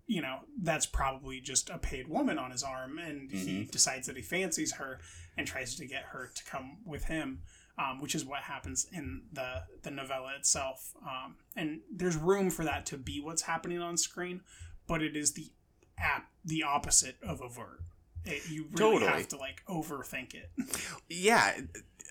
you 0.07 0.23
know 0.23 0.41
that's 0.61 0.87
probably 0.87 1.41
just 1.41 1.69
a 1.69 1.79
paid 1.79 2.09
woman 2.09 2.39
on 2.39 2.51
his 2.51 2.63
arm, 2.63 2.99
and 2.99 3.31
he 3.31 3.65
decides 3.71 4.07
that 4.07 4.17
he 4.17 4.23
fancies 4.23 4.73
her 4.73 4.99
and 5.37 5.47
tries 5.47 5.77
to 5.77 5.87
get 5.87 6.05
her 6.05 6.31
to 6.35 6.45
come 6.45 6.79
with 6.85 7.05
him. 7.05 7.43
Um, 7.79 8.01
which 8.01 8.15
is 8.15 8.25
what 8.25 8.41
happens 8.41 8.87
in 8.91 9.25
the 9.33 9.65
the 9.83 9.91
novella 9.91 10.33
itself, 10.39 10.95
um, 11.03 11.37
and 11.55 11.81
there's 11.95 12.17
room 12.17 12.49
for 12.49 12.65
that 12.65 12.87
to 12.87 12.97
be 12.97 13.21
what's 13.21 13.43
happening 13.43 13.83
on 13.83 13.99
screen, 13.99 14.41
but 14.87 15.03
it 15.03 15.15
is 15.15 15.33
the 15.33 15.51
app 15.99 16.31
the 16.43 16.63
opposite 16.63 17.17
of 17.23 17.43
overt. 17.43 17.83
It, 18.25 18.49
you 18.51 18.67
really 18.73 19.01
Totally. 19.01 19.13
have 19.13 19.29
to 19.29 19.37
like 19.37 19.63
overthink 19.69 20.35
it. 20.35 20.51
Yeah, 21.11 21.53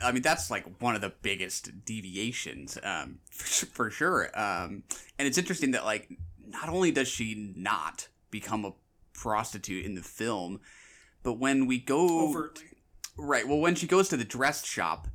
I 0.03 0.11
mean 0.11 0.21
that's 0.21 0.51
like 0.51 0.65
one 0.81 0.93
of 0.93 1.01
the 1.01 1.13
biggest 1.23 1.83
deviations, 1.83 2.77
um, 2.83 3.17
for, 3.31 3.65
for 3.65 3.89
sure. 3.89 4.25
Um, 4.39 4.83
and 5.17 5.27
it's 5.27 5.39
interesting 5.39 5.71
that 5.71 5.83
like 5.83 6.09
not 6.47 6.69
only 6.69 6.91
does 6.91 7.07
she 7.07 7.53
not 7.55 8.07
become 8.29 8.65
a 8.65 8.73
prostitute 9.13 9.83
in 9.85 9.95
the 9.95 10.01
film, 10.03 10.59
but 11.23 11.33
when 11.33 11.65
we 11.65 11.79
go 11.79 12.29
Overtly. 12.29 12.65
Right. 13.17 13.47
Well, 13.47 13.59
when 13.59 13.75
she 13.75 13.87
goes 13.87 14.09
to 14.09 14.17
the 14.17 14.25
dress 14.25 14.65
shop, 14.65 15.07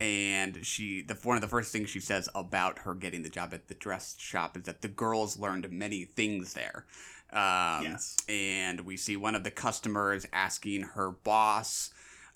and 0.00 0.64
she 0.64 1.02
the 1.02 1.14
one 1.22 1.36
of 1.36 1.40
the 1.40 1.48
first 1.48 1.72
things 1.72 1.90
she 1.90 2.00
says 2.00 2.28
about 2.34 2.80
her 2.80 2.94
getting 2.94 3.22
the 3.22 3.30
job 3.30 3.54
at 3.54 3.68
the 3.68 3.74
dress 3.74 4.16
shop 4.18 4.56
is 4.56 4.64
that 4.64 4.82
the 4.82 4.88
girls 4.88 5.38
learned 5.38 5.70
many 5.70 6.04
things 6.04 6.54
there. 6.54 6.86
Um, 7.32 7.82
Yes. 7.84 8.16
And 8.28 8.80
we 8.82 8.96
see 8.96 9.16
one 9.16 9.34
of 9.34 9.44
the 9.44 9.50
customers 9.50 10.26
asking 10.32 10.82
her 10.82 11.10
boss 11.10 11.90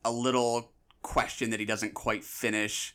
a 0.04 0.10
little 0.10 0.72
question 1.02 1.50
that 1.50 1.60
he 1.60 1.66
doesn't 1.66 1.94
quite 1.94 2.24
finish. 2.24 2.94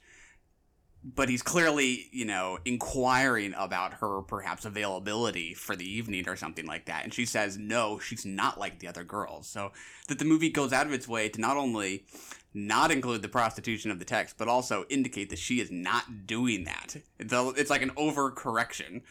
But 1.05 1.27
he's 1.27 1.41
clearly, 1.41 2.07
you 2.13 2.23
know, 2.23 2.59
inquiring 2.63 3.53
about 3.57 3.95
her 3.95 4.21
perhaps 4.21 4.63
availability 4.63 5.53
for 5.53 5.75
the 5.75 5.83
evening 5.89 6.29
or 6.29 6.37
something 6.37 6.65
like 6.65 6.85
that. 6.85 7.03
And 7.03 7.13
she 7.13 7.25
says, 7.25 7.57
no, 7.57 7.99
she's 7.99 8.25
not 8.25 8.57
like 8.57 8.79
the 8.79 8.87
other 8.87 9.03
girls. 9.03 9.47
So 9.49 9.73
that 10.07 10.17
the 10.19 10.23
movie 10.25 10.49
goes 10.49 10.71
out 10.71 10.85
of 10.85 10.93
its 10.93 11.05
way 11.05 11.27
to 11.27 11.41
not 11.41 11.57
only 11.57 12.05
not 12.53 12.89
include 12.89 13.21
the 13.21 13.27
prostitution 13.27 13.91
of 13.91 13.99
the 13.99 14.05
text, 14.05 14.37
but 14.37 14.47
also 14.47 14.85
indicate 14.89 15.29
that 15.31 15.39
she 15.39 15.59
is 15.59 15.69
not 15.71 16.25
doing 16.25 16.63
that. 16.65 16.95
It's, 17.19 17.33
it's 17.33 17.69
like 17.69 17.81
an 17.81 17.89
overcorrection, 17.91 19.01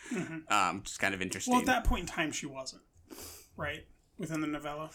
um, 0.50 0.78
which 0.78 0.92
is 0.92 0.96
kind 0.96 1.12
of 1.14 1.20
interesting. 1.20 1.52
Well, 1.52 1.60
at 1.60 1.66
that 1.66 1.84
point 1.84 2.02
in 2.02 2.06
time, 2.06 2.32
she 2.32 2.46
wasn't 2.46 2.82
right 3.56 3.84
within 4.16 4.40
the 4.40 4.46
novella. 4.46 4.90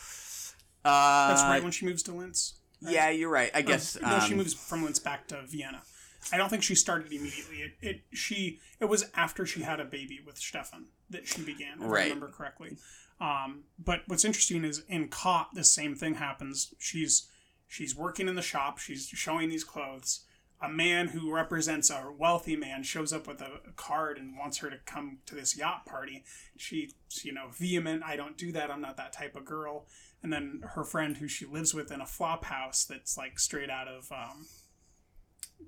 uh, 0.84 1.28
That's 1.28 1.43
right 1.43 1.62
when 1.62 1.72
she 1.72 1.86
moves 1.86 2.02
to 2.04 2.12
Linz. 2.14 2.56
Yeah, 2.82 3.10
you're 3.10 3.30
right. 3.30 3.52
I 3.54 3.60
Or- 3.60 3.64
guess. 3.64 3.98
no, 4.02 4.20
she 4.22 4.32
um, 4.32 4.38
moves 4.38 4.54
from 4.54 4.84
Linz 4.84 4.98
back 5.00 5.28
to 5.28 5.43
Vienna. 5.48 5.84
I 6.32 6.38
don't 6.38 6.49
think 6.49 6.63
she 6.63 6.76
started 6.76 7.11
immediately. 7.11 7.57
It, 7.61 7.72
it 7.82 8.01
she 8.13 8.59
it 8.80 8.86
was 8.86 9.09
after 9.15 9.45
she 9.45 9.61
had 9.61 9.80
a 9.80 9.86
baby 9.86 10.20
with 10.26 10.38
Stefan 10.38 10.86
that 11.09 11.28
she 11.28 11.41
began, 11.41 11.78
if 11.82 11.89
Right. 11.89 12.01
I 12.01 12.03
remember 12.05 12.28
correctly. 12.30 12.78
Um, 13.20 13.63
but 13.80 14.01
what's 14.07 14.26
interesting 14.26 14.63
is 14.63 14.84
in 14.88 15.07
Caught, 15.07 15.55
the 15.55 15.63
same 15.63 15.95
thing 15.95 16.15
happens. 16.15 16.74
She's 16.80 17.28
she's 17.68 17.95
working 17.95 18.28
in 18.28 18.36
the 18.36 18.41
shop. 18.41 18.78
She's 18.78 19.07
showing 19.07 19.49
these 19.49 19.63
clothes. 19.63 20.22
A 20.59 20.70
man 20.70 21.09
who 21.09 21.32
represents 21.32 21.91
a 21.91 22.11
wealthy 22.18 22.55
man 22.55 22.82
shows 22.82 23.13
up 23.13 23.28
with 23.28 23.41
a, 23.41 23.59
a 23.68 23.72
card 23.76 24.18
and 24.18 24.36
wants 24.38 24.57
her 24.57 24.72
to 24.72 24.78
come 24.86 25.20
to 25.28 25.36
this 25.36 25.55
yacht 25.55 25.86
party. 25.86 26.24
She's 26.55 26.93
you 27.24 27.32
know 27.34 27.49
vehement. 27.51 28.03
I 28.03 28.15
don't 28.15 28.38
do 28.38 28.51
that. 28.53 28.70
I'm 28.72 28.82
not 28.82 28.97
that 28.97 29.13
type 29.13 29.36
of 29.36 29.45
girl. 29.45 29.86
And 30.24 30.34
then 30.34 30.61
her 30.74 30.84
friend, 30.84 31.18
who 31.18 31.28
she 31.28 31.45
lives 31.45 31.76
with 31.76 31.91
in 31.91 32.01
a 32.01 32.05
flop 32.07 32.43
house 32.45 32.86
that's 32.86 33.18
like 33.18 33.38
straight 33.39 33.70
out 33.70 33.88
of 33.88 34.11
um, 34.11 34.47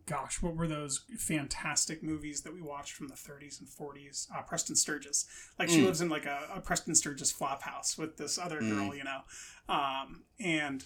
gosh, 0.05 0.41
what 0.41 0.55
were 0.55 0.67
those 0.67 1.03
fantastic 1.17 2.01
movies 2.01 2.41
that 2.41 2.53
we 2.53 2.61
watched 2.61 2.93
from 2.93 3.07
the 3.07 3.15
30s 3.15 3.59
and 3.59 3.69
40s? 3.69 4.27
Uh, 4.35 4.41
Preston 4.41 4.75
Sturges. 4.75 5.25
Like 5.57 5.69
she 5.69 5.81
lives 5.83 6.01
in 6.01 6.09
like 6.09 6.25
a, 6.25 6.47
a 6.55 6.61
Preston 6.61 6.95
Sturges 6.95 7.31
flop 7.31 7.61
house 7.61 7.97
with 7.97 8.17
this 8.17 8.37
other 8.37 8.59
girl, 8.59 8.95
you 8.95 9.03
know, 9.03 9.21
um, 9.67 10.23
and 10.39 10.85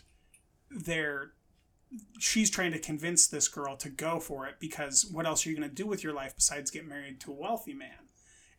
they're 0.70 1.34
she's 2.20 2.50
trying 2.50 2.72
to 2.72 2.80
convince 2.80 3.28
this 3.28 3.48
girl 3.48 3.78
to 3.78 3.90
go 3.90 4.20
for 4.20 4.48
it 4.48 4.56
because 4.60 5.06
what 5.12 5.26
else 5.28 5.46
are 5.46 5.50
you 5.50 5.58
going 5.58 5.70
to 5.70 5.74
do 5.74 5.86
with 5.86 6.04
your 6.04 6.14
life 6.14 6.34
besides 6.36 6.72
get 6.72 6.88
married 6.88 7.20
to 7.22 7.32
a 7.32 7.36
wealthy 7.36 7.74
man? 7.74 8.10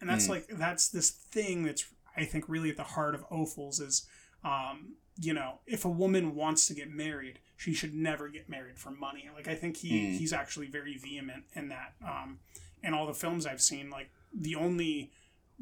And 0.00 0.08
that's 0.08 0.28
like 0.28 0.46
that's 0.48 0.88
this 0.88 1.10
thing 1.10 1.64
that's 1.64 1.86
I 2.16 2.24
think 2.24 2.48
really 2.48 2.70
at 2.70 2.76
the 2.76 2.82
heart 2.82 3.14
of 3.14 3.28
Ophüls' 3.30 3.80
is 3.80 4.06
um, 4.44 4.96
you 5.20 5.32
know, 5.32 5.60
if 5.66 5.84
a 5.84 5.88
woman 5.88 6.34
wants 6.34 6.66
to 6.66 6.74
get 6.74 6.90
married, 6.90 7.38
she 7.56 7.72
should 7.72 7.94
never 7.94 8.28
get 8.28 8.48
married 8.48 8.78
for 8.78 8.90
money. 8.90 9.28
Like 9.34 9.48
I 9.48 9.54
think 9.54 9.76
he 9.76 9.88
he's 10.18 10.32
actually 10.32 10.66
very 10.66 10.96
vehement 10.96 11.44
in 11.54 11.68
that. 11.68 11.94
Um, 12.04 12.38
in 12.82 12.92
all 12.92 13.06
the 13.06 13.14
films 13.14 13.46
I've 13.46 13.62
seen, 13.62 13.88
like 13.88 14.10
the 14.32 14.56
only 14.56 15.10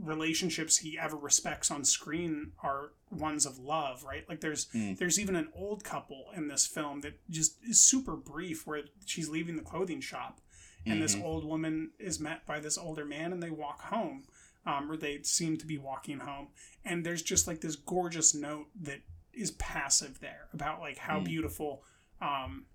relationships 0.02 0.78
he 0.78 0.98
ever 0.98 1.16
respects 1.16 1.70
on 1.70 1.84
screen 1.84 2.52
are 2.62 2.92
ones 3.10 3.44
of 3.46 3.58
love, 3.58 4.02
right? 4.04 4.26
Like 4.28 4.40
there's 4.40 4.68
there's 4.98 5.20
even 5.20 5.36
an 5.36 5.48
old 5.54 5.84
couple 5.84 6.26
in 6.34 6.48
this 6.48 6.66
film 6.66 7.02
that 7.02 7.14
just 7.30 7.58
is 7.62 7.78
super 7.80 8.16
brief 8.16 8.66
where 8.66 8.82
she's 9.04 9.28
leaving 9.28 9.56
the 9.56 9.62
clothing 9.62 10.00
shop 10.00 10.40
and 10.86 11.00
this 11.02 11.14
old 11.24 11.44
woman 11.44 11.90
is 12.00 12.18
met 12.18 12.44
by 12.46 12.58
this 12.58 12.76
older 12.78 13.04
man 13.04 13.32
and 13.32 13.40
they 13.42 13.50
walk 13.50 13.82
home 13.82 14.24
um, 14.66 14.90
or 14.90 14.96
they 14.96 15.20
seem 15.22 15.56
to 15.58 15.66
be 15.66 15.78
walking 15.78 16.18
home 16.20 16.48
and 16.84 17.04
there's 17.06 17.22
just 17.22 17.46
like 17.46 17.60
this 17.60 17.76
gorgeous 17.76 18.34
note 18.34 18.66
that 18.80 19.00
is 19.34 19.50
passive 19.52 20.20
there 20.20 20.48
about 20.52 20.80
like 20.80 20.98
how 20.98 21.20
beautiful 21.20 21.82
um, 22.20 22.66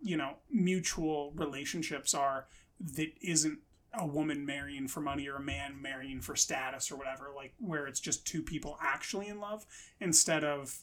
you 0.00 0.16
know 0.16 0.34
mutual 0.50 1.32
relationships 1.36 2.14
are 2.14 2.46
that 2.80 3.08
isn't 3.22 3.58
a 3.98 4.06
woman 4.06 4.44
marrying 4.44 4.86
for 4.88 5.00
money 5.00 5.26
or 5.28 5.36
a 5.36 5.42
man 5.42 5.80
marrying 5.80 6.20
for 6.20 6.36
status 6.36 6.90
or 6.90 6.96
whatever 6.96 7.30
like 7.34 7.54
where 7.58 7.86
it's 7.86 8.00
just 8.00 8.26
two 8.26 8.42
people 8.42 8.76
actually 8.82 9.26
in 9.28 9.40
love 9.40 9.64
instead 10.00 10.44
of 10.44 10.80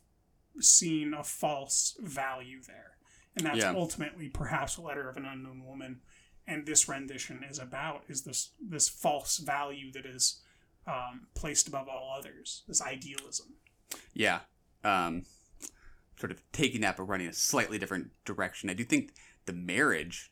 seeing 0.60 1.14
a 1.14 1.24
false 1.24 1.96
value 2.00 2.60
there 2.66 2.98
and 3.36 3.46
that's 3.46 3.58
Yeah. 3.60 3.74
ultimately 3.76 4.30
perhaps 4.30 4.78
a 4.78 4.82
letter 4.82 5.10
of 5.10 5.18
an 5.18 5.26
unknown 5.26 5.64
woman 5.66 6.02
and 6.48 6.66
this 6.66 6.88
rendition 6.90 7.44
is 7.48 7.60
about 7.60 8.04
is 8.08 8.24
this 8.24 8.52
this 8.60 8.90
false 8.90 9.38
value 9.38 9.92
that 9.92 10.06
is 10.06 10.42
um, 10.88 11.28
placed 11.36 11.68
above 11.68 11.88
all 11.88 12.16
others 12.18 12.64
this 12.68 12.82
idealism 12.82 13.54
Yeah. 14.14 14.40
Um, 14.84 15.24
sort 16.20 16.32
of 16.32 16.42
taking 16.52 16.82
that 16.82 16.96
but 16.96 17.04
running 17.04 17.28
a 17.28 17.34
slightly 17.34 17.78
different 17.78 18.12
direction. 18.24 18.70
I 18.70 18.74
do 18.74 18.84
think 18.84 19.14
the 19.46 19.54
marriage, 19.54 20.32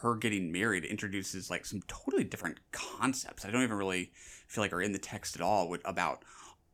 her 0.00 0.14
getting 0.16 0.50
married, 0.50 0.84
introduces 0.84 1.50
like 1.50 1.64
some 1.64 1.82
totally 1.86 2.24
different 2.24 2.58
concepts. 2.72 3.44
I 3.44 3.50
don't 3.50 3.62
even 3.62 3.76
really 3.76 4.10
feel 4.48 4.64
like 4.64 4.72
are 4.72 4.82
in 4.82 4.92
the 4.92 4.98
text 4.98 5.36
at 5.36 5.42
all 5.42 5.68
with, 5.68 5.82
about 5.84 6.24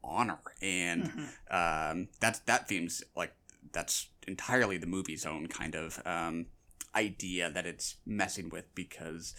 honor, 0.03 0.39
and 0.63 1.29
um, 1.51 2.09
that's 2.21 2.39
that 2.41 2.69
theme's 2.69 3.03
like 3.17 3.35
that's 3.73 4.09
entirely 4.27 4.79
the 4.79 4.87
movie's 4.87 5.27
own 5.27 5.49
kind 5.49 5.75
of 5.75 6.01
um, 6.07 6.47
idea 6.95 7.51
that 7.51 7.67
it's 7.67 7.97
messing 8.07 8.49
with 8.49 8.75
because 8.75 9.35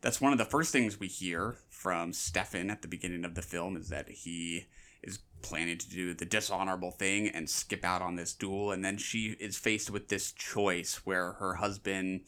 that's 0.00 0.20
one 0.20 0.32
of 0.32 0.38
the 0.38 0.44
first 0.44 0.72
things 0.72 1.00
we 1.00 1.08
hear 1.08 1.56
from 1.70 2.12
Stefan 2.12 2.70
at 2.70 2.82
the 2.82 2.88
beginning 2.88 3.24
of 3.24 3.34
the 3.34 3.42
film 3.42 3.76
is 3.76 3.88
that 3.88 4.08
he 4.10 4.66
is 5.02 5.18
planning 5.42 5.78
to 5.78 5.88
do 5.88 6.14
the 6.14 6.24
dishonorable 6.24 6.90
thing 6.90 7.28
and 7.28 7.48
skip 7.48 7.84
out 7.84 8.02
on 8.02 8.16
this 8.16 8.34
duel. 8.34 8.72
And 8.72 8.84
then 8.84 8.98
she 8.98 9.36
is 9.40 9.56
faced 9.56 9.90
with 9.90 10.08
this 10.08 10.32
choice 10.32 11.02
where 11.04 11.32
her 11.32 11.54
husband 11.54 12.22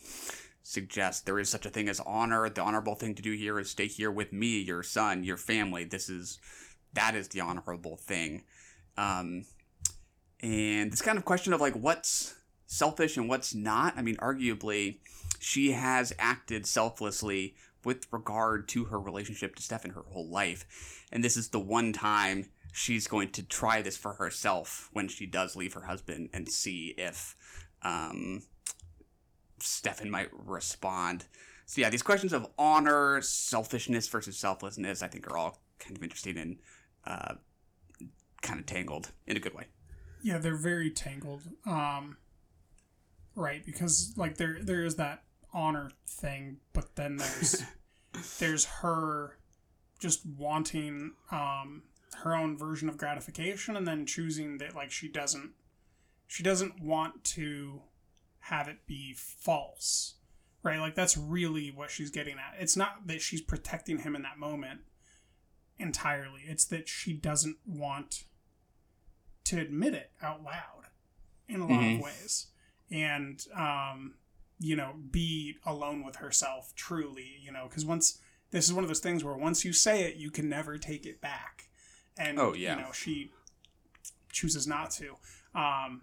suggests 0.62 1.22
there 1.22 1.38
is 1.38 1.48
such 1.48 1.66
a 1.66 1.70
thing 1.70 1.88
as 1.88 2.00
honor. 2.00 2.48
The 2.48 2.62
honorable 2.62 2.94
thing 2.94 3.14
to 3.14 3.22
do 3.22 3.32
here 3.32 3.58
is 3.58 3.70
stay 3.70 3.86
here 3.86 4.10
with 4.10 4.32
me 4.32 4.60
your 4.60 4.82
son 4.82 5.24
your 5.24 5.36
family. 5.36 5.84
This 5.84 6.08
is 6.08 6.38
that 6.92 7.14
is 7.14 7.28
the 7.28 7.40
honorable 7.40 7.96
thing. 7.96 8.44
Um 8.96 9.44
and 10.40 10.92
this 10.92 11.02
kind 11.02 11.18
of 11.18 11.24
question 11.24 11.52
of 11.52 11.60
like 11.60 11.74
what's 11.74 12.34
selfish 12.66 13.16
and 13.16 13.28
what's 13.28 13.54
not. 13.54 13.94
I 13.96 14.02
mean 14.02 14.16
arguably 14.16 14.98
she 15.38 15.72
has 15.72 16.12
acted 16.18 16.66
selflessly 16.66 17.54
with 17.84 18.06
regard 18.12 18.68
to 18.68 18.84
her 18.84 19.00
relationship 19.00 19.56
to 19.56 19.62
Stefan 19.62 19.92
her 19.92 20.04
whole 20.08 20.28
life. 20.28 20.66
And 21.10 21.24
this 21.24 21.36
is 21.36 21.48
the 21.48 21.58
one 21.58 21.92
time 21.92 22.50
she's 22.72 23.06
going 23.06 23.30
to 23.30 23.42
try 23.42 23.82
this 23.82 23.96
for 23.96 24.14
herself 24.14 24.88
when 24.92 25.08
she 25.08 25.26
does 25.26 25.56
leave 25.56 25.74
her 25.74 25.82
husband 25.82 26.30
and 26.32 26.48
see 26.48 26.94
if 26.98 27.34
um, 27.82 28.42
Stefan 29.60 30.10
might 30.10 30.28
respond. 30.32 31.26
So, 31.66 31.80
yeah, 31.80 31.90
these 31.90 32.02
questions 32.02 32.32
of 32.32 32.46
honor, 32.58 33.20
selfishness 33.22 34.08
versus 34.08 34.36
selflessness, 34.36 35.02
I 35.02 35.08
think 35.08 35.30
are 35.30 35.36
all 35.36 35.60
kind 35.78 35.96
of 35.96 36.02
interesting 36.02 36.36
and 36.36 36.58
uh, 37.06 37.34
kind 38.42 38.58
of 38.60 38.66
tangled 38.66 39.12
in 39.26 39.36
a 39.36 39.40
good 39.40 39.54
way. 39.54 39.66
yeah, 40.22 40.38
they're 40.38 40.56
very 40.56 40.90
tangled. 40.90 41.42
Um, 41.66 42.16
right, 43.34 43.64
because 43.64 44.12
like 44.16 44.36
there 44.36 44.58
there 44.60 44.84
is 44.84 44.96
that 44.96 45.22
honor 45.52 45.90
thing, 46.06 46.58
but 46.72 46.96
then 46.96 47.16
there's 47.16 47.62
there's 48.38 48.64
her 48.66 49.38
just 49.98 50.24
wanting 50.26 51.12
um 51.30 51.82
her 52.18 52.34
own 52.34 52.56
version 52.56 52.88
of 52.88 52.96
gratification 52.98 53.76
and 53.76 53.86
then 53.86 54.04
choosing 54.06 54.58
that 54.58 54.74
like 54.74 54.90
she 54.90 55.08
doesn't 55.08 55.52
she 56.26 56.42
doesn't 56.42 56.80
want 56.80 57.22
to 57.24 57.82
have 58.40 58.68
it 58.68 58.86
be 58.86 59.14
false 59.16 60.14
right? 60.62 60.78
Like 60.78 60.94
that's 60.94 61.16
really 61.16 61.70
what 61.70 61.90
she's 61.90 62.10
getting 62.10 62.34
at. 62.34 62.60
It's 62.60 62.76
not 62.76 63.06
that 63.06 63.22
she's 63.22 63.40
protecting 63.40 64.00
him 64.00 64.14
in 64.14 64.20
that 64.22 64.36
moment 64.38 64.80
entirely. 65.78 66.42
It's 66.46 66.66
that 66.66 66.86
she 66.86 67.14
doesn't 67.14 67.56
want 67.64 68.24
to 69.44 69.58
admit 69.58 69.94
it 69.94 70.10
out 70.22 70.42
loud 70.42 70.88
in 71.48 71.60
a 71.60 71.66
lot 71.66 71.80
Mhm. 71.80 71.94
of 71.96 72.00
ways. 72.02 72.48
And 72.90 73.44
um 73.54 74.16
you 74.58 74.76
know 74.76 74.92
be 75.10 75.56
alone 75.64 76.04
with 76.04 76.16
herself 76.16 76.74
truly 76.74 77.38
you 77.40 77.50
know 77.50 77.66
because 77.66 77.86
once 77.86 78.20
this 78.50 78.66
is 78.66 78.74
one 78.74 78.84
of 78.84 78.88
those 78.88 79.00
things 79.00 79.24
where 79.24 79.34
once 79.34 79.64
you 79.64 79.72
say 79.72 80.02
it 80.02 80.16
you 80.16 80.30
can 80.30 80.50
never 80.50 80.76
take 80.76 81.06
it 81.06 81.18
back 81.22 81.69
and 82.18 82.38
Oh, 82.38 82.52
yeah. 82.54 82.76
you 82.76 82.82
know 82.82 82.92
she 82.92 83.32
chooses 84.32 84.66
not 84.66 84.90
to. 84.92 85.14
Um 85.54 86.02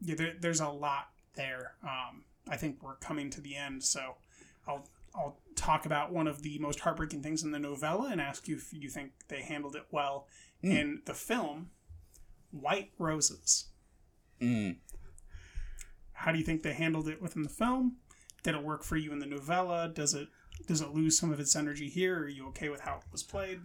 yeah 0.00 0.14
there, 0.16 0.34
there's 0.40 0.60
a 0.60 0.68
lot 0.68 1.08
there. 1.36 1.72
Um 1.82 2.24
i 2.48 2.56
think 2.56 2.82
we're 2.82 2.96
coming 2.96 3.30
to 3.30 3.40
the 3.40 3.56
end 3.56 3.82
so 3.82 4.16
i'll 4.68 4.86
i'll 5.14 5.38
talk 5.56 5.86
about 5.86 6.12
one 6.12 6.26
of 6.26 6.42
the 6.42 6.58
most 6.58 6.80
heartbreaking 6.80 7.22
things 7.22 7.42
in 7.42 7.52
the 7.52 7.58
novella 7.58 8.10
and 8.10 8.20
ask 8.20 8.46
you 8.48 8.56
if 8.56 8.70
you 8.72 8.90
think 8.90 9.12
they 9.28 9.40
handled 9.42 9.76
it 9.76 9.86
well 9.90 10.26
Mm. 10.62 10.70
in 10.80 11.02
the 11.06 11.12
film 11.14 11.70
white 12.50 12.90
roses. 12.98 13.66
Mm. 14.40 14.76
how 16.12 16.32
do 16.32 16.38
you 16.38 16.44
think 16.44 16.62
they 16.62 16.72
handled 16.72 17.08
it 17.08 17.20
within 17.22 17.42
the 17.42 17.48
film? 17.50 17.96
Did 18.42 18.54
it 18.54 18.62
work 18.62 18.82
for 18.84 18.96
you 18.96 19.12
in 19.12 19.18
the 19.18 19.26
novella? 19.26 19.88
Does 19.88 20.14
it 20.14 20.28
does 20.66 20.80
it 20.80 20.94
lose 20.94 21.18
some 21.18 21.32
of 21.32 21.40
its 21.40 21.54
energy 21.56 21.88
here? 21.88 22.18
Are 22.20 22.28
you 22.28 22.46
okay 22.48 22.68
with 22.68 22.80
how 22.80 22.96
it 22.96 23.02
was 23.12 23.22
played 23.22 23.60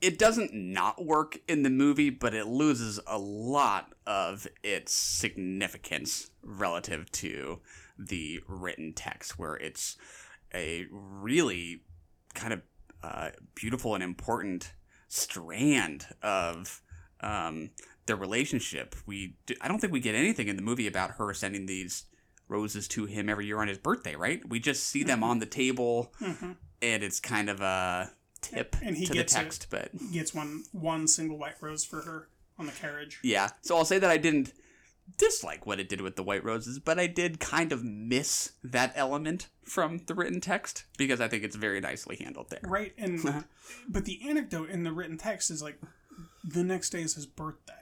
It 0.00 0.18
doesn't 0.18 0.52
not 0.52 1.04
work 1.04 1.38
in 1.48 1.62
the 1.62 1.70
movie, 1.70 2.10
but 2.10 2.34
it 2.34 2.46
loses 2.46 3.00
a 3.06 3.18
lot 3.18 3.94
of 4.06 4.46
its 4.62 4.92
significance 4.92 6.30
relative 6.42 7.10
to 7.12 7.60
the 7.98 8.40
written 8.46 8.92
text, 8.92 9.38
where 9.38 9.54
it's 9.54 9.96
a 10.54 10.86
really 10.90 11.82
kind 12.34 12.52
of 12.52 12.62
uh, 13.02 13.30
beautiful 13.54 13.94
and 13.94 14.04
important 14.04 14.72
strand 15.08 16.06
of 16.22 16.82
um, 17.20 17.70
their 18.06 18.16
relationship. 18.16 18.94
We 19.06 19.36
do, 19.46 19.54
I 19.60 19.68
don't 19.68 19.80
think 19.80 19.92
we 19.92 20.00
get 20.00 20.14
anything 20.14 20.48
in 20.48 20.56
the 20.56 20.62
movie 20.62 20.86
about 20.86 21.12
her 21.12 21.32
sending 21.32 21.66
these 21.66 22.04
roses 22.48 22.86
to 22.88 23.06
him 23.06 23.28
every 23.28 23.46
year 23.46 23.60
on 23.60 23.68
his 23.68 23.78
birthday, 23.78 24.14
right? 24.14 24.46
We 24.48 24.60
just 24.60 24.84
see 24.84 25.02
them 25.02 25.24
on 25.24 25.38
the 25.38 25.46
table, 25.46 26.12
mm-hmm. 26.20 26.52
and 26.82 27.02
it's 27.02 27.18
kind 27.18 27.48
of 27.48 27.60
a 27.60 28.12
tip 28.40 28.76
And 28.82 28.96
he 28.96 29.06
to 29.06 29.12
the 29.12 29.18
gets 29.18 29.34
it. 29.34 29.36
text, 29.36 29.66
but 29.70 29.90
gets 30.12 30.34
one 30.34 30.64
one 30.72 31.08
single 31.08 31.38
white 31.38 31.56
rose 31.60 31.84
for 31.84 32.02
her 32.02 32.28
on 32.58 32.66
the 32.66 32.72
carriage 32.72 33.18
yeah. 33.22 33.50
So 33.62 33.76
I'll 33.76 33.84
say 33.84 33.98
that 33.98 34.10
I 34.10 34.16
didn't 34.16 34.52
dislike 35.18 35.66
what 35.66 35.78
it 35.78 35.88
did 35.88 36.00
with 36.00 36.16
the 36.16 36.22
white 36.22 36.44
roses, 36.44 36.78
but 36.78 36.98
I 36.98 37.06
did 37.06 37.38
kind 37.38 37.70
of 37.70 37.84
miss 37.84 38.52
that 38.64 38.92
element 38.96 39.48
from 39.64 40.00
the 40.06 40.14
written 40.14 40.40
text 40.40 40.84
because 40.98 41.20
I 41.20 41.28
think 41.28 41.44
it's 41.44 41.56
very 41.56 41.80
nicely 41.80 42.16
handled 42.16 42.50
there. 42.50 42.60
right 42.64 42.92
and 42.98 43.18
uh-huh. 43.26 43.42
but 43.88 44.04
the 44.04 44.20
anecdote 44.28 44.70
in 44.70 44.82
the 44.82 44.92
written 44.92 45.16
text 45.16 45.50
is 45.50 45.62
like 45.62 45.80
the 46.44 46.64
next 46.64 46.90
day 46.90 47.02
is 47.02 47.14
his 47.14 47.26
birthday 47.26 47.74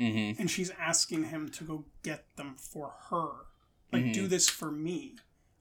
Mm-hmm. 0.00 0.40
and 0.40 0.50
she's 0.50 0.72
asking 0.76 1.24
him 1.26 1.48
to 1.50 1.62
go 1.62 1.84
get 2.02 2.24
them 2.34 2.56
for 2.58 2.94
her 3.10 3.28
like 3.92 4.12
do 4.12 4.22
mm-hmm. 4.22 4.28
this 4.28 4.48
for 4.48 4.72
me 4.72 5.14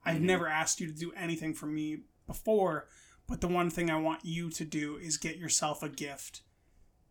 i've 0.03 0.15
mm-hmm. 0.15 0.25
never 0.25 0.47
asked 0.47 0.79
you 0.79 0.87
to 0.87 0.91
do 0.91 1.13
anything 1.15 1.53
for 1.53 1.67
me 1.67 1.99
before 2.25 2.87
but 3.27 3.41
the 3.41 3.47
one 3.47 3.69
thing 3.69 3.89
i 3.89 3.97
want 3.97 4.19
you 4.23 4.49
to 4.49 4.63
do 4.65 4.97
is 4.97 5.17
get 5.17 5.37
yourself 5.37 5.81
a 5.83 5.89
gift 5.89 6.41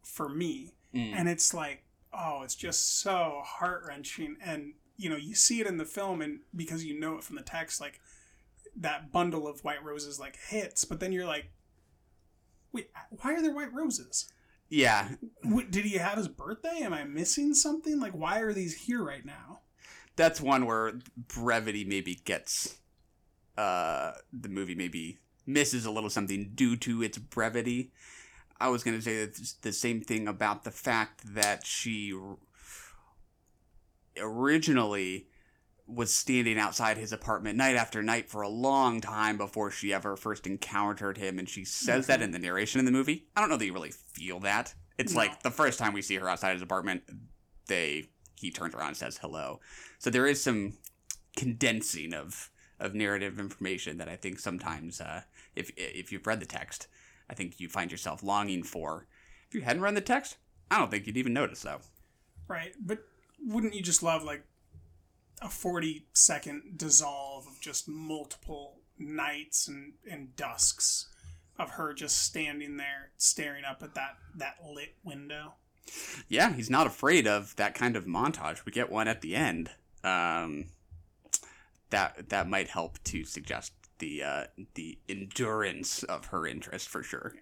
for 0.02 0.28
me 0.28 0.74
and 1.14 1.28
it's 1.28 1.54
like 1.54 1.84
oh 2.12 2.42
it's 2.42 2.54
just 2.54 3.00
so 3.00 3.40
heart-wrenching 3.44 4.36
and 4.44 4.74
you 4.96 5.08
know 5.08 5.16
you 5.16 5.34
see 5.34 5.60
it 5.60 5.66
in 5.66 5.78
the 5.78 5.84
film 5.84 6.20
and 6.20 6.40
because 6.54 6.84
you 6.84 6.98
know 6.98 7.14
it 7.16 7.24
from 7.24 7.36
the 7.36 7.42
text 7.42 7.80
like 7.80 8.00
that 8.76 9.10
bundle 9.12 9.46
of 9.48 9.64
white 9.64 9.82
roses 9.82 10.18
like 10.20 10.36
hits 10.48 10.84
but 10.84 11.00
then 11.00 11.12
you're 11.12 11.26
like 11.26 11.50
wait 12.72 12.90
why 13.20 13.32
are 13.34 13.42
there 13.42 13.54
white 13.54 13.72
roses 13.72 14.28
Yeah, 14.68 15.08
what, 15.42 15.70
did 15.70 15.84
he 15.84 15.98
have 15.98 16.16
his 16.16 16.28
birthday? 16.28 16.78
Am 16.80 16.94
I 16.94 17.04
missing 17.04 17.52
something? 17.52 18.00
Like, 18.00 18.12
why 18.12 18.38
are 18.40 18.54
these 18.54 18.74
here 18.86 19.02
right 19.04 19.24
now? 19.24 19.60
that's 20.16 20.40
one 20.40 20.64
where 20.66 20.94
brevity 21.28 21.84
maybe 21.84 22.14
gets 22.14 22.78
uh 23.58 24.12
the 24.32 24.48
movie 24.48 24.74
maybe 24.74 25.18
misses 25.52 25.84
a 25.86 25.90
little 25.90 26.10
something 26.10 26.52
due 26.54 26.76
to 26.76 27.02
its 27.02 27.18
brevity. 27.18 27.92
I 28.60 28.68
was 28.68 28.82
going 28.84 28.96
to 28.96 29.02
say 29.02 29.28
the 29.62 29.72
same 29.72 30.00
thing 30.02 30.28
about 30.28 30.64
the 30.64 30.70
fact 30.70 31.34
that 31.34 31.66
she 31.66 32.12
originally 34.18 35.26
was 35.86 36.14
standing 36.14 36.58
outside 36.58 36.96
his 36.96 37.12
apartment 37.12 37.56
night 37.56 37.76
after 37.76 38.02
night 38.02 38.30
for 38.30 38.42
a 38.42 38.48
long 38.48 39.00
time 39.00 39.36
before 39.36 39.70
she 39.70 39.92
ever 39.92 40.16
first 40.16 40.46
encountered 40.46 41.18
him 41.18 41.38
and 41.38 41.48
she 41.48 41.64
says 41.64 42.06
that 42.06 42.22
in 42.22 42.30
the 42.30 42.38
narration 42.38 42.78
in 42.78 42.84
the 42.84 42.92
movie. 42.92 43.26
I 43.36 43.40
don't 43.40 43.50
know 43.50 43.56
that 43.56 43.66
you 43.66 43.72
really 43.74 43.90
feel 43.90 44.38
that. 44.40 44.74
It's 44.96 45.12
No. 45.12 45.18
like 45.18 45.42
the 45.42 45.50
first 45.50 45.78
time 45.78 45.92
we 45.92 46.02
see 46.02 46.14
her 46.16 46.28
outside 46.28 46.52
his 46.52 46.62
apartment 46.62 47.02
they 47.66 48.10
he 48.36 48.50
turns 48.50 48.74
around 48.74 48.88
and 48.88 48.96
says 48.96 49.18
hello. 49.18 49.60
So 49.98 50.10
there 50.10 50.26
is 50.26 50.42
some 50.42 50.74
condensing 51.36 52.14
of 52.14 52.50
of 52.80 52.94
narrative 52.94 53.38
information 53.38 53.98
that 53.98 54.08
I 54.08 54.16
think 54.16 54.40
sometimes, 54.40 55.00
uh, 55.00 55.22
if 55.56 55.70
if 55.76 56.12
you've 56.12 56.26
read 56.26 56.40
the 56.40 56.46
text, 56.46 56.86
I 57.28 57.34
think 57.34 57.60
you 57.60 57.68
find 57.68 57.90
yourself 57.90 58.22
longing 58.22 58.62
for. 58.62 59.06
If 59.48 59.54
you 59.54 59.62
hadn't 59.62 59.82
read 59.82 59.94
the 59.94 60.00
text, 60.00 60.36
I 60.70 60.78
don't 60.78 60.90
think 60.90 61.06
you'd 61.06 61.16
even 61.16 61.32
notice 61.32 61.62
though. 61.62 61.80
Right. 62.48 62.74
But 62.80 63.00
wouldn't 63.44 63.74
you 63.74 63.82
just 63.82 64.02
love, 64.02 64.22
like, 64.22 64.44
a 65.40 65.48
40 65.48 66.06
second 66.12 66.74
dissolve 66.76 67.46
of 67.46 67.60
just 67.60 67.88
multiple 67.88 68.78
nights 68.98 69.68
and, 69.68 69.94
and 70.08 70.36
dusks 70.36 71.08
of 71.58 71.70
her 71.70 71.92
just 71.92 72.22
standing 72.22 72.76
there 72.76 73.10
staring 73.16 73.64
up 73.64 73.82
at 73.82 73.94
that, 73.94 74.16
that 74.34 74.56
lit 74.64 74.94
window? 75.02 75.54
Yeah, 76.28 76.52
he's 76.52 76.70
not 76.70 76.86
afraid 76.86 77.26
of 77.26 77.56
that 77.56 77.74
kind 77.74 77.96
of 77.96 78.06
montage. 78.06 78.64
We 78.64 78.72
get 78.72 78.90
one 78.90 79.08
at 79.08 79.20
the 79.20 79.34
end. 79.34 79.70
Um, 80.04 80.66
that 81.90 82.30
that 82.30 82.48
might 82.48 82.68
help 82.68 83.02
to 83.04 83.24
suggest 83.24 83.72
the 84.02 84.22
uh, 84.22 84.44
the 84.74 84.98
endurance 85.08 86.02
of 86.02 86.26
her 86.26 86.44
interest 86.44 86.88
for 86.88 87.04
sure. 87.04 87.32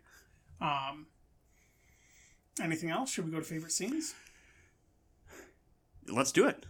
Um, 0.60 1.06
anything 2.62 2.90
else? 2.90 3.10
Should 3.10 3.24
we 3.24 3.30
go 3.30 3.38
to 3.38 3.44
favorite 3.44 3.72
scenes? 3.72 4.14
Let's 6.06 6.32
do 6.32 6.46
it. 6.46 6.66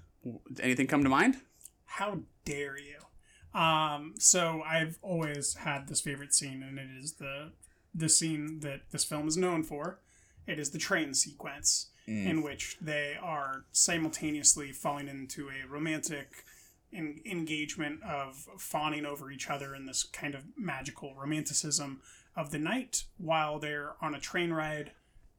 Anything 0.60 0.86
come 0.86 1.02
to 1.02 1.10
mind? 1.10 1.38
How 1.86 2.20
dare 2.44 2.76
you? 2.78 3.58
Um, 3.58 4.14
so 4.16 4.62
I've 4.64 4.98
always 5.02 5.54
had 5.54 5.88
this 5.88 6.00
favorite 6.00 6.32
scene, 6.32 6.62
and 6.62 6.78
it 6.78 6.88
is 6.96 7.14
the 7.14 7.50
the 7.92 8.08
scene 8.08 8.60
that 8.60 8.82
this 8.92 9.04
film 9.04 9.26
is 9.26 9.36
known 9.36 9.64
for. 9.64 9.98
It 10.46 10.60
is 10.60 10.70
the 10.70 10.78
train 10.78 11.14
sequence 11.14 11.90
in 12.06 12.42
which 12.42 12.76
they 12.80 13.16
are 13.22 13.66
simultaneously 13.70 14.72
falling 14.72 15.06
into 15.06 15.48
a 15.48 15.68
romantic 15.68 16.44
en- 16.92 17.20
engagement 17.24 18.02
of 18.02 18.46
fawning 18.58 19.04
over 19.06 19.30
each 19.30 19.48
other 19.48 19.74
in 19.74 19.86
this 19.86 20.02
kind 20.02 20.34
of 20.34 20.44
magical 20.56 21.14
romanticism 21.14 22.00
of 22.36 22.50
the 22.50 22.58
night 22.58 23.04
while 23.18 23.58
they're 23.58 23.94
on 24.00 24.14
a 24.14 24.20
train 24.20 24.52
ride 24.52 24.92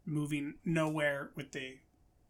moving 0.06 0.56
nowhere 0.66 1.32
with 1.36 1.52
the 1.52 1.78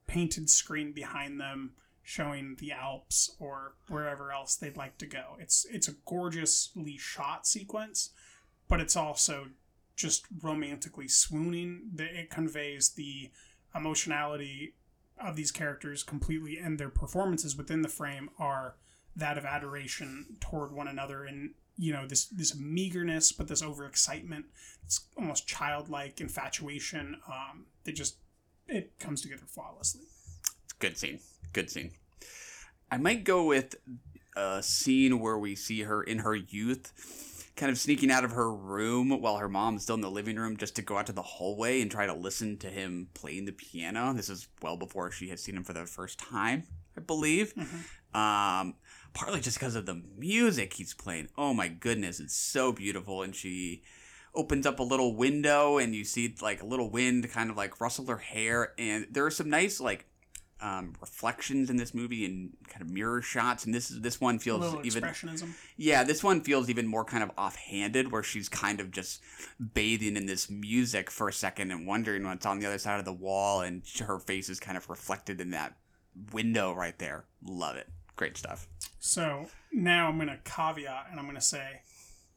painted 0.07 0.49
screen 0.49 0.91
behind 0.91 1.39
them 1.39 1.73
showing 2.03 2.55
the 2.59 2.71
Alps 2.71 3.35
or 3.39 3.75
wherever 3.87 4.31
else 4.31 4.55
they'd 4.55 4.75
like 4.77 4.97
to 4.97 5.05
go. 5.05 5.35
It's 5.39 5.65
it's 5.71 5.87
a 5.87 5.95
gorgeously 6.05 6.97
shot 6.97 7.45
sequence, 7.47 8.09
but 8.67 8.79
it's 8.81 8.95
also 8.95 9.47
just 9.95 10.25
romantically 10.41 11.07
swooning. 11.07 11.91
The- 11.93 12.21
It 12.21 12.29
conveys 12.29 12.89
the 12.89 13.31
emotionality 13.75 14.75
of 15.19 15.35
these 15.35 15.51
characters 15.51 16.01
completely, 16.03 16.57
and 16.57 16.79
their 16.79 16.89
performances 16.89 17.55
within 17.55 17.83
the 17.83 17.87
frame 17.89 18.29
are 18.39 18.75
that 19.15 19.37
of 19.37 19.45
adoration 19.45 20.37
toward 20.39 20.71
one 20.71 20.87
another, 20.87 21.25
and 21.25 21.51
you 21.77 21.93
know 21.93 22.05
this 22.07 22.25
this 22.25 22.55
meagerness, 22.55 23.31
but 23.31 23.47
this 23.47 23.61
overexcitement, 23.61 24.43
it's 24.85 25.01
almost 25.17 25.47
childlike 25.47 26.21
infatuation. 26.21 27.17
Um, 27.27 27.65
that 27.83 27.95
just 27.95 28.17
it 28.67 28.97
comes 28.99 29.21
together 29.21 29.43
flawlessly. 29.47 30.01
Good 30.79 30.97
scene. 30.97 31.19
Good 31.53 31.69
scene. 31.69 31.91
I 32.89 32.97
might 32.97 33.23
go 33.23 33.45
with 33.45 33.75
a 34.35 34.63
scene 34.63 35.19
where 35.19 35.37
we 35.37 35.55
see 35.55 35.81
her 35.81 36.03
in 36.03 36.19
her 36.19 36.35
youth 36.35 36.93
kind 37.55 37.69
of 37.71 37.77
sneaking 37.77 38.09
out 38.09 38.23
of 38.23 38.31
her 38.31 38.51
room 38.51 39.09
while 39.21 39.37
her 39.37 39.49
mom's 39.49 39.83
still 39.83 39.95
in 39.95 40.01
the 40.01 40.09
living 40.09 40.35
room 40.37 40.57
just 40.57 40.75
to 40.75 40.81
go 40.81 40.97
out 40.97 41.05
to 41.05 41.11
the 41.11 41.21
hallway 41.21 41.81
and 41.81 41.91
try 41.91 42.05
to 42.05 42.13
listen 42.13 42.57
to 42.57 42.67
him 42.67 43.07
playing 43.13 43.45
the 43.45 43.51
piano. 43.51 44.13
This 44.13 44.29
is 44.29 44.47
well 44.61 44.77
before 44.77 45.11
she 45.11 45.29
had 45.29 45.39
seen 45.39 45.57
him 45.57 45.63
for 45.63 45.73
the 45.73 45.85
first 45.85 46.17
time, 46.17 46.63
I 46.97 47.01
believe. 47.01 47.53
Um, 48.13 48.75
partly 49.13 49.41
just 49.41 49.59
because 49.59 49.75
of 49.75 49.85
the 49.85 50.01
music 50.17 50.73
he's 50.73 50.93
playing. 50.93 51.29
Oh 51.37 51.53
my 51.53 51.67
goodness, 51.67 52.19
it's 52.19 52.35
so 52.35 52.71
beautiful. 52.71 53.23
And 53.23 53.35
she 53.35 53.83
opens 54.33 54.65
up 54.65 54.79
a 54.79 54.83
little 54.83 55.15
window 55.15 55.77
and 55.77 55.93
you 55.93 56.05
see 56.05 56.33
like 56.41 56.61
a 56.61 56.65
little 56.65 56.89
wind 56.89 57.29
kind 57.31 57.49
of 57.49 57.57
like 57.57 57.81
rustle 57.81 58.05
her 58.07 58.17
hair. 58.17 58.73
And 58.77 59.07
there 59.11 59.25
are 59.25 59.31
some 59.31 59.49
nice 59.49 59.79
like 59.79 60.05
um, 60.61 60.93
reflections 61.01 61.69
in 61.69 61.77
this 61.77 61.93
movie 61.93 62.23
and 62.25 62.51
kind 62.67 62.81
of 62.81 62.89
mirror 62.89 63.21
shots. 63.21 63.65
And 63.65 63.73
this 63.73 63.89
is 63.89 64.01
this 64.01 64.21
one 64.21 64.39
feels 64.39 64.75
even 64.85 65.03
expressionism. 65.03 65.53
yeah, 65.75 66.03
this 66.03 66.23
one 66.23 66.41
feels 66.41 66.69
even 66.69 66.87
more 66.87 67.03
kind 67.03 67.23
of 67.23 67.31
offhanded, 67.37 68.11
where 68.11 68.23
she's 68.23 68.47
kind 68.47 68.79
of 68.79 68.91
just 68.91 69.21
bathing 69.73 70.15
in 70.15 70.27
this 70.27 70.49
music 70.49 71.09
for 71.09 71.27
a 71.27 71.33
second 71.33 71.71
and 71.71 71.87
wondering 71.87 72.23
what's 72.23 72.45
on 72.45 72.59
the 72.59 72.67
other 72.67 72.77
side 72.77 72.99
of 72.99 73.05
the 73.05 73.13
wall, 73.13 73.61
and 73.61 73.83
her 73.99 74.19
face 74.19 74.49
is 74.49 74.59
kind 74.59 74.77
of 74.77 74.89
reflected 74.89 75.41
in 75.41 75.51
that 75.51 75.75
window 76.31 76.73
right 76.73 76.97
there. 76.99 77.25
Love 77.43 77.75
it. 77.75 77.89
Great 78.15 78.37
stuff. 78.37 78.67
So 78.99 79.47
now 79.71 80.07
I'm 80.07 80.17
going 80.17 80.27
to 80.27 80.39
caveat 80.43 81.07
and 81.09 81.19
I'm 81.19 81.25
going 81.25 81.35
to 81.35 81.41
say 81.41 81.81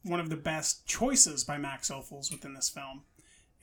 one 0.03 0.21
of 0.21 0.31
the 0.31 0.37
best 0.37 0.87
choices 0.87 1.45
by 1.45 1.59
Max 1.59 1.91
Ophüls 1.91 2.31
within 2.31 2.55
this 2.55 2.69
film 2.69 3.03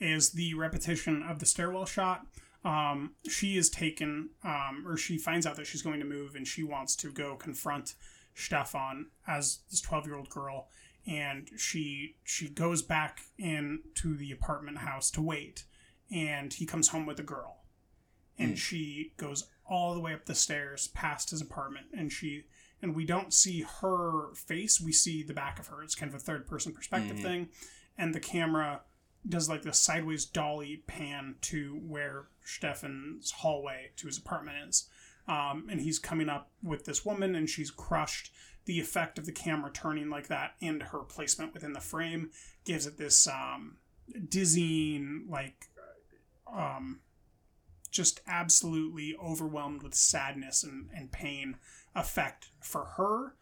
is 0.00 0.30
the 0.30 0.54
repetition 0.54 1.22
of 1.22 1.38
the 1.38 1.46
stairwell 1.46 1.86
shot. 1.86 2.26
Um, 2.64 3.14
she 3.28 3.56
is 3.56 3.70
taken, 3.70 4.30
um, 4.44 4.84
or 4.86 4.96
she 4.96 5.18
finds 5.18 5.46
out 5.46 5.56
that 5.56 5.66
she's 5.66 5.82
going 5.82 6.00
to 6.00 6.06
move 6.06 6.34
and 6.34 6.46
she 6.46 6.62
wants 6.62 6.94
to 6.96 7.10
go 7.10 7.36
confront 7.36 7.94
Stefan 8.34 9.06
as 9.26 9.60
this 9.70 9.80
12 9.80 10.06
year 10.06 10.16
old 10.16 10.28
girl. 10.28 10.68
And 11.06 11.50
she 11.56 12.16
she 12.22 12.48
goes 12.48 12.82
back 12.82 13.22
into 13.36 14.16
the 14.16 14.30
apartment 14.30 14.78
house 14.78 15.10
to 15.12 15.20
wait, 15.20 15.64
and 16.12 16.52
he 16.52 16.64
comes 16.64 16.88
home 16.88 17.06
with 17.06 17.18
a 17.18 17.24
girl, 17.24 17.61
and 18.42 18.58
she 18.58 19.12
goes 19.16 19.48
all 19.66 19.94
the 19.94 20.00
way 20.00 20.12
up 20.12 20.26
the 20.26 20.34
stairs 20.34 20.88
past 20.88 21.30
his 21.30 21.40
apartment, 21.40 21.86
and 21.96 22.12
she 22.12 22.44
and 22.82 22.96
we 22.96 23.04
don't 23.04 23.32
see 23.32 23.64
her 23.80 24.34
face 24.34 24.80
we 24.80 24.92
see 24.92 25.22
the 25.22 25.32
back 25.32 25.58
of 25.58 25.68
her. 25.68 25.82
It's 25.82 25.94
kind 25.94 26.10
of 26.10 26.16
a 26.16 26.22
third 26.22 26.46
person 26.46 26.72
perspective 26.72 27.20
thing. 27.20 27.48
And 27.96 28.12
the 28.12 28.20
camera 28.20 28.80
does 29.28 29.48
like 29.48 29.62
the 29.62 29.72
sideways 29.72 30.24
dolly 30.24 30.82
pan 30.88 31.36
to 31.42 31.80
where 31.86 32.24
stefan's 32.44 33.30
hallway 33.30 33.90
to 33.96 34.08
his 34.08 34.18
apartment 34.18 34.56
is. 34.68 34.88
Um, 35.28 35.68
and 35.70 35.80
he's 35.80 36.00
coming 36.00 36.28
up 36.28 36.50
with 36.62 36.84
this 36.84 37.04
woman 37.04 37.36
and 37.36 37.48
she's 37.48 37.70
crushed 37.70 38.32
the 38.64 38.80
effect 38.80 39.18
of 39.18 39.26
the 39.26 39.32
camera 39.32 39.70
turning 39.72 40.10
like 40.10 40.26
that 40.26 40.54
and 40.60 40.82
her 40.82 41.00
placement 41.00 41.54
within 41.54 41.72
the 41.72 41.80
frame. 41.80 42.30
Gives 42.64 42.86
it 42.86 42.98
this 42.98 43.28
um, 43.28 43.76
dizzying 44.28 45.26
like 45.28 45.68
um, 46.52 47.00
just 47.92 48.20
absolutely 48.26 49.14
overwhelmed 49.22 49.82
with 49.82 49.94
sadness 49.94 50.64
and, 50.64 50.88
and 50.96 51.12
pain 51.12 51.56
effect 51.94 52.48
for 52.60 52.84
her 52.96 53.34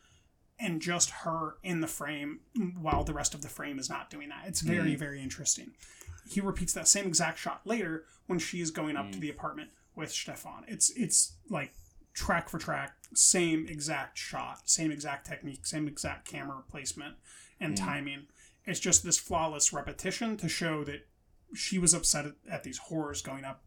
and 0.58 0.82
just 0.82 1.10
her 1.10 1.56
in 1.62 1.80
the 1.80 1.86
frame 1.86 2.40
while 2.78 3.04
the 3.04 3.14
rest 3.14 3.32
of 3.32 3.40
the 3.40 3.48
frame 3.48 3.78
is 3.78 3.88
not 3.88 4.10
doing 4.10 4.28
that. 4.28 4.42
It's 4.46 4.60
very, 4.60 4.90
mm-hmm. 4.90 4.98
very 4.98 5.22
interesting. 5.22 5.70
He 6.28 6.40
repeats 6.40 6.74
that 6.74 6.86
same 6.86 7.06
exact 7.06 7.38
shot 7.38 7.62
later 7.64 8.04
when 8.26 8.38
she 8.38 8.60
is 8.60 8.70
going 8.70 8.96
up 8.96 9.10
to 9.12 9.18
mm. 9.18 9.22
the 9.22 9.30
apartment 9.30 9.70
with 9.96 10.12
Stefan. 10.12 10.64
It's 10.68 10.90
it's 10.90 11.32
like 11.48 11.72
track 12.12 12.48
for 12.48 12.58
track, 12.58 12.94
same 13.14 13.66
exact 13.66 14.18
shot, 14.18 14.68
same 14.68 14.92
exact 14.92 15.26
technique, 15.26 15.66
same 15.66 15.88
exact 15.88 16.28
camera 16.28 16.62
placement 16.68 17.16
and 17.58 17.74
mm. 17.74 17.78
timing. 17.78 18.26
It's 18.66 18.78
just 18.78 19.02
this 19.02 19.18
flawless 19.18 19.72
repetition 19.72 20.36
to 20.36 20.48
show 20.48 20.84
that 20.84 21.06
she 21.54 21.78
was 21.78 21.94
upset 21.94 22.26
at 22.48 22.62
these 22.62 22.78
horrors 22.78 23.22
going 23.22 23.44
up 23.44 23.62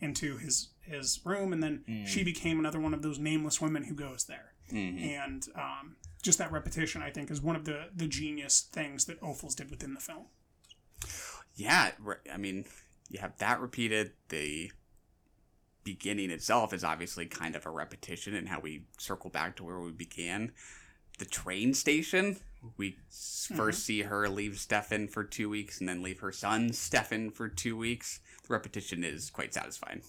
into 0.00 0.36
his 0.36 0.68
his 0.80 1.20
room, 1.24 1.52
and 1.52 1.62
then 1.62 1.84
mm. 1.88 2.06
she 2.06 2.22
became 2.22 2.58
another 2.58 2.80
one 2.80 2.94
of 2.94 3.02
those 3.02 3.18
nameless 3.18 3.60
women 3.60 3.84
who 3.84 3.94
goes 3.94 4.24
there. 4.24 4.52
Mm-hmm. 4.72 5.04
And 5.04 5.46
um, 5.54 5.96
just 6.22 6.38
that 6.38 6.52
repetition, 6.52 7.02
I 7.02 7.10
think, 7.10 7.30
is 7.30 7.40
one 7.40 7.56
of 7.56 7.64
the 7.64 7.88
the 7.94 8.06
genius 8.06 8.60
things 8.60 9.04
that 9.06 9.20
Ophüls 9.20 9.54
did 9.54 9.70
within 9.70 9.94
the 9.94 10.00
film. 10.00 10.26
Yeah, 11.54 11.92
I 12.32 12.36
mean, 12.36 12.66
you 13.08 13.20
have 13.20 13.38
that 13.38 13.60
repeated. 13.60 14.12
The 14.28 14.70
beginning 15.84 16.30
itself 16.30 16.72
is 16.72 16.82
obviously 16.82 17.26
kind 17.26 17.54
of 17.54 17.64
a 17.64 17.70
repetition 17.70 18.34
in 18.34 18.46
how 18.46 18.60
we 18.60 18.82
circle 18.98 19.30
back 19.30 19.56
to 19.56 19.64
where 19.64 19.78
we 19.78 19.92
began. 19.92 20.52
The 21.18 21.24
train 21.24 21.72
station, 21.72 22.38
we 22.76 22.96
s 23.08 23.50
first 23.54 23.78
mm-hmm. 23.78 23.84
see 23.84 24.02
her 24.02 24.28
leave 24.28 24.58
Stefan 24.58 25.08
for 25.08 25.24
two 25.24 25.48
weeks 25.48 25.80
and 25.80 25.88
then 25.88 26.02
leave 26.02 26.20
her 26.20 26.32
son 26.32 26.72
Stefan 26.72 27.30
for 27.30 27.48
two 27.48 27.76
weeks. 27.76 28.20
The 28.46 28.52
repetition 28.52 29.02
is 29.02 29.30
quite 29.30 29.52
satisfying. 29.52 30.02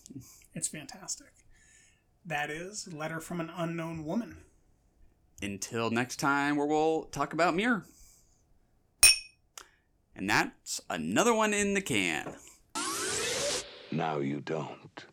It's 0.53 0.67
fantastic. 0.67 1.27
That 2.25 2.49
is 2.49 2.91
Letter 2.93 3.19
from 3.19 3.39
an 3.39 3.49
Unknown 3.55 4.05
Woman. 4.05 4.37
Until 5.41 5.89
next 5.89 6.17
time, 6.17 6.55
where 6.55 6.67
we'll 6.67 7.05
talk 7.05 7.33
about 7.33 7.55
Mirror. 7.55 7.85
And 10.15 10.29
that's 10.29 10.81
another 10.89 11.33
one 11.33 11.53
in 11.53 11.73
the 11.73 11.81
can. 11.81 12.33
Now 13.91 14.19
you 14.19 14.41
don't. 14.41 14.86